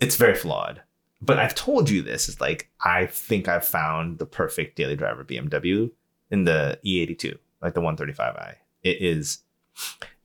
It's 0.00 0.16
very 0.16 0.34
flawed, 0.34 0.80
but 1.20 1.38
I've 1.38 1.54
told 1.54 1.90
you 1.90 2.00
this. 2.00 2.28
Is 2.28 2.40
like 2.40 2.70
I 2.82 3.06
think 3.06 3.48
I've 3.48 3.66
found 3.66 4.18
the 4.18 4.26
perfect 4.26 4.76
daily 4.76 4.96
driver 4.96 5.24
BMW 5.24 5.90
in 6.30 6.44
the 6.44 6.78
E82, 6.86 7.36
like 7.60 7.74
the 7.74 7.80
135i. 7.82 8.54
It 8.82 9.02
is. 9.02 9.38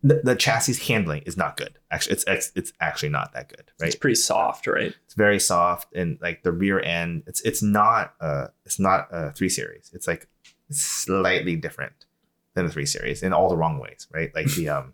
The, 0.03 0.21
the 0.23 0.35
chassis 0.35 0.83
handling 0.85 1.23
is 1.23 1.35
not 1.35 1.57
good. 1.57 1.79
Actually, 1.89 2.13
it's 2.13 2.23
it's 2.27 2.51
it's 2.55 2.73
actually 2.79 3.09
not 3.09 3.33
that 3.33 3.49
good, 3.49 3.71
right? 3.79 3.87
It's 3.87 3.95
pretty 3.95 4.15
soft, 4.15 4.67
right? 4.67 4.93
it's 5.15 5.17
very 5.17 5.39
soft 5.39 5.93
and 5.95 6.17
like 6.21 6.43
the 6.43 6.51
rear 6.51 6.81
end 6.81 7.23
it's 7.25 7.39
it's 7.41 7.63
not 7.63 8.13
uh 8.19 8.47
it's 8.65 8.79
not 8.79 9.07
a 9.11 9.31
three 9.31 9.47
series 9.47 9.91
it's 9.93 10.07
like 10.07 10.27
slightly 10.69 11.55
different 11.55 12.05
than 12.53 12.65
the 12.65 12.71
three 12.71 12.85
series 12.85 13.23
in 13.23 13.31
all 13.31 13.47
the 13.47 13.55
wrong 13.55 13.79
ways 13.79 14.07
right 14.13 14.35
like 14.35 14.47
the 14.55 14.67
um 14.77 14.93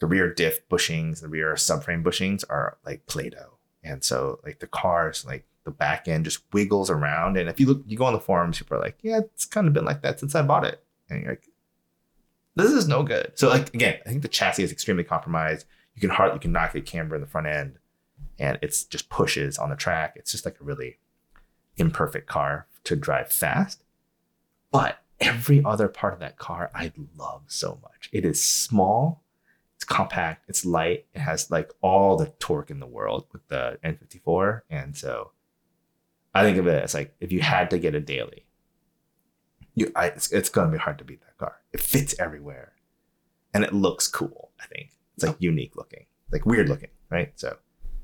the 0.00 0.06
rear 0.06 0.32
diff 0.32 0.68
bushings 0.68 1.22
the 1.22 1.28
rear 1.28 1.54
subframe 1.54 2.02
bushings 2.02 2.44
are 2.50 2.76
like 2.84 3.06
play-doh 3.06 3.56
and 3.82 4.04
so 4.04 4.38
like 4.44 4.58
the 4.58 4.66
cars 4.66 5.24
like 5.24 5.46
the 5.64 5.70
back 5.70 6.08
end 6.08 6.26
just 6.26 6.42
wiggles 6.52 6.90
around 6.90 7.38
and 7.38 7.48
if 7.48 7.58
you 7.58 7.64
look 7.64 7.82
you 7.86 7.96
go 7.96 8.04
on 8.04 8.12
the 8.12 8.20
forums 8.20 8.58
people 8.58 8.76
are 8.76 8.80
like 8.80 8.98
yeah 9.00 9.18
it's 9.18 9.46
kind 9.46 9.66
of 9.66 9.72
been 9.72 9.86
like 9.86 10.02
that 10.02 10.20
since 10.20 10.34
i 10.34 10.42
bought 10.42 10.64
it 10.64 10.84
and 11.08 11.22
you're 11.22 11.30
like 11.30 11.48
this 12.56 12.72
is 12.72 12.88
no 12.88 13.02
good 13.02 13.32
so 13.34 13.48
like 13.48 13.74
again 13.74 13.98
i 14.06 14.08
think 14.08 14.22
the 14.22 14.28
chassis 14.28 14.62
is 14.62 14.72
extremely 14.72 15.04
compromised 15.04 15.66
you 15.94 16.00
can 16.00 16.10
hard 16.10 16.32
you 16.32 16.40
can 16.40 16.52
knock 16.52 16.72
the 16.72 16.80
camber 16.80 17.14
in 17.14 17.20
the 17.20 17.26
front 17.26 17.46
end 17.46 17.78
and 18.38 18.58
it's 18.62 18.84
just 18.84 19.08
pushes 19.08 19.58
on 19.58 19.70
the 19.70 19.76
track. 19.76 20.14
It's 20.16 20.32
just 20.32 20.44
like 20.44 20.60
a 20.60 20.64
really 20.64 20.98
imperfect 21.76 22.26
car 22.26 22.66
to 22.84 22.96
drive 22.96 23.32
fast. 23.32 23.84
But 24.70 24.98
every 25.20 25.62
other 25.64 25.88
part 25.88 26.14
of 26.14 26.20
that 26.20 26.38
car 26.38 26.70
I 26.74 26.92
love 27.16 27.42
so 27.46 27.78
much. 27.82 28.08
It 28.12 28.24
is 28.24 28.44
small, 28.44 29.22
it's 29.76 29.84
compact, 29.84 30.48
it's 30.48 30.64
light, 30.64 31.06
it 31.14 31.20
has 31.20 31.50
like 31.50 31.72
all 31.80 32.16
the 32.16 32.26
torque 32.38 32.70
in 32.70 32.80
the 32.80 32.86
world 32.86 33.26
with 33.32 33.46
the 33.48 33.78
N54. 33.84 34.62
And 34.68 34.96
so 34.96 35.30
I 36.34 36.42
think 36.42 36.58
of 36.58 36.66
it 36.66 36.82
as 36.82 36.94
like 36.94 37.14
if 37.20 37.30
you 37.30 37.40
had 37.40 37.70
to 37.70 37.78
get 37.78 37.94
a 37.94 38.00
daily, 38.00 38.46
you 39.74 39.90
I, 39.96 40.06
it's, 40.08 40.30
it's 40.32 40.48
gonna 40.48 40.70
be 40.72 40.78
hard 40.78 40.98
to 40.98 41.04
beat 41.04 41.20
that 41.22 41.36
car. 41.38 41.56
It 41.72 41.80
fits 41.80 42.14
everywhere. 42.18 42.72
And 43.52 43.62
it 43.64 43.72
looks 43.72 44.08
cool, 44.08 44.50
I 44.60 44.66
think. 44.66 44.90
It's 45.16 45.24
like 45.24 45.36
unique 45.38 45.76
looking, 45.76 46.06
like 46.32 46.44
weird 46.44 46.68
looking, 46.68 46.90
right? 47.10 47.32
So 47.36 47.56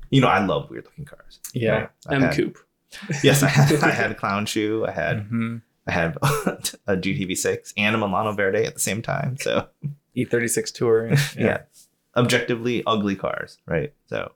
you 0.09 0.21
know, 0.21 0.27
I 0.27 0.43
love 0.45 0.69
weird 0.69 0.85
looking 0.85 1.05
cars. 1.05 1.39
Yeah. 1.53 1.71
right? 1.71 1.89
M 2.09 2.21
had- 2.21 2.35
coupe. 2.35 2.57
Yes, 3.23 3.41
I 3.43 3.47
had, 3.47 3.81
I 3.83 3.89
had 3.91 4.11
a 4.11 4.15
clown 4.21 4.45
shoe. 4.45 4.85
I 4.85 4.91
had 4.91 5.29
Mhm. 5.29 5.61
I 5.87 5.91
had 5.91 6.17
a 6.87 6.95
GTV6 6.97 7.73
and 7.77 7.95
a 7.95 7.97
Milano 7.97 8.33
Verde 8.33 8.65
at 8.65 8.73
the 8.73 8.79
same 8.79 9.01
time. 9.01 9.37
So 9.39 9.67
E36 10.15 10.73
touring. 10.73 11.15
Tour. 11.15 11.25
yeah. 11.43 11.61
objectively 12.15 12.83
ugly 12.85 13.15
cars, 13.15 13.57
right? 13.65 13.93
So 14.07 14.33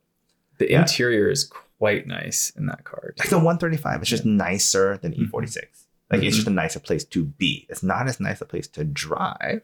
The 0.58 0.72
Yeah. 0.72 0.82
interior 0.82 1.30
is 1.30 1.44
quite 1.78 2.08
nice 2.08 2.52
in 2.56 2.66
that 2.68 2.84
car. 2.86 3.14
like 3.20 3.28
too. 3.28 3.36
the 3.36 3.38
135, 3.44 4.02
it's 4.02 4.10
just 4.10 4.26
nicer 4.26 4.98
than 4.98 5.14
Mhm. 5.14 5.30
E46. 5.30 5.85
Like 6.12 6.22
it's 6.24 6.36
Mhm. 6.36 6.40
just 6.40 6.48
a 6.48 6.52
nicer 6.52 6.80
place 6.80 7.04
to 7.06 7.24
be. 7.26 7.66
It's 7.70 7.84
not 7.84 8.08
as 8.08 8.20
nice 8.20 8.40
a 8.42 8.46
place 8.46 8.68
to 8.70 8.84
drive, 8.84 9.62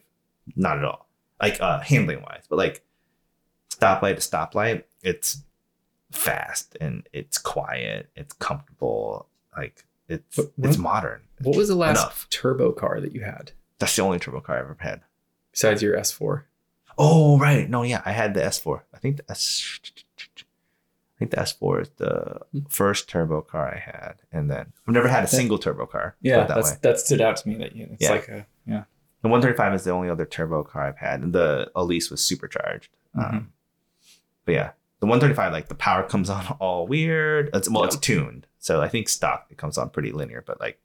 not 0.56 0.78
at 0.80 0.84
all. 0.86 1.08
Like 1.42 1.60
uh, 1.62 1.80
handling 1.80 2.22
wise, 2.22 2.44
but 2.50 2.58
like 2.58 2.84
stoplight 3.70 4.16
to 4.16 4.22
stoplight, 4.22 4.84
it's 5.02 5.44
fast 6.12 6.76
and 6.82 7.08
it's 7.14 7.38
quiet. 7.38 8.10
It's 8.16 8.34
comfortable. 8.34 9.28
Like 9.56 9.86
it's 10.08 10.38
What- 10.38 10.52
it's 10.64 10.78
modern. 10.78 11.22
What 11.42 11.56
was 11.56 11.68
the 11.70 11.76
last 11.76 12.00
Enough. 12.00 12.28
turbo 12.30 12.72
car 12.72 13.00
that 13.02 13.14
you 13.14 13.22
had 13.22 13.52
That's 13.80 13.96
the 13.96 14.02
only 14.04 14.20
turbo 14.20 14.42
car 14.42 14.58
I've 14.58 14.66
ever 14.66 14.78
had. 14.80 15.02
besides 15.52 15.82
your 15.82 15.96
S4? 15.98 16.44
Oh 16.98 17.40
right, 17.40 17.70
no, 17.70 17.84
yeah, 17.84 18.02
I 18.06 18.12
had 18.12 18.34
the 18.34 18.42
S4. 18.44 18.82
I 18.94 18.98
think 19.00 19.18
the 19.18 19.32
S. 19.32 19.80
I 21.22 21.24
think 21.24 21.32
the 21.32 21.38
S4 21.38 21.82
is 21.84 21.90
the 21.98 22.40
first 22.68 23.08
turbo 23.08 23.42
car 23.42 23.68
I 23.76 23.78
had, 23.78 24.14
and 24.32 24.50
then 24.50 24.74
I've 24.88 24.94
never 24.96 25.08
had 25.08 25.24
a 25.24 25.28
single 25.28 25.60
turbo 25.60 25.86
car. 25.86 26.16
Yeah, 26.20 26.38
that 26.38 26.48
that's 26.48 26.72
way. 26.72 26.78
that 26.82 27.00
stood 27.00 27.22
out 27.22 27.38
to 27.38 27.48
me. 27.48 27.56
That 27.58 27.76
you 27.76 27.90
it's 27.92 28.02
Yeah. 28.02 28.10
like 28.12 28.28
a 28.28 28.48
yeah. 28.66 28.84
The 29.22 29.28
135 29.28 29.76
is 29.76 29.84
the 29.84 29.92
only 29.92 30.10
other 30.10 30.26
turbo 30.26 30.64
car 30.64 30.88
I've 30.88 30.98
had, 30.98 31.22
and 31.22 31.32
the 31.32 31.70
Elise 31.76 32.10
was 32.10 32.24
supercharged. 32.24 32.90
Mhm. 33.16 33.30
Um, 33.34 33.54
but 34.46 34.54
yeah, 34.54 34.72
the 35.00 35.06
135, 35.06 35.54
like 35.54 35.68
the 35.68 35.76
power 35.76 36.02
comes 36.02 36.28
on 36.28 36.44
all 36.60 36.88
weird. 36.88 37.52
It's, 37.54 37.70
well, 37.70 37.84
it's 37.84 37.98
tuned, 37.98 38.48
so 38.58 38.82
I 38.82 38.88
think 38.88 39.08
stock 39.08 39.46
it 39.52 39.58
comes 39.60 39.78
on 39.78 39.92
pretty 39.92 40.12
linear, 40.12 40.44
but 40.44 40.60
like 40.60 40.80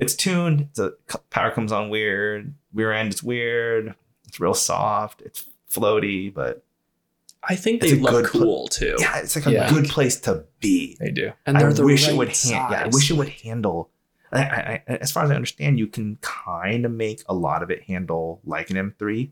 it's 0.00 0.16
tuned. 0.16 0.70
The 0.74 0.96
power 1.30 1.52
comes 1.52 1.70
on 1.70 1.88
weird. 1.88 2.52
Rear 2.74 2.90
end 2.90 3.14
is 3.14 3.22
weird. 3.22 3.94
It's 4.26 4.40
real 4.40 4.54
soft. 4.54 5.22
It's 5.22 5.44
floaty, 5.70 6.34
but 6.34 6.64
I 7.42 7.54
think 7.56 7.82
It's 7.82 7.92
they 7.92 7.98
a 7.98 8.02
look 8.02 8.12
good 8.24 8.30
pl- 8.32 8.40
cool 8.40 8.68
too. 8.68 8.96
yeah, 8.98 9.18
it's 9.18 9.36
like 9.36 9.46
a 9.46 9.52
Yeah. 9.52 9.70
good 9.70 9.86
place 9.88 10.20
to 10.22 10.44
be. 10.60 10.96
They 11.00 11.10
do. 11.10 11.32
And 11.46 11.58
they're 11.58 11.72
the 11.72 11.84
wish 11.84 12.04
right 12.06 12.14
it 12.14 12.16
would. 12.16 12.28
Han- 12.28 12.50
yeah, 12.72 12.82
I 12.84 12.88
wish 12.88 13.10
it 13.10 13.14
would 13.14 13.28
handle. 13.28 13.90
I, 14.32 14.42
I, 14.42 14.82
I, 14.88 14.92
as 14.96 15.10
far 15.12 15.24
as 15.24 15.30
I 15.30 15.34
understand, 15.36 15.78
you 15.78 15.86
can 15.86 16.16
kind 16.20 16.84
of 16.84 16.92
make 16.92 17.22
a 17.28 17.34
lot 17.34 17.62
of 17.62 17.70
it 17.70 17.84
handle 17.84 18.40
like 18.44 18.70
an 18.70 18.76
M3 18.76 19.30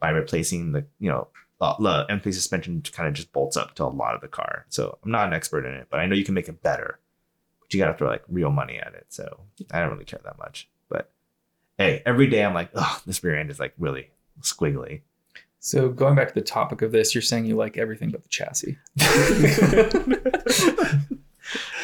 by 0.00 0.10
replacing 0.10 0.72
the 0.72 0.84
you 0.98 1.08
know 1.10 1.28
uh, 1.60 1.76
the 1.78 2.06
M3 2.10 2.34
suspension 2.34 2.82
kind 2.90 3.06
of 3.08 3.14
just 3.14 3.32
bolts 3.32 3.56
up 3.56 3.74
to 3.76 3.84
a 3.84 3.86
lot 3.86 4.14
of 4.16 4.20
the 4.20 4.28
car. 4.28 4.66
So 4.68 4.98
I'm 5.04 5.10
not 5.12 5.28
an 5.28 5.34
expert 5.34 5.64
in 5.64 5.74
it, 5.74 5.86
but 5.90 6.00
I 6.00 6.06
know 6.06 6.16
you 6.16 6.24
can 6.24 6.34
make 6.34 6.48
it 6.48 6.62
better. 6.62 6.98
But 7.60 7.72
you 7.72 7.78
got 7.78 7.92
to 7.92 7.94
throw 7.98 8.08
like 8.08 8.24
real 8.28 8.50
money 8.50 8.78
at 8.78 8.94
it. 8.94 9.06
So 9.10 9.40
I 9.70 9.78
don't 9.80 9.90
really 9.92 10.04
care 10.04 10.20
that 10.24 10.38
much. 10.38 10.68
But 10.88 11.12
hey, 11.78 12.02
every 12.04 12.26
day 12.26 12.44
I'm 12.44 12.54
like, 12.54 12.70
oh, 12.74 13.00
this 13.06 13.22
rear 13.22 13.36
end 13.38 13.50
is 13.50 13.60
like 13.60 13.74
really 13.78 14.10
squiggly. 14.40 15.02
So 15.64 15.90
going 15.90 16.16
back 16.16 16.26
to 16.26 16.34
the 16.34 16.40
topic 16.40 16.82
of 16.82 16.90
this, 16.90 17.14
you're 17.14 17.22
saying 17.22 17.46
you 17.46 17.54
like 17.54 17.78
everything 17.78 18.10
but 18.10 18.24
the 18.24 18.28
chassis. 18.28 18.78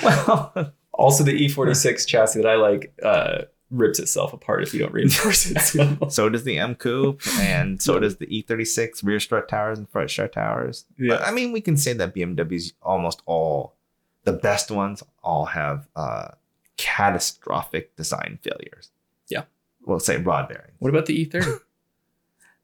well, 0.03 0.73
Also, 0.99 1.23
the 1.23 1.49
E46 1.49 2.09
chassis 2.09 2.43
that 2.43 2.49
I 2.49 2.57
like 2.57 2.93
uh, 3.05 3.43
rips 3.71 4.01
itself 4.01 4.33
apart 4.33 4.65
if 4.65 4.75
you 4.75 4.81
don't 4.81 4.93
reinforce 4.93 5.49
it. 5.49 5.61
So. 5.61 5.97
so 6.09 6.29
does 6.29 6.43
the 6.43 6.59
M 6.59 6.75
Coupe, 6.75 7.23
and 7.39 7.81
so 7.81 8.01
does 8.01 8.17
the 8.17 8.27
E36 8.27 9.05
rear 9.05 9.21
strut 9.21 9.49
towers 9.49 9.79
and 9.79 9.89
front 9.89 10.11
strut 10.11 10.33
towers. 10.33 10.85
But, 10.99 11.23
I 11.23 11.31
mean, 11.31 11.53
we 11.53 11.61
can 11.61 11.77
say 11.77 11.93
that 11.93 12.17
BMWs 12.17 12.73
almost 12.83 13.23
all, 13.27 13.77
the 14.25 14.33
best 14.33 14.73
ones, 14.73 15.05
all 15.23 15.45
have 15.45 15.87
uh, 15.95 16.31
catastrophic 16.77 17.95
design 17.95 18.41
failures. 18.43 18.91
Yeah. 19.29 19.45
We'll 19.87 20.01
say 20.01 20.17
rod 20.17 20.49
bearings. 20.49 20.75
What 20.81 20.89
about 20.89 21.07
the 21.07 21.25
E30? 21.25 21.61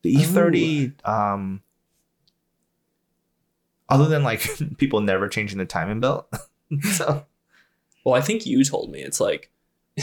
The 0.05 0.15
E30, 0.15 0.93
um, 1.09 1.63
other 3.89 4.07
than 4.07 4.23
like 4.23 4.47
people 4.79 5.01
never 5.01 5.29
changing 5.29 5.59
the 5.59 5.65
timing 5.65 6.01
belt, 6.01 6.33
so 6.93 7.25
Well, 8.05 8.15
I 8.15 8.21
think 8.21 8.47
you 8.47 8.63
told 8.65 8.91
me 8.91 9.01
it's 9.01 9.21
like 9.21 9.51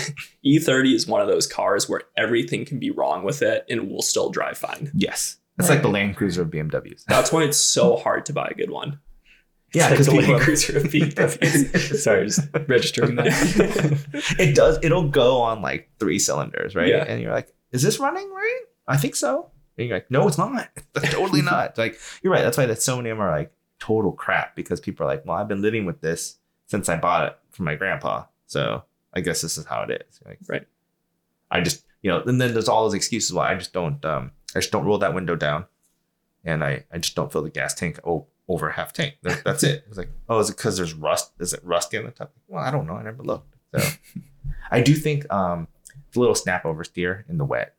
E30 0.46 0.94
is 0.94 1.08
one 1.08 1.22
of 1.22 1.28
those 1.28 1.48
cars 1.48 1.88
where 1.90 2.02
everything 2.18 2.66
can 2.66 2.80
be 2.80 2.92
wrong 2.92 3.24
with 3.24 3.42
it 3.42 3.66
and 3.70 3.80
it 3.82 3.88
will 3.90 4.02
still 4.02 4.30
drive 4.30 4.58
fine. 4.58 4.92
yes, 4.94 5.38
it's 5.60 5.70
like 5.70 5.82
the 5.84 5.88
Land 5.90 6.16
Cruiser 6.18 6.42
of 6.42 6.50
BMWs. 6.50 7.04
That's 7.06 7.32
why 7.32 7.44
it's 7.44 7.58
so 7.58 7.96
hard 7.98 8.26
to 8.28 8.34
buy 8.34 8.48
a 8.50 8.56
good 8.56 8.72
one. 8.72 9.00
Yeah, 9.74 9.90
It's 9.94 10.08
because 10.08 10.08
like 10.10 10.26
the 10.26 10.32
Land 10.32 10.44
Cruiser 10.44 10.78
of 10.78 10.84
BMWs. 10.86 11.96
Sorry, 11.98 12.26
just 12.26 12.42
registering 12.68 13.16
that. 13.16 14.36
it 14.40 14.56
does 14.56 14.80
it'll 14.82 15.08
go 15.10 15.42
on 15.42 15.62
like 15.62 15.90
three 16.00 16.18
cylinders 16.20 16.76
right 16.76 16.88
Yeah. 16.88 17.04
and 17.08 17.22
you're 17.22 17.32
like 17.34 17.54
is 17.72 17.82
this 17.84 18.00
running 18.00 18.30
right 18.34 18.62
i 18.88 18.98
think 18.98 19.16
so 19.16 19.50
and 19.82 19.90
you're 19.90 19.98
like 19.98 20.10
no 20.12 20.28
it's 20.28 20.38
not. 20.38 20.70
Totally 20.96 21.42
not. 21.42 21.70
It's 21.70 21.78
like 21.78 22.00
you're 22.22 22.32
right. 22.34 22.42
That's 22.44 22.58
why 22.58 22.66
that 22.66 22.82
so 22.82 22.96
many 22.98 23.10
of 23.10 23.18
them 23.18 23.26
are 23.26 23.32
like 23.32 23.52
total 23.80 24.12
crap 24.12 24.56
because 24.56 24.80
people 24.80 25.04
are 25.06 25.10
like 25.10 25.26
well 25.26 25.36
i've 25.38 25.48
been 25.48 25.62
living 25.64 25.86
with 25.86 26.02
this 26.02 26.38
since 26.68 26.88
i 26.88 26.96
bought 26.96 27.28
it 27.28 27.38
from 27.50 27.66
my 27.66 27.76
grandpa. 27.76 28.26
So 28.46 28.84
i 29.14 29.22
guess 29.22 29.42
this 29.42 29.58
is 29.58 29.66
how 29.66 29.82
it 29.84 30.06
is. 30.08 30.20
Like, 30.26 30.40
Right. 30.48 30.68
i 31.50 31.62
just 31.62 31.84
you 32.04 32.12
know 32.12 32.22
and 32.22 32.40
then 32.40 32.54
there's 32.54 32.70
all 32.70 32.84
those 32.84 32.94
excuses 32.94 33.34
why 33.34 33.52
i 33.52 33.56
just 33.56 33.74
don't 33.74 34.04
um 34.06 34.32
i 34.56 34.60
just 34.60 34.72
don't 34.72 34.86
roll 34.86 35.00
that 35.00 35.14
window 35.16 35.36
down 35.36 35.66
and 36.46 36.64
i 36.64 36.86
i 36.94 36.98
just 37.00 37.16
don't 37.16 37.32
fill 37.32 37.42
the 37.42 37.50
gas 37.50 37.74
tank 37.74 38.00
oh, 38.06 38.28
over 38.48 38.70
half 38.70 38.92
tank. 38.94 39.16
That- 39.24 39.44
that's 39.44 39.64
it. 39.64 39.86
It's 39.88 39.98
like 39.98 40.10
oh 40.30 40.40
is 40.40 40.50
it 40.50 40.58
because 40.58 40.78
there's 40.78 40.94
rust? 40.94 41.32
Is 41.40 41.54
it 41.54 41.62
rusty 41.64 41.98
on 41.98 42.06
the 42.06 42.12
top? 42.12 42.32
Well 42.48 42.64
i 42.64 42.70
don't 42.70 42.86
know. 42.86 42.94
I 42.96 43.04
never 43.04 43.24
looked. 43.24 43.56
So 43.76 43.88
I 44.72 44.82
do 44.82 44.94
think 44.94 45.32
um, 45.34 45.68
a 46.16 46.20
little 46.20 46.36
snap 46.36 46.64
oversteer 46.66 47.24
in 47.30 47.38
the 47.38 47.46
wet. 47.46 47.76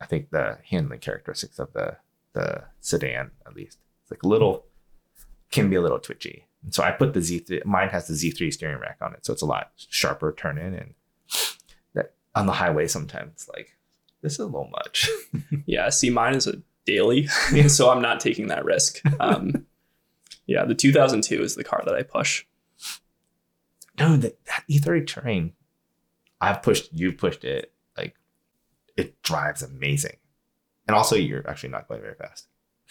I 0.00 0.06
think 0.06 0.30
the 0.30 0.58
handling 0.68 1.00
characteristics 1.00 1.58
of 1.58 1.72
the 1.72 1.96
the 2.32 2.64
sedan, 2.80 3.30
at 3.46 3.54
least, 3.54 3.78
it's 4.02 4.10
like 4.10 4.22
a 4.22 4.28
little 4.28 4.66
can 5.50 5.70
be 5.70 5.76
a 5.76 5.80
little 5.80 5.98
twitchy. 5.98 6.46
And 6.62 6.74
so 6.74 6.82
I 6.82 6.90
put 6.90 7.14
the 7.14 7.20
Z3. 7.20 7.64
Mine 7.64 7.88
has 7.88 8.08
the 8.08 8.14
Z3 8.14 8.52
steering 8.52 8.80
rack 8.80 8.98
on 9.00 9.14
it, 9.14 9.24
so 9.24 9.32
it's 9.32 9.42
a 9.42 9.46
lot 9.46 9.72
sharper 9.76 10.32
turn 10.32 10.58
in, 10.58 10.74
and 10.74 10.94
that 11.94 12.14
on 12.34 12.46
the 12.46 12.52
highway 12.52 12.86
sometimes 12.88 13.32
it's 13.32 13.48
like 13.48 13.76
this 14.22 14.34
is 14.34 14.38
a 14.40 14.46
little 14.46 14.70
much. 14.70 15.08
Yeah, 15.66 15.88
see, 15.90 16.10
mine 16.10 16.34
is 16.34 16.46
a 16.46 16.62
daily, 16.84 17.26
so 17.68 17.90
I'm 17.90 18.02
not 18.02 18.20
taking 18.20 18.48
that 18.48 18.64
risk. 18.64 19.00
Um, 19.20 19.66
yeah, 20.46 20.64
the 20.64 20.74
2002 20.74 21.42
is 21.42 21.54
the 21.54 21.64
car 21.64 21.82
that 21.84 21.94
I 21.94 22.02
push. 22.02 22.44
Dude, 23.96 24.22
that, 24.22 24.44
that 24.44 24.64
E30 24.70 25.06
terrain, 25.06 25.52
I've 26.40 26.62
pushed. 26.62 26.92
You've 26.92 27.18
pushed 27.18 27.44
it. 27.44 27.72
Like 28.96 29.06
it 29.06 29.22
drives 29.22 29.62
amazing, 29.62 30.16
and 30.86 30.94
also 30.96 31.16
you're 31.16 31.48
actually 31.48 31.70
not 31.70 31.88
going 31.88 32.00
very 32.00 32.14
fast 32.14 32.46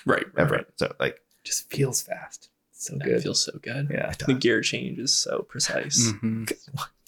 Right, 0.05 0.25
ever. 0.37 0.55
right. 0.55 0.65
So 0.75 0.93
like 0.99 1.21
just 1.43 1.69
feels 1.71 2.01
fast. 2.01 2.49
So 2.71 2.95
That 2.97 3.05
good. 3.05 3.23
feels 3.23 3.43
so 3.43 3.57
good. 3.61 3.87
yeah. 3.89 4.13
The 4.27 4.33
gear 4.33 4.61
change 4.61 4.99
is 4.99 5.15
so 5.15 5.43
precise. 5.43 6.11
Mhm. 6.23 6.51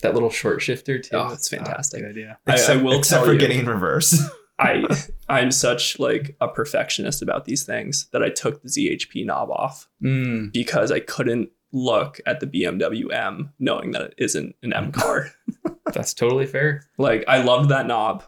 That 0.02 0.14
little 0.14 0.30
short 0.30 0.62
shifter 0.62 1.00
too. 1.00 1.16
Oh, 1.18 1.34
it's 1.34 1.50
fantastic. 1.50 2.02
good 2.02 2.12
idea. 2.12 2.38
I- 2.48 2.52
I 2.52 2.54
except, 2.56 2.84
will 2.84 2.98
except 2.98 3.26
for 3.26 3.34
you- 3.34 3.40
getting 3.40 3.60
in 3.60 3.68
reverse. 3.70 4.20
I 4.60 4.86
I'm 5.30 5.52
such 5.52 6.00
like 6.00 6.36
a 6.42 6.48
perfectionist 6.48 7.22
about 7.22 7.46
these 7.46 7.64
things 7.64 8.08
that 8.12 8.24
I 8.24 8.30
took 8.30 8.64
the 8.64 8.70
ZHP 8.70 9.24
knob 9.26 9.52
off 9.52 9.88
Mm. 10.02 10.52
because 10.54 10.92
I 10.92 11.00
couldn't 11.00 11.50
look 11.72 12.20
at 12.26 12.40
the 12.40 12.48
BMW 12.48 13.12
M 13.14 13.54
knowing 13.60 13.92
that 13.92 14.02
it 14.02 14.14
isn't 14.18 14.56
an 14.64 14.74
M 14.74 14.92
car. 14.92 15.30
That's 15.94 16.14
totally 16.14 16.46
fair. 16.48 16.84
like 16.98 17.24
I 17.28 17.42
loved 17.44 17.70
that 17.70 17.86
knob. 17.86 18.24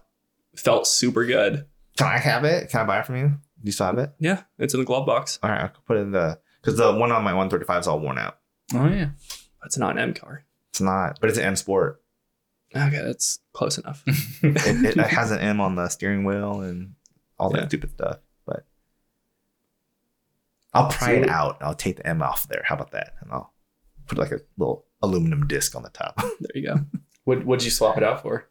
Felt 0.56 0.88
super 0.88 1.26
good. 1.26 1.66
Can 1.98 2.08
I 2.08 2.18
have 2.18 2.44
it? 2.46 2.70
Can 2.70 2.82
I 2.82 2.84
buy 2.86 3.00
it 3.00 3.06
from 3.06 3.16
you? 3.18 3.28
Do 3.28 3.38
you 3.66 3.72
still 3.72 3.88
have 3.88 3.98
it? 3.98 4.12
Yeah, 4.20 4.44
it's 4.58 4.74
in 4.74 4.80
the 4.80 4.86
glove 4.86 5.06
box. 5.06 5.38
All 5.44 5.50
right, 5.50 5.62
I'll 5.62 5.72
put 5.86 5.98
it 5.98 6.02
in 6.02 6.12
the 6.12 6.40
because 6.62 6.78
the 6.78 6.94
one 6.94 7.12
on 7.12 7.24
my 7.24 7.32
135 7.34 7.82
is 7.82 7.88
all 7.88 8.00
worn 8.00 8.18
out. 8.18 8.38
Oh 8.74 8.88
yeah. 8.88 9.10
It's 9.66 9.78
not 9.78 9.92
an 9.92 10.00
M 10.00 10.14
car. 10.14 10.46
It's 10.72 10.80
not, 10.82 11.20
but 11.20 11.30
it's 11.30 11.38
an 11.40 11.46
M 11.46 11.56
Sport. 11.56 12.02
Okay, 12.76 13.02
that's 13.04 13.40
close 13.54 13.78
enough. 13.78 14.04
It, 14.44 14.86
it, 14.86 14.98
it 14.98 15.08
has 15.08 15.32
an 15.32 15.40
M 15.40 15.60
on 15.60 15.76
the 15.76 15.90
steering 15.90 16.24
wheel 16.24 16.62
and 16.62 16.94
all 17.38 17.50
that 17.52 17.62
Yeah. 17.64 17.68
stupid 17.68 17.92
stuff. 17.92 18.20
But 18.46 18.66
I'll 20.74 20.90
pry 20.90 21.14
it 21.14 21.26
So- 21.26 21.32
out. 21.32 21.58
I'll 21.62 21.74
take 21.76 21.98
the 21.98 22.08
M 22.08 22.22
off 22.22 22.48
there. 22.48 22.62
How 22.66 22.76
about 22.76 22.92
that? 22.92 23.14
And 23.22 23.32
I'll 23.32 23.54
put 24.08 24.18
like 24.18 24.32
a 24.32 24.40
little 24.58 24.86
aluminum 25.02 25.48
disc 25.48 25.76
on 25.76 25.84
the 25.84 25.90
top. 25.90 26.16
there 26.40 26.52
you 26.56 26.66
go. 26.68 26.76
What 27.26 27.46
what'd 27.46 27.66
you 27.66 27.72
swap 27.72 27.98
it 27.98 28.04
out 28.04 28.22
for? 28.22 28.49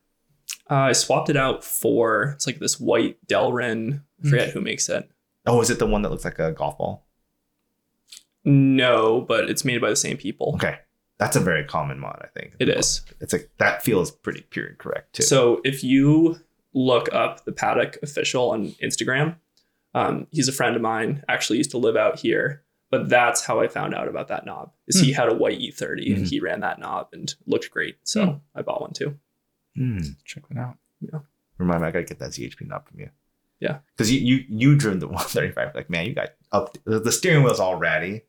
Uh, 0.70 0.74
I 0.74 0.92
swapped 0.92 1.30
it 1.30 1.36
out 1.36 1.64
for 1.64 2.32
it's 2.34 2.46
like 2.46 2.58
this 2.58 2.78
white 2.78 3.16
Delrin. 3.26 4.02
I 4.24 4.28
forget 4.28 4.50
who 4.50 4.60
makes 4.60 4.88
it. 4.88 5.10
oh, 5.46 5.60
is 5.62 5.70
it 5.70 5.78
the 5.78 5.86
one 5.86 6.02
that 6.02 6.10
looks 6.10 6.24
like 6.24 6.38
a 6.38 6.52
golf 6.52 6.76
ball? 6.78 7.06
No, 8.44 9.20
but 9.22 9.50
it's 9.50 9.64
made 9.64 9.80
by 9.80 9.90
the 9.90 9.96
same 9.96 10.16
people. 10.16 10.52
Okay, 10.56 10.78
that's 11.18 11.36
a 11.36 11.40
very 11.40 11.64
common 11.64 11.98
mod. 11.98 12.20
I 12.22 12.28
think 12.38 12.54
It 12.58 12.68
is. 12.68 13.02
It's 13.20 13.32
like 13.32 13.50
that 13.58 13.82
feels 13.82 14.10
pretty 14.10 14.42
pure 14.50 14.66
and 14.66 14.78
correct 14.78 15.14
too. 15.14 15.22
So 15.22 15.60
if 15.64 15.82
you 15.84 16.38
look 16.74 17.12
up 17.12 17.44
the 17.44 17.52
Paddock 17.52 17.98
official 18.02 18.50
on 18.50 18.68
Instagram, 18.82 19.36
um, 19.94 20.26
he's 20.30 20.48
a 20.48 20.52
friend 20.52 20.76
of 20.76 20.82
mine. 20.82 21.24
Actually, 21.28 21.58
used 21.58 21.70
to 21.72 21.78
live 21.78 21.96
out 21.96 22.18
here. 22.18 22.62
But 22.90 23.10
that's 23.10 23.44
how 23.44 23.60
I 23.60 23.68
found 23.68 23.94
out 23.94 24.08
about 24.08 24.28
that 24.28 24.46
knob. 24.46 24.72
Is 24.86 24.98
he 24.98 25.12
had 25.12 25.28
a 25.28 25.34
white 25.34 25.60
E30 25.60 26.14
and 26.16 26.24
Mhm. 26.24 26.30
he 26.30 26.40
ran 26.40 26.60
that 26.60 26.78
knob 26.78 27.08
and 27.12 27.34
looked 27.44 27.70
great. 27.70 27.96
So 28.02 28.24
Hmm. 28.24 28.32
I 28.54 28.62
bought 28.62 28.80
one 28.80 28.94
too. 28.94 29.18
Hmm. 29.78 29.98
Check 30.24 30.42
that 30.50 30.58
out. 30.58 30.76
Remind 31.58 31.82
me, 31.82 31.88
I 31.88 31.90
gotta 31.90 32.04
get 32.04 32.18
that 32.18 32.30
ZHP 32.30 32.66
knob 32.66 32.88
from 32.88 33.00
you. 33.00 33.10
Yeah. 33.60 33.78
because 33.96 34.12
you 34.12 34.20
you 34.20 34.44
you 34.48 34.76
the 34.78 34.90
135. 35.08 35.74
Like, 35.74 35.90
man, 35.90 36.06
you 36.06 36.14
got 36.14 36.30
up. 36.52 36.76
The, 36.84 37.00
the 37.00 37.10
steering 37.12 37.42
wheel's 37.42 37.60
all 37.60 37.76
ratty. 37.76 38.22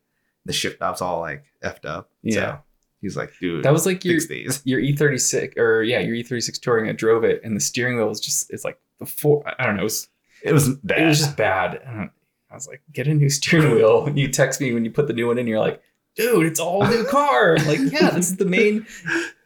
The 0.44 0.52
shift 0.52 0.80
knob's 0.80 1.00
all 1.00 1.20
like 1.20 1.44
effed 1.62 1.84
up. 1.84 2.10
Yeah. 2.22 2.34
So 2.34 2.58
he's 3.00 3.16
like, 3.16 3.32
dude, 3.40 3.64
That 3.64 3.72
was 3.72 3.86
like 3.86 4.04
your 4.04 4.18
these. 4.20 4.62
your 4.64 4.80
E36 4.80 5.56
or 5.58 5.82
yeah, 5.82 6.00
your 6.00 6.16
E36 6.16 6.60
touring. 6.60 6.88
I 6.88 6.92
drove 6.92 7.24
it 7.24 7.40
and 7.44 7.54
the 7.56 7.60
steering 7.60 7.96
wheel 7.96 8.08
was 8.08 8.20
just 8.20 8.50
it's 8.50 8.64
like 8.64 8.80
before 8.98 9.42
I 9.58 9.66
don't 9.66 9.76
know, 9.76 9.82
it 9.82 9.84
was 9.84 10.08
It 10.42 10.52
was 10.52 10.68
bad. 10.76 11.00
it 11.02 11.06
was 11.06 11.18
just 11.18 11.36
bad. 11.36 11.80
And 11.86 12.10
I 12.50 12.54
was 12.54 12.66
like, 12.66 12.82
get 12.92 13.06
a 13.06 13.14
new 13.14 13.28
steering 13.28 13.74
wheel. 13.76 14.10
You 14.12 14.28
text 14.28 14.60
me 14.60 14.72
when 14.74 14.84
you 14.84 14.90
put 14.90 15.06
the 15.06 15.12
new 15.12 15.28
one 15.28 15.38
in, 15.38 15.46
you're 15.46 15.60
like, 15.60 15.80
dude, 16.16 16.46
it's 16.46 16.60
a 16.60 16.64
whole 16.64 16.86
new 16.86 17.04
car. 17.04 17.56
like, 17.66 17.78
yeah, 17.92 18.10
this 18.10 18.30
is 18.30 18.36
the 18.36 18.44
main 18.44 18.86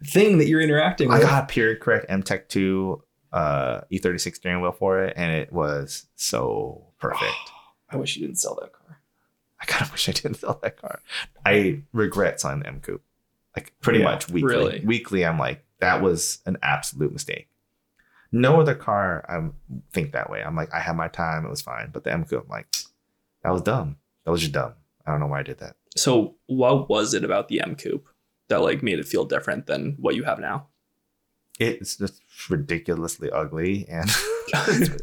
thing 0.04 0.38
that 0.38 0.46
you're 0.46 0.60
interacting 0.60 1.08
with. 1.08 1.18
I 1.18 1.22
got 1.22 1.44
a 1.44 1.46
period 1.46 1.80
correct 1.80 2.08
MTech 2.10 2.48
2 2.48 3.02
uh, 3.32 3.80
E36 3.92 4.36
steering 4.36 4.60
wheel 4.62 4.72
for 4.72 5.02
it, 5.04 5.14
and 5.16 5.32
it 5.32 5.52
was 5.52 6.06
so 6.14 6.86
perfect. 6.98 7.32
I 7.90 7.96
wish 7.96 8.16
you 8.16 8.26
didn't 8.26 8.38
sell 8.38 8.56
that 8.60 8.72
car. 8.72 9.00
I 9.60 9.64
kind 9.66 9.82
of 9.82 9.92
wish 9.92 10.08
I 10.08 10.12
didn't 10.12 10.34
sell 10.36 10.58
that 10.62 10.76
car. 10.80 11.00
I 11.46 11.82
regret 11.92 12.40
selling 12.40 12.60
the 12.60 12.66
M 12.68 12.80
Coupe. 12.80 13.02
Like 13.56 13.72
pretty 13.80 14.00
Yeah, 14.00 14.06
much 14.06 14.28
weekly. 14.28 14.48
really? 14.54 14.82
Weekly, 14.84 15.24
I'm 15.24 15.38
like, 15.38 15.64
that 15.80 16.02
was 16.02 16.40
an 16.44 16.58
absolute 16.62 17.12
mistake. 17.12 17.48
No 18.32 18.60
other 18.60 18.74
car 18.74 19.24
I 19.28 19.48
think 19.92 20.12
that 20.12 20.28
way. 20.28 20.42
I'm 20.42 20.56
like, 20.56 20.74
I 20.74 20.80
had 20.80 20.96
my 20.96 21.06
time, 21.08 21.46
it 21.46 21.50
was 21.50 21.62
fine. 21.62 21.90
But 21.92 22.02
the 22.04 22.12
M 22.12 22.24
Coupe, 22.24 22.42
I'm 22.44 22.48
like, 22.50 22.66
that 23.42 23.50
was 23.52 23.62
dumb. 23.62 23.96
That 24.24 24.32
was 24.32 24.40
just 24.40 24.52
dumb. 24.52 24.72
I 25.06 25.10
don't 25.12 25.20
know 25.20 25.26
why 25.28 25.40
I 25.40 25.44
did 25.44 25.58
that. 25.58 25.76
So 25.96 26.36
what 26.46 26.88
was 26.88 27.14
it 27.14 27.24
about 27.24 27.48
the 27.48 27.60
M 27.60 27.76
Coupe 27.76 28.08
that 28.48 28.60
like 28.62 28.82
made 28.82 28.98
it 28.98 29.06
feel 29.06 29.24
different 29.24 29.66
than 29.66 29.96
what 29.98 30.14
you 30.16 30.24
have 30.24 30.38
now? 30.38 30.66
It's 31.60 31.96
just 31.96 32.20
ridiculously 32.50 33.30
ugly 33.30 33.86
and 33.88 34.10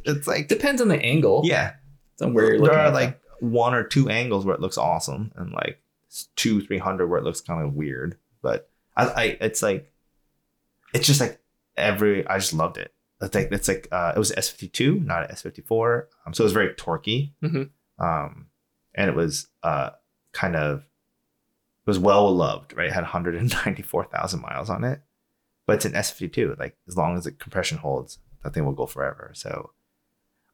it's, 0.05 0.27
like 0.27 0.47
Depends 0.49 0.81
on 0.81 0.89
the 0.89 1.01
angle. 1.01 1.41
yeah. 1.45 1.73
On 2.21 2.33
where 2.33 2.45
you're 2.49 2.59
looking 2.59 2.73
there 2.75 2.83
are 2.83 2.87
at 2.87 2.93
like 2.93 3.19
one 3.39 3.73
or 3.73 3.83
two 3.83 4.09
angles 4.09 4.45
where 4.45 4.53
it 4.53 4.61
looks 4.61 4.77
awesome 4.77 5.31
and 5.35 5.51
like 5.53 5.81
two, 6.35 6.61
three 6.61 6.77
hundred 6.77 7.07
where 7.07 7.17
it 7.19 7.23
looks 7.23 7.41
kind 7.41 7.65
of 7.65 7.73
weird. 7.73 8.17
But 8.43 8.69
I, 8.95 9.05
I 9.07 9.23
it's 9.41 9.63
like 9.63 9.91
it's 10.93 11.07
just 11.07 11.19
like 11.21 11.39
every 11.77 12.27
I 12.27 12.37
just 12.37 12.53
loved 12.53 12.77
it. 12.77 12.93
It's 13.21 13.33
like 13.33 13.51
it's 13.51 13.67
like 13.67 13.87
uh, 13.91 14.13
it 14.15 14.19
was 14.19 14.31
S 14.33 14.49
fifty 14.49 14.67
two, 14.67 14.99
not 14.99 15.31
S 15.31 15.41
fifty 15.41 15.61
four. 15.61 16.09
Um, 16.27 16.33
so 16.33 16.43
it 16.43 16.45
was 16.45 16.53
very 16.53 16.73
torquey. 16.75 17.31
Mhm. 17.41 17.69
Um, 17.97 18.47
and 18.93 19.09
it 19.09 19.15
was 19.15 19.47
uh 19.63 19.91
kind 20.31 20.55
of 20.55 20.79
it 20.79 21.87
was 21.87 21.99
well 21.99 22.33
loved, 22.33 22.75
right? 22.75 22.87
It 22.87 22.93
had 22.93 23.03
one 23.03 23.11
hundred 23.11 23.35
and 23.35 23.53
ninety 23.65 23.83
four 23.83 24.05
thousand 24.05 24.41
miles 24.41 24.69
on 24.69 24.83
it, 24.83 25.01
but 25.65 25.77
it's 25.77 25.85
an 25.85 25.95
S 25.95 26.11
fifty 26.11 26.29
two. 26.29 26.55
Like 26.59 26.77
as 26.87 26.97
long 26.97 27.17
as 27.17 27.25
the 27.25 27.31
compression 27.31 27.77
holds, 27.77 28.19
that 28.43 28.53
thing 28.53 28.65
will 28.65 28.73
go 28.73 28.85
forever. 28.85 29.31
So 29.33 29.71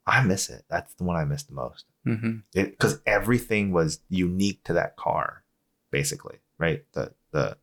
I 0.06 0.24
miss 0.24 0.50
it. 0.50 0.66
That's 0.70 0.94
the 0.96 1.04
one 1.04 1.18
I 1.18 1.26
miss 1.26 1.44
the 1.44 1.54
most 1.54 1.86
mm-hmm. 2.08 2.38
because 2.54 3.02
everything 3.06 3.72
was 3.72 4.00
unique 4.10 4.64
to 4.64 4.74
that 4.74 4.96
car 4.96 5.44
basically 5.92 6.38
right 6.58 6.84
the 6.94 7.14
the 7.32 7.58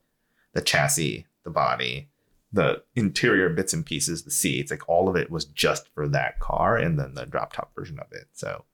the 0.53 0.61
chassis 0.61 1.27
the 1.45 1.51
body 1.51 2.09
the 2.53 2.83
interior 2.95 3.49
bits 3.49 3.73
and 3.73 3.85
pieces 3.85 4.23
the 4.23 4.31
seats 4.31 4.71
like 4.71 4.89
all 4.89 5.09
of 5.09 5.17
it 5.17 5.31
was 5.31 5.45
just 5.47 5.89
for 5.95 6.07
that 6.07 6.39
car 6.41 6.77
and 6.77 6.99
then 6.99 7.15
the 7.15 7.27
drop 7.27 7.53
top 7.53 7.75
version 7.75 7.99
of 7.99 8.07
it 8.13 8.27
so 8.33 8.65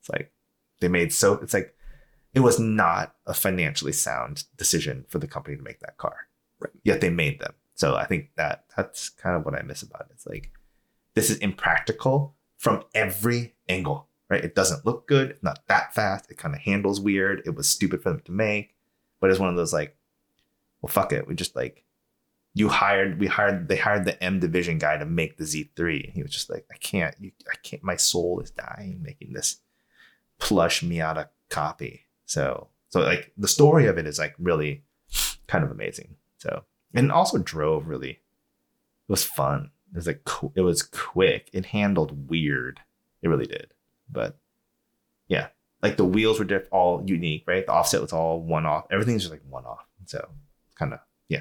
it's 0.00 0.08
like 0.10 0.32
they 0.80 0.88
made 0.88 1.12
so 1.12 1.34
it's 1.34 1.54
like 1.54 1.75
it 2.34 2.40
was 2.40 2.58
not 2.60 3.14
a 3.26 3.34
financially 3.34 3.92
sound 3.92 4.44
decision 4.56 5.04
for 5.08 5.18
the 5.18 5.26
company 5.26 5.56
to 5.56 5.62
make 5.62 5.80
that 5.80 5.96
car 5.98 6.28
Right. 6.58 6.72
yet 6.84 7.00
they 7.02 7.10
made 7.10 7.38
them 7.40 7.52
so 7.74 7.96
i 7.96 8.06
think 8.06 8.30
that 8.36 8.64
that's 8.76 9.10
kind 9.10 9.36
of 9.36 9.44
what 9.44 9.54
i 9.54 9.62
miss 9.62 9.82
about 9.82 10.02
it 10.02 10.12
it's 10.14 10.26
like 10.26 10.50
this 11.14 11.28
is 11.30 11.36
impractical 11.38 12.34
from 12.56 12.82
every 12.94 13.54
angle 13.68 14.08
right? 14.28 14.44
It 14.44 14.56
doesn't 14.56 14.84
look 14.84 15.06
good. 15.06 15.30
It's 15.30 15.42
not 15.44 15.60
that 15.68 15.94
fast. 15.94 16.28
It 16.32 16.36
kind 16.36 16.52
of 16.52 16.60
handles 16.60 17.00
weird. 17.00 17.42
It 17.46 17.54
was 17.54 17.68
stupid 17.68 18.02
for 18.02 18.10
them 18.10 18.22
to 18.24 18.32
make, 18.32 18.74
but 19.20 19.30
it's 19.30 19.38
one 19.38 19.50
of 19.50 19.54
those 19.54 19.72
like, 19.72 19.96
well, 20.82 20.88
fuck 20.88 21.12
it. 21.12 21.28
We 21.28 21.36
just 21.36 21.54
like, 21.54 21.84
you 22.52 22.68
hired, 22.68 23.20
we 23.20 23.28
hired, 23.28 23.68
they 23.68 23.76
hired 23.76 24.04
the 24.04 24.20
M 24.20 24.40
division 24.40 24.78
guy 24.78 24.96
to 24.96 25.06
make 25.06 25.36
the 25.36 25.44
Z3. 25.44 26.12
He 26.12 26.22
was 26.24 26.32
just 26.32 26.50
like, 26.50 26.66
I 26.72 26.76
can't, 26.78 27.14
you, 27.20 27.30
I 27.48 27.54
can't, 27.62 27.84
my 27.84 27.94
soul 27.94 28.40
is 28.40 28.50
dying 28.50 28.98
making 29.00 29.32
this 29.32 29.58
plush 30.40 30.82
Miata 30.82 31.28
copy. 31.48 32.05
So, 32.26 32.68
so 32.88 33.00
like 33.00 33.32
the 33.36 33.48
story 33.48 33.86
of 33.86 33.98
it 33.98 34.06
is 34.06 34.18
like 34.18 34.34
really 34.38 34.82
kind 35.46 35.64
of 35.64 35.70
amazing. 35.70 36.16
So, 36.38 36.64
and 36.94 37.10
also 37.10 37.38
drove 37.38 37.88
really, 37.88 38.10
it 38.10 38.18
was 39.08 39.24
fun. 39.24 39.70
It 39.92 39.96
was 39.96 40.06
like, 40.06 40.24
qu- 40.24 40.52
it 40.54 40.60
was 40.62 40.82
quick. 40.82 41.48
It 41.52 41.66
handled 41.66 42.28
weird. 42.28 42.80
It 43.22 43.28
really 43.28 43.46
did 43.46 43.72
but 44.08 44.38
yeah, 45.28 45.48
like 45.82 45.96
the 45.96 46.04
wheels 46.04 46.38
were 46.38 46.44
diff- 46.44 46.68
all 46.70 47.02
unique, 47.06 47.44
right? 47.46 47.66
The 47.66 47.72
offset 47.72 48.00
was 48.00 48.12
all 48.12 48.40
one 48.40 48.66
off. 48.66 48.86
Everything's 48.90 49.22
just 49.22 49.32
like 49.32 49.42
one 49.48 49.64
off. 49.64 49.84
So 50.04 50.28
kind 50.76 50.92
of 50.92 51.00
yeah, 51.28 51.40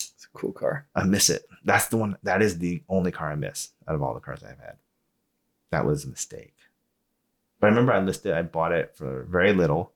It's 0.00 0.26
a 0.32 0.36
cool 0.38 0.52
car. 0.52 0.86
I 0.94 1.04
miss 1.04 1.30
it. 1.30 1.44
That's 1.64 1.86
the 1.88 1.96
one. 1.96 2.16
That 2.22 2.42
is 2.42 2.58
the 2.58 2.82
only 2.88 3.12
car 3.12 3.30
I 3.30 3.36
miss 3.36 3.70
out 3.86 3.94
of 3.94 4.02
all 4.02 4.14
the 4.14 4.20
cars 4.20 4.42
I've 4.42 4.58
had. 4.58 4.78
That 5.70 5.86
was 5.86 6.04
a 6.04 6.08
mistake. 6.08 6.54
But 7.60 7.66
I 7.66 7.70
remember 7.70 7.92
I 7.92 8.00
listed. 8.00 8.32
I 8.32 8.42
bought 8.42 8.72
it 8.72 8.96
for 8.96 9.24
very 9.30 9.52
little, 9.52 9.92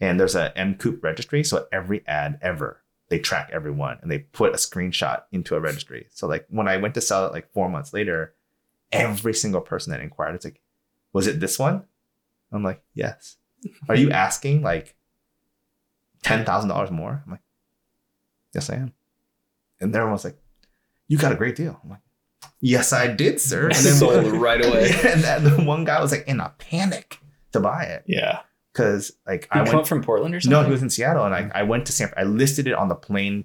and 0.00 0.18
there's 0.18 0.34
a 0.34 0.56
M 0.58 0.74
Coupe 0.74 1.02
registry. 1.02 1.44
So 1.44 1.66
every 1.72 2.06
ad 2.06 2.38
ever, 2.42 2.82
they 3.08 3.18
track 3.18 3.50
everyone 3.52 3.98
and 4.02 4.10
they 4.10 4.18
put 4.18 4.52
a 4.52 4.56
screenshot 4.56 5.22
into 5.32 5.54
a 5.54 5.60
registry. 5.60 6.06
So 6.10 6.26
like 6.26 6.46
when 6.48 6.68
I 6.68 6.76
went 6.78 6.94
to 6.94 7.00
sell 7.00 7.26
it 7.26 7.32
like 7.32 7.52
four 7.52 7.68
months 7.68 7.92
later, 7.92 8.34
every 8.92 9.34
single 9.34 9.60
person 9.60 9.92
that 9.92 10.00
inquired, 10.00 10.34
it's 10.34 10.44
like, 10.44 10.60
was 11.12 11.26
it 11.26 11.40
this 11.40 11.58
one? 11.58 11.84
I'm 12.52 12.64
like, 12.64 12.82
yes. 12.94 13.36
Are 13.88 13.96
you 13.96 14.10
asking 14.26 14.62
like 14.62 14.96
ten 16.22 16.44
thousand 16.44 16.70
dollars 16.70 16.90
more? 16.90 17.22
I'm 17.24 17.32
like, 17.32 17.42
yes, 18.52 18.68
I 18.68 18.74
am. 18.76 18.92
And 19.80 19.94
everyone's 19.94 20.24
like, 20.24 20.38
you 21.06 21.18
got 21.18 21.32
a 21.32 21.36
great 21.36 21.56
deal. 21.56 21.80
I'm 21.82 21.90
like, 21.90 22.00
yes, 22.60 22.92
I 22.92 23.06
did, 23.08 23.40
sir. 23.40 23.64
And 23.66 23.74
then 23.74 23.94
Sold 23.94 24.26
right 24.32 24.64
away. 24.64 24.90
and 25.08 25.22
then 25.22 25.44
the 25.44 25.62
one 25.64 25.84
guy 25.84 26.00
was 26.00 26.12
like 26.12 26.26
in 26.28 26.40
a 26.40 26.52
panic 26.58 27.18
to 27.52 27.60
buy 27.60 27.84
it 27.84 28.04
Yeah. 28.06 28.40
because 28.72 29.12
like 29.26 29.48
He 29.52 29.58
I 29.60 29.62
went 29.62 29.86
from 29.86 30.02
Portland 30.02 30.34
or 30.34 30.40
something? 30.40 30.60
no, 30.60 30.64
he 30.64 30.70
was 30.72 30.82
in 30.82 30.90
Seattle, 30.90 31.24
and 31.24 31.34
I, 31.34 31.50
I 31.54 31.62
went 31.64 31.86
to 31.86 31.92
San. 31.92 32.12
I 32.16 32.22
listed 32.24 32.66
it 32.66 32.74
on 32.74 32.88
the 32.88 32.94
plane, 32.94 33.44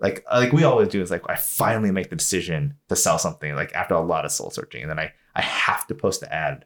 like 0.00 0.24
uh, 0.30 0.38
like 0.38 0.52
we 0.52 0.64
always 0.64 0.88
do. 0.88 1.00
Is 1.02 1.10
like 1.10 1.28
I 1.28 1.36
finally 1.36 1.90
make 1.90 2.10
the 2.10 2.16
decision 2.16 2.76
to 2.88 2.96
sell 2.96 3.18
something, 3.18 3.54
like 3.54 3.72
after 3.74 3.94
a 3.94 4.00
lot 4.00 4.24
of 4.24 4.32
soul 4.32 4.50
searching, 4.50 4.82
and 4.82 4.90
then 4.90 4.98
I 4.98 5.12
I 5.34 5.42
have 5.42 5.86
to 5.88 5.94
post 5.94 6.20
the 6.20 6.32
ad, 6.32 6.64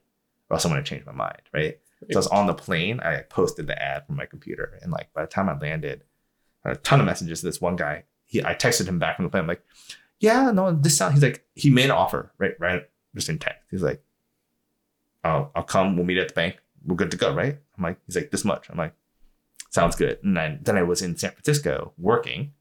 or 0.50 0.54
else 0.54 0.64
I'm 0.64 0.70
gonna 0.70 0.82
change 0.82 1.04
my 1.06 1.12
mind, 1.12 1.42
right? 1.52 1.78
So 2.10 2.16
I 2.16 2.18
was 2.18 2.26
on 2.28 2.46
the 2.46 2.54
plane. 2.54 2.98
I 3.00 3.22
posted 3.22 3.66
the 3.68 3.80
ad 3.80 4.06
from 4.06 4.16
my 4.16 4.26
computer, 4.26 4.78
and 4.82 4.90
like 4.90 5.12
by 5.14 5.22
the 5.22 5.28
time 5.28 5.48
I 5.48 5.56
landed, 5.56 6.02
I 6.64 6.68
had 6.70 6.76
a 6.78 6.80
ton 6.80 7.00
of 7.00 7.06
messages. 7.06 7.40
to 7.40 7.46
This 7.46 7.60
one 7.60 7.76
guy, 7.76 8.04
he 8.24 8.42
I 8.44 8.54
texted 8.54 8.86
him 8.86 8.98
back 8.98 9.16
from 9.16 9.24
the 9.26 9.30
plane. 9.30 9.42
I'm 9.42 9.48
like, 9.48 9.62
yeah, 10.22 10.52
no, 10.52 10.72
this 10.72 10.96
sound. 10.96 11.14
He's 11.14 11.22
like, 11.22 11.44
he 11.54 11.68
made 11.68 11.86
an 11.86 11.90
offer, 11.90 12.32
right, 12.38 12.54
right, 12.60 12.88
just 13.14 13.28
in 13.28 13.38
text. 13.40 13.60
He's 13.70 13.82
like, 13.82 14.02
I'll 15.24 15.50
I'll 15.54 15.64
come. 15.64 15.96
We'll 15.96 16.06
meet 16.06 16.18
at 16.18 16.28
the 16.28 16.34
bank. 16.34 16.58
We're 16.86 16.96
good 16.96 17.10
to 17.10 17.16
go, 17.16 17.34
right? 17.34 17.58
I'm 17.76 17.82
like, 17.82 17.98
he's 18.06 18.14
like, 18.14 18.30
this 18.30 18.44
much. 18.44 18.70
I'm 18.70 18.78
like, 18.78 18.94
sounds 19.70 19.96
good. 19.96 20.18
And 20.22 20.36
then 20.36 20.78
I 20.78 20.82
was 20.84 21.02
in 21.02 21.16
San 21.16 21.32
Francisco 21.32 21.92
working. 21.98 22.52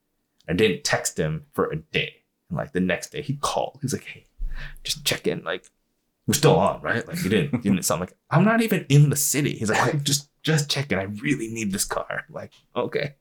I 0.50 0.54
didn't 0.54 0.84
text 0.84 1.20
him 1.20 1.46
for 1.54 1.72
a 1.72 1.76
day. 1.76 2.16
And 2.50 2.58
like 2.58 2.72
the 2.72 2.80
next 2.80 3.12
day, 3.12 3.22
he 3.22 3.36
called. 3.36 3.78
He's 3.82 3.94
like, 3.94 4.06
hey, 4.06 4.26
just 4.84 5.06
check 5.06 5.28
in. 5.28 5.44
Like, 5.44 5.66
we're 6.26 6.34
still 6.34 6.56
on, 6.58 6.82
right? 6.82 7.08
Like 7.08 7.24
you 7.24 7.30
didn't, 7.30 7.64
you 7.64 7.72
didn't 7.72 7.86
sound 7.86 8.02
like 8.02 8.18
I'm 8.32 8.44
not 8.44 8.62
even 8.64 8.88
in 8.90 9.12
the 9.12 9.16
city. 9.16 9.54
He's 9.54 9.70
like, 9.70 10.02
just 10.04 10.30
just 10.42 10.70
check 10.70 10.92
in. 10.92 10.98
I 10.98 11.04
really 11.04 11.48
need 11.48 11.72
this 11.72 11.86
car. 11.86 12.26
Like, 12.32 12.54
okay. 12.76 13.16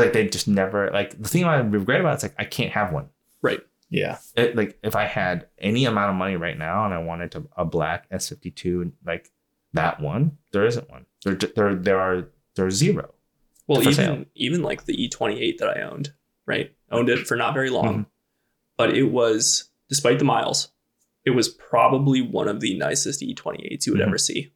Like 0.00 0.12
they 0.12 0.28
just 0.28 0.48
never 0.48 0.90
like 0.90 1.20
the 1.20 1.28
thing 1.28 1.44
I 1.44 1.56
regret 1.58 2.00
about 2.00 2.14
it's 2.14 2.22
like 2.22 2.34
I 2.38 2.44
can't 2.44 2.72
have 2.72 2.92
one. 2.92 3.08
Right. 3.42 3.60
Yeah. 3.90 4.18
It, 4.36 4.56
like 4.56 4.78
if 4.82 4.96
I 4.96 5.04
had 5.04 5.46
any 5.58 5.84
amount 5.84 6.10
of 6.10 6.16
money 6.16 6.36
right 6.36 6.58
now 6.58 6.84
and 6.84 6.92
I 6.94 6.98
wanted 6.98 7.30
to 7.32 7.48
a 7.56 7.64
black 7.64 8.08
S52 8.10 8.92
like 9.06 9.30
that 9.72 10.00
one, 10.00 10.38
there 10.52 10.64
isn't 10.66 10.88
one. 10.90 11.06
There 11.24 11.34
there 11.34 11.74
there 11.74 12.00
are 12.00 12.28
there's 12.56 12.74
zero. 12.74 13.12
Well, 13.66 13.80
even 13.82 13.94
sale. 13.94 14.24
even 14.34 14.62
like 14.62 14.84
the 14.84 14.96
E28 15.08 15.58
that 15.58 15.76
I 15.76 15.82
owned, 15.82 16.12
right? 16.46 16.72
Owned 16.90 17.08
it 17.08 17.26
for 17.26 17.36
not 17.36 17.54
very 17.54 17.70
long, 17.70 17.84
Mm-hmm. 17.94 18.02
but 18.76 18.94
it 18.96 19.04
was, 19.04 19.70
despite 19.88 20.18
the 20.18 20.24
miles, 20.26 20.68
it 21.24 21.30
was 21.30 21.48
probably 21.48 22.20
one 22.20 22.46
of 22.46 22.60
the 22.60 22.76
nicest 22.78 23.22
E28s 23.22 23.86
you 23.86 23.92
would 23.94 24.02
Mhm. 24.02 24.06
ever 24.08 24.18
see. 24.18 24.52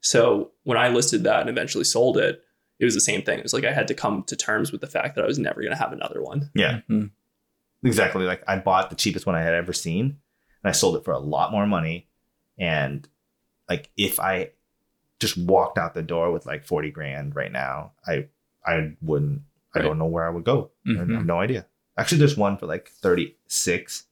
So 0.00 0.50
when 0.64 0.76
I 0.76 0.88
listed 0.88 1.22
that 1.24 1.40
and 1.40 1.48
eventually 1.50 1.84
sold 1.84 2.18
it, 2.18 2.42
it 2.78 2.84
was 2.84 2.94
the 2.94 3.00
same 3.00 3.22
thing. 3.22 3.38
It 3.38 3.42
was 3.42 3.52
like 3.54 3.64
I 3.64 3.72
had 3.72 3.88
to 3.88 3.94
come 3.94 4.22
to 4.24 4.36
terms 4.36 4.70
with 4.72 4.80
the 4.80 4.86
fact 4.86 5.14
that 5.16 5.24
I 5.24 5.26
was 5.26 5.38
never 5.38 5.60
going 5.60 5.72
to 5.72 5.78
have 5.78 5.92
another 5.92 6.22
one. 6.22 6.50
Yeah. 6.54 6.80
Mhm. 6.88 7.10
Exactly. 7.84 8.24
Like 8.24 8.42
I 8.48 8.58
bought 8.58 8.90
the 8.90 8.96
cheapest 8.96 9.26
one 9.26 9.34
I 9.34 9.42
had 9.42 9.54
ever 9.54 9.72
seen 9.72 10.04
and 10.62 10.68
I 10.68 10.72
sold 10.72 10.96
it 10.96 11.04
for 11.04 11.12
a 11.12 11.18
lot 11.18 11.52
more 11.52 11.66
money. 11.66 12.08
And 12.58 13.08
like 13.68 13.90
if 13.96 14.18
I 14.20 14.50
just 15.20 15.36
walked 15.36 15.78
out 15.78 15.94
the 15.94 16.02
door 16.02 16.30
with 16.32 16.46
like 16.46 16.64
40 16.64 16.90
grand 16.90 17.34
right 17.36 17.52
now, 17.52 17.92
I 18.06 18.26
I 18.66 18.92
wouldn't 19.02 19.42
I 19.74 19.80
don't 19.82 19.98
know 19.98 20.06
where 20.06 20.26
I 20.26 20.30
would 20.30 20.44
go. 20.44 20.70
I 20.86 20.90
Mhm. 20.90 21.14
have 21.14 21.26
no 21.26 21.38
idea. 21.40 21.66
Actually 21.96 22.18
there's 22.18 22.36
one 22.36 22.56
for 22.58 22.66
like 22.66 22.88
36 22.88 24.04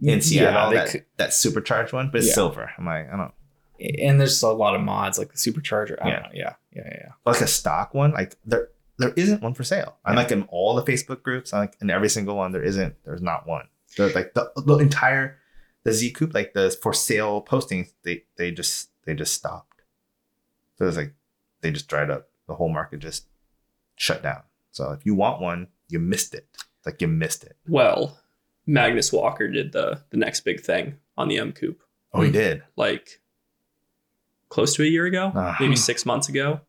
in 0.00 0.20
Seattle. 0.22 0.70
they 0.70 0.76
that, 0.76 0.88
could- 0.90 1.04
that 1.16 1.34
supercharged 1.34 1.92
one, 1.92 2.10
but 2.10 2.18
it's 2.18 2.28
Yeah. 2.28 2.34
silver. 2.34 2.70
I'm 2.78 2.86
like, 2.86 3.12
I 3.12 3.16
don't 3.16 3.32
and 3.80 4.20
there's 4.20 4.42
a 4.42 4.48
lot 4.48 4.74
of 4.74 4.80
mods 4.82 5.18
like 5.18 5.30
the 5.32 5.36
supercharger. 5.38 5.96
I 6.02 6.08
Yeah. 6.08 6.14
don't 6.14 6.22
know. 6.24 6.28
Yeah. 6.34 6.52
Yeah. 6.72 6.82
Yeah. 6.84 6.98
yeah. 7.04 7.12
like 7.24 7.40
a 7.40 7.46
stock 7.46 7.94
one, 7.94 8.12
like 8.12 8.36
there 8.44 8.68
there 8.98 9.12
isn't 9.16 9.42
one 9.42 9.54
for 9.54 9.64
sale. 9.64 9.96
I'm 10.04 10.16
like 10.16 10.30
in 10.32 10.42
all 10.44 10.74
the 10.74 10.82
Facebook 10.82 11.22
groups, 11.22 11.52
I'm 11.52 11.60
like 11.60 11.76
in 11.80 11.90
every 11.90 12.08
single 12.08 12.36
one, 12.36 12.52
there 12.52 12.62
isn't, 12.62 12.94
there's 13.04 13.20
not 13.20 13.46
one. 13.46 13.68
There's 13.96 14.14
like 14.14 14.32
the, 14.34 14.50
the 14.56 14.78
entire 14.78 15.38
the 15.84 15.92
Z 15.92 16.12
Coupe, 16.12 16.32
like 16.34 16.54
the 16.54 16.70
for 16.82 16.92
sale 16.92 17.42
postings, 17.44 17.92
they 18.04 18.24
they 18.36 18.50
just 18.50 18.90
they 19.04 19.14
just 19.14 19.34
stopped. 19.34 19.82
So 20.78 20.86
it's 20.86 20.96
like 20.96 21.14
they 21.60 21.70
just 21.70 21.88
dried 21.88 22.10
up. 22.10 22.28
the 22.48 22.54
whole 22.54 22.68
market 22.68 23.00
just 23.00 23.26
shut 23.96 24.22
down. 24.22 24.42
So 24.70 24.92
if 24.92 25.04
you 25.06 25.14
want 25.14 25.40
one, 25.40 25.68
you 25.88 25.98
missed 25.98 26.34
it. 26.34 26.46
Like 26.84 27.00
you 27.00 27.08
missed 27.08 27.44
it. 27.44 27.56
Well, 27.68 28.18
Magnus 28.66 29.12
Walker 29.12 29.48
did 29.48 29.72
the 29.72 30.02
the 30.10 30.16
next 30.16 30.40
big 30.42 30.60
thing 30.60 30.96
on 31.16 31.28
the 31.28 31.38
M 31.38 31.52
Coupe, 31.52 31.82
Oh, 32.12 32.22
he 32.22 32.30
did. 32.30 32.62
like 32.76 33.20
close 34.48 34.74
to 34.76 34.82
a 34.82 34.86
year 34.86 35.06
ago, 35.06 35.32
Ah. 35.34 35.56
maybe 35.60 35.76
six 35.76 36.04
months 36.06 36.28
ago. 36.28 36.60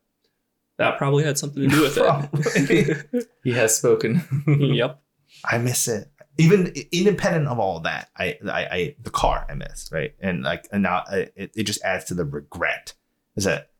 That 0.78 0.96
probably 0.98 1.24
had 1.24 1.36
something 1.38 1.62
to 1.62 1.68
do 1.68 1.82
with 1.82 1.98
it. 1.98 3.28
He 3.44 3.52
has 3.52 3.76
spoken. 3.76 4.22
yep. 4.74 5.00
I 5.44 5.58
miss 5.58 5.88
it. 5.88 6.10
Even 6.38 6.72
independent 6.92 7.48
of 7.48 7.58
all 7.58 7.80
that, 7.80 8.10
I, 8.16 8.38
I, 8.48 8.64
I 8.64 8.96
the 9.02 9.10
car 9.10 9.44
I 9.48 9.54
miss, 9.54 9.90
right? 9.90 10.14
And 10.20 10.44
like, 10.44 10.68
and 10.70 10.84
now 10.84 11.02
I, 11.10 11.28
it, 11.34 11.50
it 11.56 11.62
just 11.64 11.82
adds 11.82 12.04
to 12.06 12.14
the 12.14 12.24
regret 12.24 12.94
is 13.34 13.42
that 13.44 13.70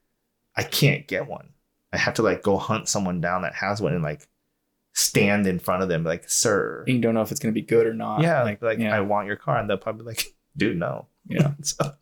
I 0.57 0.65
can't 0.65 1.07
get 1.07 1.29
one. 1.29 1.51
I 1.93 1.99
have 1.99 2.15
to 2.15 2.23
like 2.23 2.43
go 2.43 2.57
hunt 2.59 2.89
someone 2.89 3.21
down 3.21 3.43
that 3.43 3.55
has 3.55 3.81
one 3.81 3.95
and 3.95 4.03
like 4.03 4.27
stand 4.93 5.47
in 5.47 5.61
front 5.61 5.85
of 5.85 5.89
them, 5.89 6.03
like, 6.03 6.29
sir, 6.29 6.83
you 6.89 6.99
don't 7.01 7.15
know 7.15 7.23
if 7.23 7.31
it's 7.31 7.39
going 7.39 7.55
to 7.55 7.61
be 7.61 7.65
good 7.65 7.87
or 7.87 7.95
not. 7.95 8.23
yeah, 8.23 8.43
like, 8.43 8.61
like 8.61 8.81
yeah. 8.81 8.93
I 8.97 9.01
want 9.03 9.29
your 9.29 9.37
car, 9.37 9.57
and 9.59 9.71
they'll 9.71 9.77
probably 9.77 10.03
be 10.03 10.07
like, 10.09 10.25
dude, 10.57 10.77
no, 10.77 11.07
Yeah. 11.29 11.53
so 11.63 11.93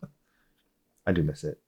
I 1.05 1.11
do 1.11 1.21
miss 1.21 1.43
it. 1.43 1.59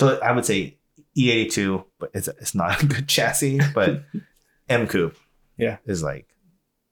So 0.00 0.18
I 0.20 0.32
would 0.32 0.44
say 0.44 0.78
E82, 1.16 1.84
but 1.98 2.10
it's 2.14 2.28
it's 2.28 2.54
not 2.54 2.82
a 2.82 2.86
good 2.86 3.08
chassis, 3.08 3.60
but 3.74 4.04
M 4.68 4.86
Coupe, 4.86 5.16
Yeah. 5.56 5.76
is 5.86 6.02
like 6.02 6.28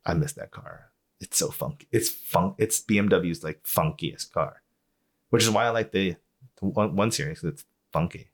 I 0.07 0.15
miss 0.15 0.33
that 0.35 0.51
car. 0.51 0.91
It's 1.21 1.39
so 1.39 1.51
funky. 1.51 1.87
It's 1.93 2.09
funk. 2.11 2.57
It's 2.59 2.81
BMW's 2.83 3.45
like 3.45 3.63
funkiest 3.65 4.33
car, 4.33 4.63
which 5.31 5.45
is 5.45 5.51
why 5.51 5.65
I 5.67 5.71
like 5.71 5.93
the, 5.93 6.17
the 6.61 6.65
one, 6.67 6.97
one 6.97 7.11
series. 7.13 7.43
It's 7.45 7.65
funky. 7.93 8.31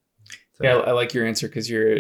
So, 0.55 0.65
Yeah, 0.65 0.77
I 0.79 0.93
like 0.93 1.13
your 1.15 1.27
answer 1.27 1.49
because 1.49 1.69
you're. 1.71 1.99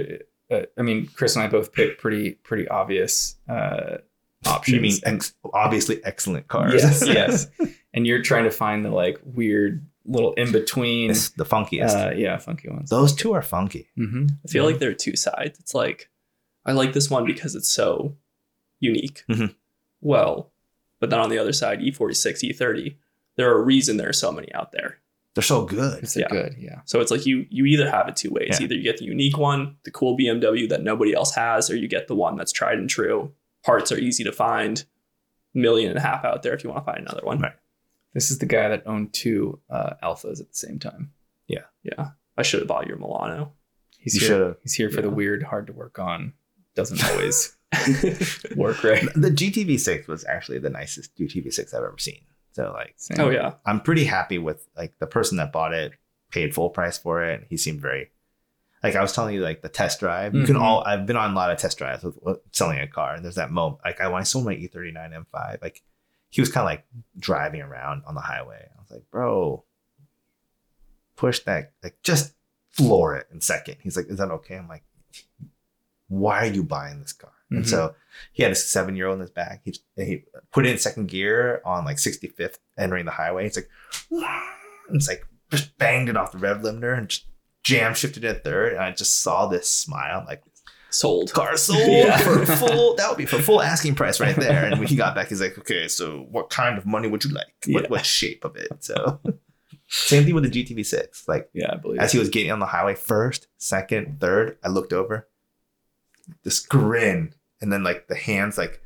Uh, 0.51 0.63
I 0.79 0.83
mean, 0.83 1.07
Chris 1.15 1.37
and 1.37 1.45
I 1.45 1.49
both 1.49 1.73
picked 1.75 2.01
pretty 2.01 2.33
pretty 2.33 2.67
obvious 2.69 3.37
uh, 3.51 3.99
options. 4.47 4.75
you 4.75 4.81
mean 4.81 4.99
ex- 5.05 5.35
obviously 5.53 6.03
excellent 6.05 6.49
cars? 6.49 6.75
yes, 6.83 7.07
yes. 7.07 7.47
And 7.93 8.07
you're 8.07 8.23
trying 8.23 8.45
to 8.45 8.51
find 8.51 8.83
the 8.85 8.91
like 8.91 9.19
weird 9.25 9.85
little 10.09 10.33
in 10.35 10.51
between. 10.53 11.11
it's 11.11 11.31
the 11.31 11.45
funkiest. 11.45 11.95
Uh, 12.13 12.15
yeah, 12.15 12.37
funky 12.39 12.69
ones. 12.69 12.91
Those 12.91 13.13
two 13.15 13.33
are 13.35 13.43
funky. 13.43 13.89
Mm-hmm. 13.99 14.27
I 14.45 14.49
feel 14.49 14.65
like 14.65 14.79
there 14.79 14.91
are 14.91 14.95
two 14.95 15.17
sides. 15.17 15.59
It's 15.61 15.75
like 15.75 16.09
I 16.65 16.73
like 16.73 16.93
this 16.93 17.11
one 17.11 17.25
because 17.27 17.55
it's 17.55 17.69
so 17.69 18.17
unique. 18.81 19.25
Mhm. 19.29 19.55
Well, 20.01 20.51
but 21.01 21.11
then 21.11 21.21
on 21.21 21.29
the 21.31 21.39
other 21.39 21.53
side, 21.53 21.83
E 21.83 21.93
E46, 21.93 22.43
E30, 22.53 22.97
there 23.37 23.51
are 23.53 23.59
a 23.59 23.63
reason 23.65 23.97
there 23.97 24.09
are 24.09 24.13
so 24.13 24.33
many 24.33 24.53
out 24.55 24.73
there. 24.73 24.99
They're 25.35 25.43
so 25.43 25.65
good. 25.65 26.03
It's 26.03 26.17
Yeah. 26.17 26.29
good. 26.29 26.57
Yeah. 26.59 26.81
So 26.85 27.01
it's 27.01 27.11
like 27.11 27.27
you 27.27 27.47
you 27.51 27.65
either 27.67 27.89
have 27.91 28.09
it 28.09 28.17
two 28.17 28.31
ways. 28.31 28.57
Yeah. 28.59 28.65
Either 28.65 28.75
you 28.75 28.83
get 28.83 28.99
the 28.99 29.05
unique 29.05 29.39
one, 29.39 29.77
the 29.85 29.91
cool 29.91 30.17
BMW 30.17 30.69
that 30.69 30.83
nobody 30.83 31.15
else 31.15 31.35
has, 31.35 31.71
or 31.71 31.77
you 31.77 31.87
get 31.89 32.09
the 32.09 32.15
one 32.17 32.37
that's 32.37 32.53
tried 32.53 32.79
and 32.79 32.89
true. 32.91 33.33
Parts 33.65 33.93
are 33.93 33.99
easy 33.99 34.25
to 34.25 34.33
find. 34.33 34.85
Million 35.55 35.91
and 35.91 35.99
a 35.99 36.03
half 36.03 36.25
out 36.25 36.43
there 36.43 36.53
if 36.55 36.63
you 36.63 36.71
want 36.71 36.85
to 36.85 36.93
find 36.93 37.01
another 37.07 37.25
one. 37.25 37.41
Right. 37.41 37.53
This 38.15 38.31
is 38.31 38.39
the 38.39 38.47
guy 38.47 38.69
that 38.69 38.87
owned 38.87 39.13
two 39.13 39.61
uh, 39.71 39.95
alphas 40.03 40.41
at 40.41 40.49
the 40.49 40.55
same 40.57 40.79
time. 40.79 41.13
Yeah. 41.47 41.65
Yeah. 41.83 42.11
I 42.37 42.43
should 42.43 42.61
have 42.61 42.69
bought 42.69 42.87
your 42.87 42.97
Milano. 42.99 43.53
He's 43.99 44.15
You 44.15 44.21
here. 44.21 44.29
should've. 44.29 44.57
He's 44.63 44.75
here 44.75 44.91
for 44.91 45.03
the 45.03 45.11
weird, 45.11 45.43
hard 45.43 45.67
to 45.67 45.73
work 45.73 45.99
on. 45.99 46.33
Doesn't 46.75 47.03
always 47.11 47.57
work 48.57 48.83
right. 48.85 49.03
The 49.15 49.31
GTV6 49.31 50.07
was 50.09 50.25
actually 50.25 50.59
the 50.59 50.71
nicest 50.71 51.17
GTV6 51.17 51.75
I've 51.75 51.83
ever 51.85 51.97
seen. 51.99 52.21
So 52.53 52.73
like 52.73 52.95
Same. 52.97 53.21
oh 53.21 53.31
yeah. 53.31 53.55
I'm 53.67 53.81
pretty 53.81 54.05
happy 54.05 54.39
with 54.39 54.67
like 54.77 54.95
the 54.99 55.07
person 55.07 55.37
that 55.39 55.53
bought 55.53 55.75
it 55.75 55.93
paid 56.31 56.55
full 56.55 56.71
price 56.71 56.99
for 56.99 57.23
it. 57.23 57.47
He 57.49 57.57
seemed 57.57 57.81
very 57.81 58.11
like 58.83 58.95
I 58.97 59.03
was 59.03 59.13
telling 59.13 59.35
you 59.35 59.41
like 59.43 59.63
the 59.63 59.69
test 59.69 60.01
drive. 60.01 60.35
You 60.35 60.45
can 60.45 60.57
Mhm. 60.57 60.61
all 60.63 60.83
I've 60.85 61.07
been 61.07 61.17
on 61.17 61.33
a 61.33 61.35
lot 61.35 61.51
of 61.51 61.59
test 61.59 61.79
drives 61.79 62.03
with, 62.05 62.17
with 62.23 62.39
selling 62.53 62.79
a 62.79 62.87
car, 62.87 63.15
and 63.15 63.25
there's 63.25 63.35
that 63.37 63.51
moment 63.51 63.81
like 63.85 64.01
I 64.01 64.09
when 64.09 64.21
I 64.21 64.25
sold 64.25 64.45
my 64.45 64.53
E 64.55 64.69
E39 64.73 65.13
M5, 65.35 65.63
like 65.63 65.83
he 66.31 66.41
was 66.41 66.51
kind 66.51 66.63
of 66.63 66.67
like 66.67 66.85
driving 67.19 67.61
around 67.63 68.03
on 68.07 68.15
the 68.15 68.21
highway. 68.21 68.69
I 68.77 68.81
was 68.81 68.91
like, 68.91 69.11
bro, 69.11 69.65
push 71.17 71.41
that 71.41 71.73
like 71.83 71.99
just 72.03 72.35
floor 72.71 73.17
it 73.17 73.27
in 73.33 73.41
second. 73.41 73.77
He's 73.83 73.97
like, 73.97 74.07
is 74.09 74.19
that 74.19 74.31
okay? 74.31 74.57
I'm 74.57 74.69
like, 74.69 74.85
why 76.09 76.41
are 76.43 76.53
you 76.53 76.63
buying 76.63 77.01
this 77.01 77.13
car? 77.13 77.33
And 77.51 77.65
Mhm. 77.65 77.69
so 77.69 77.95
he 78.33 78.43
had 78.43 78.53
a 78.53 78.55
seven 78.55 78.95
year 78.97 79.07
old 79.07 79.15
in 79.17 79.21
his 79.23 79.31
back. 79.31 79.63
He, 79.65 79.75
he 79.97 80.25
put 80.53 80.67
it 80.67 80.71
in 80.73 80.79
second 80.79 81.09
gear 81.09 81.63
on 81.65 81.85
like 81.85 81.97
65th 81.97 82.59
entering 82.77 83.05
the 83.07 83.11
highway. 83.11 83.47
It's 83.47 83.57
like, 83.57 83.71
it's 84.91 85.09
like 85.09 85.27
just 85.51 85.77
banged 85.79 86.09
it 86.09 86.17
off 86.17 86.33
the 86.33 86.39
rev 86.39 86.59
limiter 86.59 86.97
and 86.97 87.09
just 87.09 87.25
jam 87.65 87.95
shifted 87.95 88.25
it 88.25 88.45
third. 88.45 88.75
And 88.75 88.83
I 88.83 88.93
just 88.93 89.23
saw 89.23 89.47
this 89.47 89.69
smile 89.69 90.25
like, 90.27 90.43
Sold. 90.91 91.33
car 91.33 91.57
sold 91.59 91.81
Yeah. 91.87 92.17
for 92.19 92.47
full, 92.47 92.95
that 92.97 93.09
would 93.09 93.19
be 93.19 93.27
for 93.27 93.41
full 93.43 93.61
asking 93.61 93.95
price 93.95 94.21
right 94.21 94.35
there. 94.37 94.65
And 94.65 94.79
when 94.79 94.89
he 94.89 94.97
got 94.97 95.15
back, 95.15 95.29
he's 95.29 95.41
like, 95.41 95.59
okay, 95.59 95.87
so 95.89 96.27
what 96.31 96.51
kind 96.51 96.79
of 96.79 96.87
money 96.87 97.09
would 97.09 97.25
you 97.25 97.31
like? 97.31 97.47
What, 97.67 97.85
Yeah. 97.85 97.89
what 97.91 98.07
shape 98.07 98.45
of 98.45 98.57
it? 98.57 98.69
So 98.81 99.21
same 99.89 100.25
thing 100.25 100.35
with 100.35 100.51
the 100.51 100.65
GTV6. 100.65 101.29
Like 101.29 101.49
Yeah, 101.53 101.73
I 101.73 101.77
believe. 101.77 102.01
as 102.01 102.13
he 102.13 102.19
was 102.19 102.29
getting 102.31 102.51
on 102.53 102.59
the 102.59 102.67
highway 102.67 102.95
first, 102.95 103.49
second, 103.59 104.19
third, 104.21 104.57
I 104.65 104.69
looked 104.69 104.93
over, 104.93 105.29
this 106.45 106.61
grin, 106.61 107.35
and 107.61 107.73
then 107.73 107.83
like 107.83 108.09
the 108.09 108.15
hands 108.17 108.57
like 108.59 108.81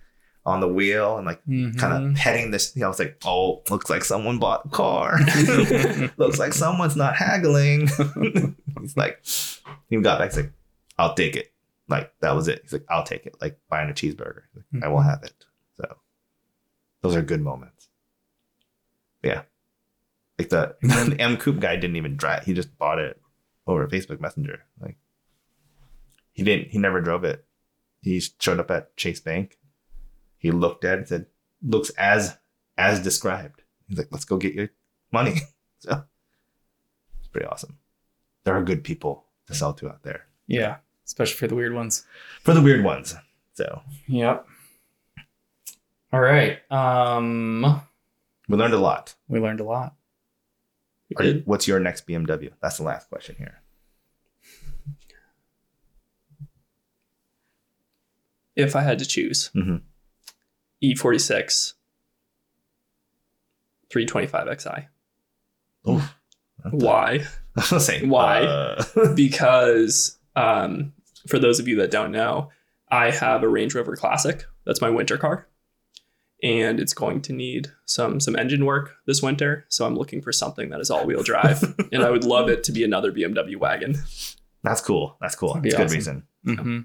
on 0.45 0.59
the 0.61 0.67
wheel 0.69 1.19
and 1.19 1.27
like 1.27 1.41
Mhm. 1.49 1.79
kind 1.79 1.93
of 2.11 2.17
petting 2.17 2.51
this. 2.51 2.73
You 2.75 2.81
know, 2.81 2.87
I 2.87 2.89
was 2.89 2.99
like, 2.99 3.17
oh, 3.25 3.63
looks 3.71 3.89
like 3.89 4.05
someone 4.05 4.39
bought 4.41 4.67
a 4.67 4.69
car. 4.71 5.19
looks 6.17 6.39
like 6.41 6.53
someone's 6.53 6.97
not 6.97 7.15
haggling. 7.17 7.87
he's 8.81 8.97
like, 8.97 9.25
he 9.89 9.97
got 10.01 10.19
back. 10.19 10.31
He's 10.31 10.37
like, 10.39 10.53
I'll 10.99 11.15
take 11.15 11.37
it. 11.37 11.53
Like 11.89 12.13
that 12.21 12.35
was 12.35 12.49
it. 12.49 12.61
He's 12.63 12.73
like, 12.73 12.85
I'll 12.89 13.05
take 13.05 13.27
it. 13.27 13.37
Like 13.41 13.59
buying 13.69 13.91
a 13.91 13.93
cheeseburger. 13.93 14.43
Like, 14.55 14.85
I 14.85 14.89
will 14.89 14.99
mm-hmm. 14.99 15.09
have 15.09 15.23
it. 15.23 15.45
So 15.77 15.97
those 17.03 17.17
are 17.17 17.23
good 17.23 17.43
moments. 17.43 17.89
Yeah. 19.23 19.43
Like 20.39 20.49
the, 20.49 20.77
and 20.83 21.13
the 21.13 21.21
M 21.21 21.37
Coupe 21.37 21.61
guy 21.61 21.77
didn't 21.77 21.97
even 21.97 22.17
drive. 22.17 22.45
He 22.45 22.55
just 22.55 22.77
bought 22.79 22.99
it 22.99 23.21
over 23.67 23.87
Facebook 23.89 24.21
Messenger. 24.21 24.65
Like 24.81 24.97
he 26.33 26.43
didn't. 26.43 26.69
He 26.69 26.79
never 26.79 27.01
drove 27.01 27.25
it. 27.25 27.45
He 28.01 28.21
showed 28.21 28.59
up 28.59 28.71
at 28.71 28.97
Chase 28.97 29.21
Bank. 29.21 29.59
He 30.39 30.51
looked 30.51 30.85
at 30.85 30.95
it 30.95 30.99
and 30.99 31.09
said, 31.09 31.27
"Looks 31.63 31.91
as 31.91 32.37
as 32.77 33.01
described." 33.01 33.63
He's 33.87 33.99
like, 33.99 34.09
"Let's 34.11 34.25
go 34.25 34.39
get 34.39 34.55
your 34.55 34.71
money." 35.13 35.41
So 35.85 36.05
it's 37.19 37.27
pretty 37.27 37.49
awesome. 37.49 37.77
There 38.45 38.55
are 38.55 38.63
good 38.63 38.85
people 38.85 39.25
to 39.49 39.55
sell 39.55 39.75
to 39.75 39.89
out 39.89 40.05
there 40.05 40.27
yeah, 40.47 40.77
especially 41.13 41.37
for 41.37 41.47
the 41.47 41.55
weird 41.55 41.75
ones. 41.75 42.07
for 42.41 42.55
the 42.55 42.63
weird 42.63 42.83
ones. 42.83 43.15
So 43.55 43.83
Yep. 44.09 44.47
All 46.13 46.21
right. 46.21 46.59
Um, 46.71 47.83
we 48.49 48.57
learned 48.57 48.75
a 48.75 48.79
lot. 48.79 49.15
we 49.29 49.39
learned 49.41 49.61
a 49.61 49.65
lot. 49.65 49.95
You- 51.21 51.43
what's 51.45 51.69
your 51.69 51.79
next 51.79 52.07
BMW? 52.07 52.53
That's 52.63 52.79
the 52.79 52.85
last 52.85 53.09
question 53.11 53.35
here. 53.37 53.61
If 58.57 58.75
I 58.77 58.81
had 58.83 58.99
to 58.99 59.05
choose, 59.07 59.51
Mhm. 59.55 59.83
E46, 60.83 61.75
325xi. 63.91 64.89
Oh, 65.85 66.15
Why? 66.71 67.27
I 67.57 67.69
was 67.75 67.85
saying 67.87 68.09
Why? 68.09 68.41
uh, 68.41 69.13
because 69.15 70.19
um, 70.37 70.93
for 71.29 71.39
those 71.39 71.61
of 71.61 71.69
you 71.69 71.77
that 71.77 71.91
don't 71.91 72.13
know, 72.13 72.51
I 72.91 73.11
have 73.11 73.43
a 73.43 73.49
Range 73.49 73.75
Rover 73.75 73.97
Classic. 73.97 74.45
That's 74.65 74.81
my 74.81 74.91
winter 74.91 75.17
car, 75.17 75.49
and 76.43 76.79
it's 76.81 76.95
going 76.95 77.23
to 77.23 77.33
need 77.33 77.69
some 77.87 78.21
some 78.21 78.37
engine 78.37 78.65
work 78.65 78.97
this 79.07 79.23
winter. 79.23 79.65
So 79.69 79.87
I'm 79.87 79.97
looking 79.97 80.23
for 80.23 80.33
something 80.33 80.71
that 80.71 80.81
is 80.81 80.91
all 80.91 81.07
wheel 81.07 81.23
drive, 81.23 81.63
and 81.93 82.03
I 82.03 82.11
would 82.11 82.25
love 82.25 82.49
it 82.49 82.65
to 82.65 82.73
be 82.73 82.85
another 82.85 83.13
BMW 83.13 83.57
wagon. 83.57 83.97
that's 84.63 84.81
cool. 84.81 85.17
That's 85.21 85.35
cool. 85.35 85.55
That's 85.55 85.75
a 85.75 85.77
good 85.77 85.85
awesome. 85.87 85.95
reason. 85.97 86.23
Mm-hmm. 86.47 86.79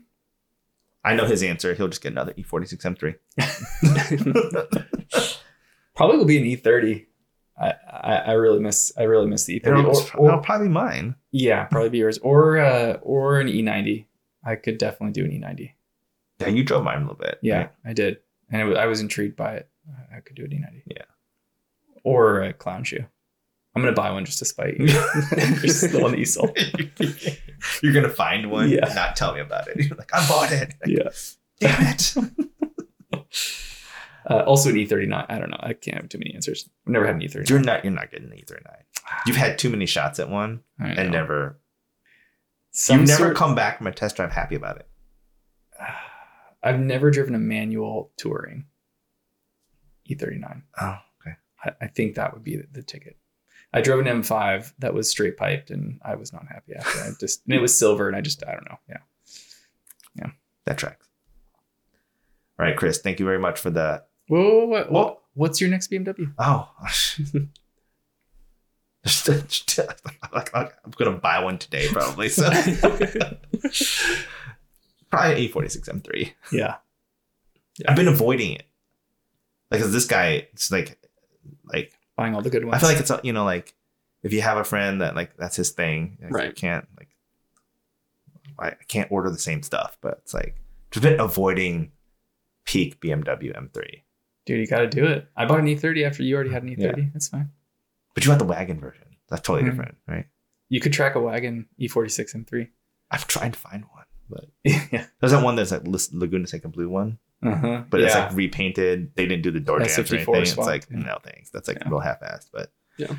I 1.04 1.16
know 1.16 1.26
his 1.26 1.44
answer. 1.44 1.74
He'll 1.74 1.88
just 1.88 2.02
get 2.02 2.12
another 2.12 2.34
E 2.36 2.44
E46 2.44 3.16
M3. 3.38 5.38
Probably 5.96 6.18
will 6.18 6.26
be 6.26 6.38
an 6.38 6.44
E30. 6.44 7.06
I, 7.60 7.74
I 7.90 8.16
I 8.28 8.32
really 8.34 8.60
miss 8.60 8.92
I 8.98 9.04
really 9.04 9.26
miss 9.28 9.46
the 9.46 9.60
E30. 9.60 9.68
It'll, 9.80 9.98
Or- 9.98 10.18
or- 10.18 10.28
it'll 10.30 10.42
probably 10.42 10.68
be 10.68 10.74
mine. 10.74 11.16
yeah, 11.32 11.64
probably 11.66 11.90
be 11.90 11.98
yours 12.00 12.18
or 12.20 12.60
uh, 12.60 12.94
or 13.02 13.40
an 13.40 13.48
E90. 13.48 14.06
I 14.46 14.56
could 14.56 14.78
definitely 14.78 15.14
do 15.14 15.26
an 15.26 15.32
E90. 15.32 15.72
Yeah, 16.40 16.48
you 16.50 16.64
drove 16.64 16.84
mine 16.84 16.98
a 16.98 17.02
little 17.02 17.16
bit. 17.16 17.40
Yeah, 17.42 17.58
right? 17.58 17.72
I 17.86 17.94
did, 17.94 18.18
and 18.52 18.62
it 18.62 18.66
was, 18.66 18.78
I 18.78 18.86
was 18.86 19.02
intrigued 19.02 19.36
by 19.36 19.56
it. 19.56 19.70
I 20.16 20.20
could 20.20 20.36
do 20.36 20.44
an 20.44 20.52
E90. 20.52 20.84
Yeah. 20.86 21.04
or 22.04 22.42
a 22.44 22.54
clown 22.54 22.84
shoe. 22.84 23.06
I'm 23.76 23.82
gonna 23.84 23.94
buy 23.94 24.10
one 24.12 24.26
just 24.26 24.40
to 24.40 24.46
spite 24.46 24.78
you. 24.80 24.86
You're 24.88 25.68
still 25.68 26.06
on 26.06 26.12
the 26.14 26.18
easel. 26.18 26.52
You're 27.84 27.94
gonna 27.94 28.10
find 28.10 28.50
one 28.50 28.70
Yeah. 28.70 28.86
and 28.86 28.96
not 28.96 29.16
tell 29.16 29.34
me 29.36 29.40
about 29.40 29.68
it. 29.68 29.78
You're 29.86 29.96
like, 29.98 30.10
I 30.14 30.28
bought 30.28 30.52
it. 30.52 30.74
Yeah. 30.88 31.10
Damn 31.60 31.94
it. 31.94 32.14
Uh, 34.30 34.44
also 34.46 34.70
an 34.70 34.76
E39. 34.76 35.26
I 35.30 35.40
don't 35.40 35.50
know. 35.50 35.58
I 35.60 35.74
can't 35.74 35.98
have 35.98 36.10
too 36.10 36.18
many 36.18 36.34
answers. 36.36 36.70
I've 36.86 36.92
never 36.92 37.06
had 37.06 37.16
an 37.16 37.22
E 37.22 37.28
E39. 37.28 37.50
You're 37.50 37.60
not 37.60 37.84
you're 37.86 37.94
not 37.94 38.12
getting 38.12 38.32
either 38.34 38.60
nine. 38.66 38.84
You've 39.26 39.38
had 39.38 39.58
too 39.58 39.70
many 39.70 39.86
shots 39.86 40.20
at 40.20 40.30
one 40.30 40.62
and 40.80 41.12
never 41.12 41.60
some 42.80 43.00
You've 43.00 43.08
never 43.08 43.24
sort- 43.26 43.36
come 43.38 43.56
back 43.56 43.80
from 43.80 43.88
a 43.88 43.92
test 43.92 44.18
drive 44.18 44.32
happy 44.32 44.54
about 44.54 44.78
it. 44.78 44.88
I've 46.64 46.80
never 46.80 47.10
driven 47.10 47.34
a 47.34 47.40
manual 47.40 48.12
touring 48.18 48.66
E39. 50.08 50.62
Oh, 50.80 50.96
okay. 51.22 51.36
I, 51.64 51.72
I 51.86 51.88
think 51.88 52.14
that 52.16 52.34
would 52.36 52.44
be 52.44 52.58
the, 52.58 52.68
the 52.72 52.84
ticket. 52.84 53.18
I 53.74 53.82
drove 53.82 54.00
an 54.06 54.22
M5 54.22 54.74
that 54.78 54.94
was 54.94 55.10
straight 55.10 55.38
piped, 55.38 55.72
and 55.72 56.00
I 56.04 56.16
was 56.16 56.32
not 56.32 56.46
happy 56.48 56.74
after. 56.76 57.00
I 57.00 57.10
just 57.20 57.42
and 57.46 57.56
it 57.56 57.62
was 57.62 57.78
silver, 57.78 58.08
and 58.08 58.16
I 58.16 58.22
just 58.22 58.44
I 58.48 58.52
don't 58.52 58.70
know. 58.70 58.78
Yeah. 58.88 58.98
Yeah, 60.16 60.32
that 60.66 60.78
tracks. 60.78 61.08
All 62.60 62.66
right, 62.66 62.78
Chris. 62.78 63.00
Thank 63.00 63.20
you 63.20 63.26
very 63.26 63.40
much 63.40 63.60
for 63.60 63.72
the. 63.72 64.04
Whoa, 64.28 64.66
what, 64.66 64.92
Whoa. 64.92 65.04
what, 65.04 65.20
what's 65.34 65.60
your 65.62 65.70
next 65.72 65.92
BMW? 65.92 66.32
Oh. 66.38 66.70
I'm 70.54 70.70
gonna 70.98 71.18
buy 71.18 71.44
one 71.44 71.58
today, 71.58 71.88
probably. 71.92 72.30
So 72.30 72.50
probably 75.10 75.48
E46 75.50 75.90
M3. 75.90 76.34
Yeah. 76.52 76.76
I've 77.88 77.96
been 77.96 78.08
avoiding 78.08 78.54
it. 78.54 78.64
Like, 79.72 79.82
'cause 79.82 79.92
this 79.94 80.06
guy, 80.06 80.48
it's 80.54 80.72
like, 80.72 80.98
like 81.66 81.94
Buying 82.16 82.34
all 82.36 82.42
the 82.42 82.50
good 82.50 82.66
ones. 82.66 82.76
I 82.76 82.80
feel 82.80 82.90
like 82.90 83.00
it's 83.00 83.12
you 83.24 83.34
know 83.34 83.46
like 83.46 83.76
if 84.24 84.34
you 84.34 84.42
have 84.42 84.58
a 84.58 84.64
friend 84.64 85.02
that 85.02 85.16
like 85.16 85.38
that's 85.38 85.56
his 85.56 85.72
thing, 85.72 86.18
like, 86.32 86.46
You 86.48 86.54
can't 86.54 86.88
like 86.98 87.10
I 88.60 88.70
I 88.70 88.76
can't 88.88 89.12
order 89.12 89.30
the 89.30 89.38
same 89.38 89.62
stuff, 89.62 89.98
but 90.02 90.20
it's 90.24 90.34
like 90.34 90.56
just 90.90 91.04
been 91.04 91.20
avoiding 91.20 91.92
peak 92.66 93.00
BMW 93.00 93.56
M3. 93.56 94.02
dude, 94.46 94.60
you 94.60 94.68
got 94.68 94.80
to 94.80 94.88
do 94.88 95.06
it. 95.06 95.28
I 95.36 95.46
bought 95.46 95.60
an 95.60 95.68
E30 95.68 96.08
after 96.08 96.24
you 96.24 96.34
already 96.36 96.50
had 96.50 96.64
an 96.64 96.70
E30. 96.76 96.98
Yeah. 96.98 97.04
That's 97.14 97.28
fine. 97.28 97.52
But 98.18 98.26
you 98.26 98.32
want 98.32 98.40
the 98.40 98.46
wagon 98.46 98.80
version. 98.80 99.06
That's 99.30 99.44
totally 99.44 99.62
Mhm. 99.68 99.72
different, 99.74 99.98
right? 100.08 100.26
You 100.70 100.80
could 100.80 100.92
track 100.92 101.14
a 101.14 101.20
wagon 101.20 101.68
E 101.78 101.88
E46 101.88 102.34
M3. 102.34 102.68
I'm 103.12 103.20
trying 103.20 103.52
to 103.52 103.60
find 103.60 103.84
one, 103.94 104.06
but 104.28 104.46
yeah. 104.64 105.06
there's 105.20 105.34
that 105.34 105.44
one 105.44 105.56
that's 105.56 105.70
like 105.72 105.84
Laguna 106.12 106.48
Seca 106.48 106.68
Blue 106.68 106.90
one, 106.90 107.20
Uh-huh. 107.44 107.84
but 107.92 108.02
it's 108.02 108.16
like 108.16 108.34
repainted. 108.34 109.14
They 109.16 109.28
didn't 109.28 109.44
do 109.44 109.52
the 109.52 109.60
door 109.60 109.78
jambs 109.82 110.00
or 110.00 110.02
S54 110.02 110.36
anything. 110.38 110.42
It's 110.42 110.58
like 110.58 110.88
yeah. 110.90 110.98
no 110.98 111.20
thanks. 111.24 111.52
That's 111.52 111.68
like 111.68 111.78
Yeah. 111.80 111.90
real 111.90 112.00
half-assed. 112.00 112.50
But 112.52 112.74
Yeah. 112.98 113.16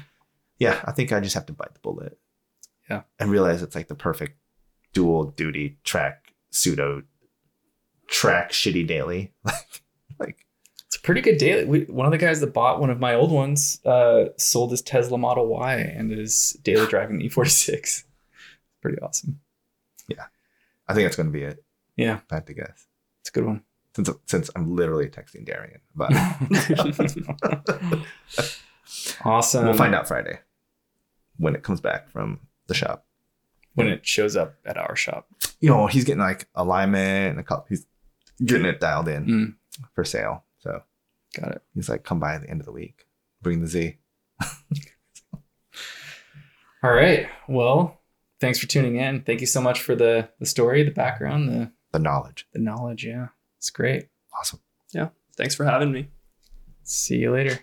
yeah. 0.59 0.81
I 0.85 0.91
think 0.91 1.13
I 1.13 1.21
just 1.21 1.35
have 1.37 1.47
to 1.47 1.53
bite 1.53 1.75
the 1.75 1.81
bullet. 1.81 2.19
Yeah. 2.91 3.03
and 3.21 3.31
realize 3.31 3.63
it's 3.63 3.77
like 3.77 3.87
the 3.87 3.95
perfect 3.95 4.39
dual 4.95 5.27
duty 5.31 5.79
track 5.85 6.33
pseudo 6.51 7.03
track 8.09 8.51
shitty 8.51 8.85
daily. 8.87 9.33
Like, 9.45 9.83
like 10.19 10.47
It's 10.89 10.97
a 10.97 11.01
pretty 11.03 11.21
good 11.21 11.37
daily. 11.39 11.65
We, 11.67 11.85
one 11.85 12.07
of 12.07 12.13
the 12.13 12.19
guys 12.19 12.41
that 12.41 12.53
bought 12.55 12.81
one 12.81 12.89
of 12.91 12.99
my 12.99 13.15
old 13.15 13.31
ones 13.31 13.79
uh, 13.85 14.27
sold 14.39 14.71
his 14.71 14.81
Tesla 14.83 15.19
Model 15.19 15.47
Y 15.47 15.75
and 15.77 16.11
is 16.13 16.59
daily 16.63 16.87
driving 16.87 17.19
the 17.19 17.29
E46. 17.29 18.05
Pretty 18.81 18.99
awesome. 19.01 19.39
Yeah, 20.09 20.25
I 20.89 20.95
think 20.95 21.05
that's 21.07 21.17
going 21.17 21.27
to 21.27 21.33
be 21.33 21.43
it. 21.45 21.63
Yeah, 21.97 22.21
I 22.31 22.37
had 22.37 22.47
to 22.47 22.55
guess. 22.55 22.87
it's 23.21 23.29
a 23.29 23.33
good 23.33 23.45
one. 23.45 23.63
Since 23.95 24.11
since 24.27 24.51
I'm 24.57 24.75
literally 24.77 25.09
texting 25.09 25.45
Darian 25.45 25.81
about 25.95 26.11
it. 26.13 27.99
awesome. 29.25 29.65
we'll 29.67 29.75
find 29.75 29.95
out 29.95 30.09
Friday 30.09 30.39
when 31.37 31.55
it 31.55 31.63
comes 31.63 31.81
back 31.81 32.09
from 32.11 32.41
the 32.67 32.75
shop. 32.75 33.05
when 33.75 33.89
it 33.89 34.07
shows 34.07 34.37
up 34.37 34.55
at 34.65 34.77
our 34.77 34.97
shop. 34.97 35.29
You 35.61 35.71
know, 35.71 35.87
he's 35.87 36.05
getting 36.05 36.21
like 36.21 36.49
alignment 36.55 37.31
and 37.33 37.41
a 37.41 37.43
couple. 37.43 37.67
He's 37.69 37.87
getting 38.45 38.67
it 38.67 38.81
dialed 38.81 39.09
in 39.09 39.27
Mm, 39.27 39.55
for 39.95 40.05
sale. 40.05 40.45
So 40.59 40.83
got 41.41 41.53
it. 41.53 41.63
he's 41.75 41.89
like, 41.89 42.05
come 42.05 42.21
by 42.21 42.35
at 42.35 42.43
the 42.43 42.51
end 42.51 42.61
of 42.61 42.67
the 42.67 42.73
week. 42.73 43.07
Bring 43.43 43.61
the 43.61 43.67
Z. 43.69 43.99
All 46.83 46.93
right. 46.93 47.29
Well, 47.49 48.01
thanks 48.41 48.59
for 48.59 48.67
tuning 48.67 48.97
in. 48.97 49.23
Thank 49.23 49.41
you 49.41 49.47
so 49.47 49.61
much 49.61 49.81
for 49.83 49.95
the 49.97 50.29
the 50.39 50.47
story, 50.47 50.83
the 50.85 50.91
background, 50.91 51.49
the 51.49 51.73
The 51.93 51.99
knowledge. 51.99 52.47
the 52.53 52.61
knowledge. 52.61 53.05
Yeah, 53.05 53.29
it's 53.59 53.71
great. 53.71 54.09
Awesome. 54.39 54.61
Yeah. 54.93 55.09
Thanks 55.37 55.55
for 55.55 55.65
having 55.65 55.93
me. 55.93 56.09
See 56.83 57.17
you 57.17 57.33
later. 57.33 57.61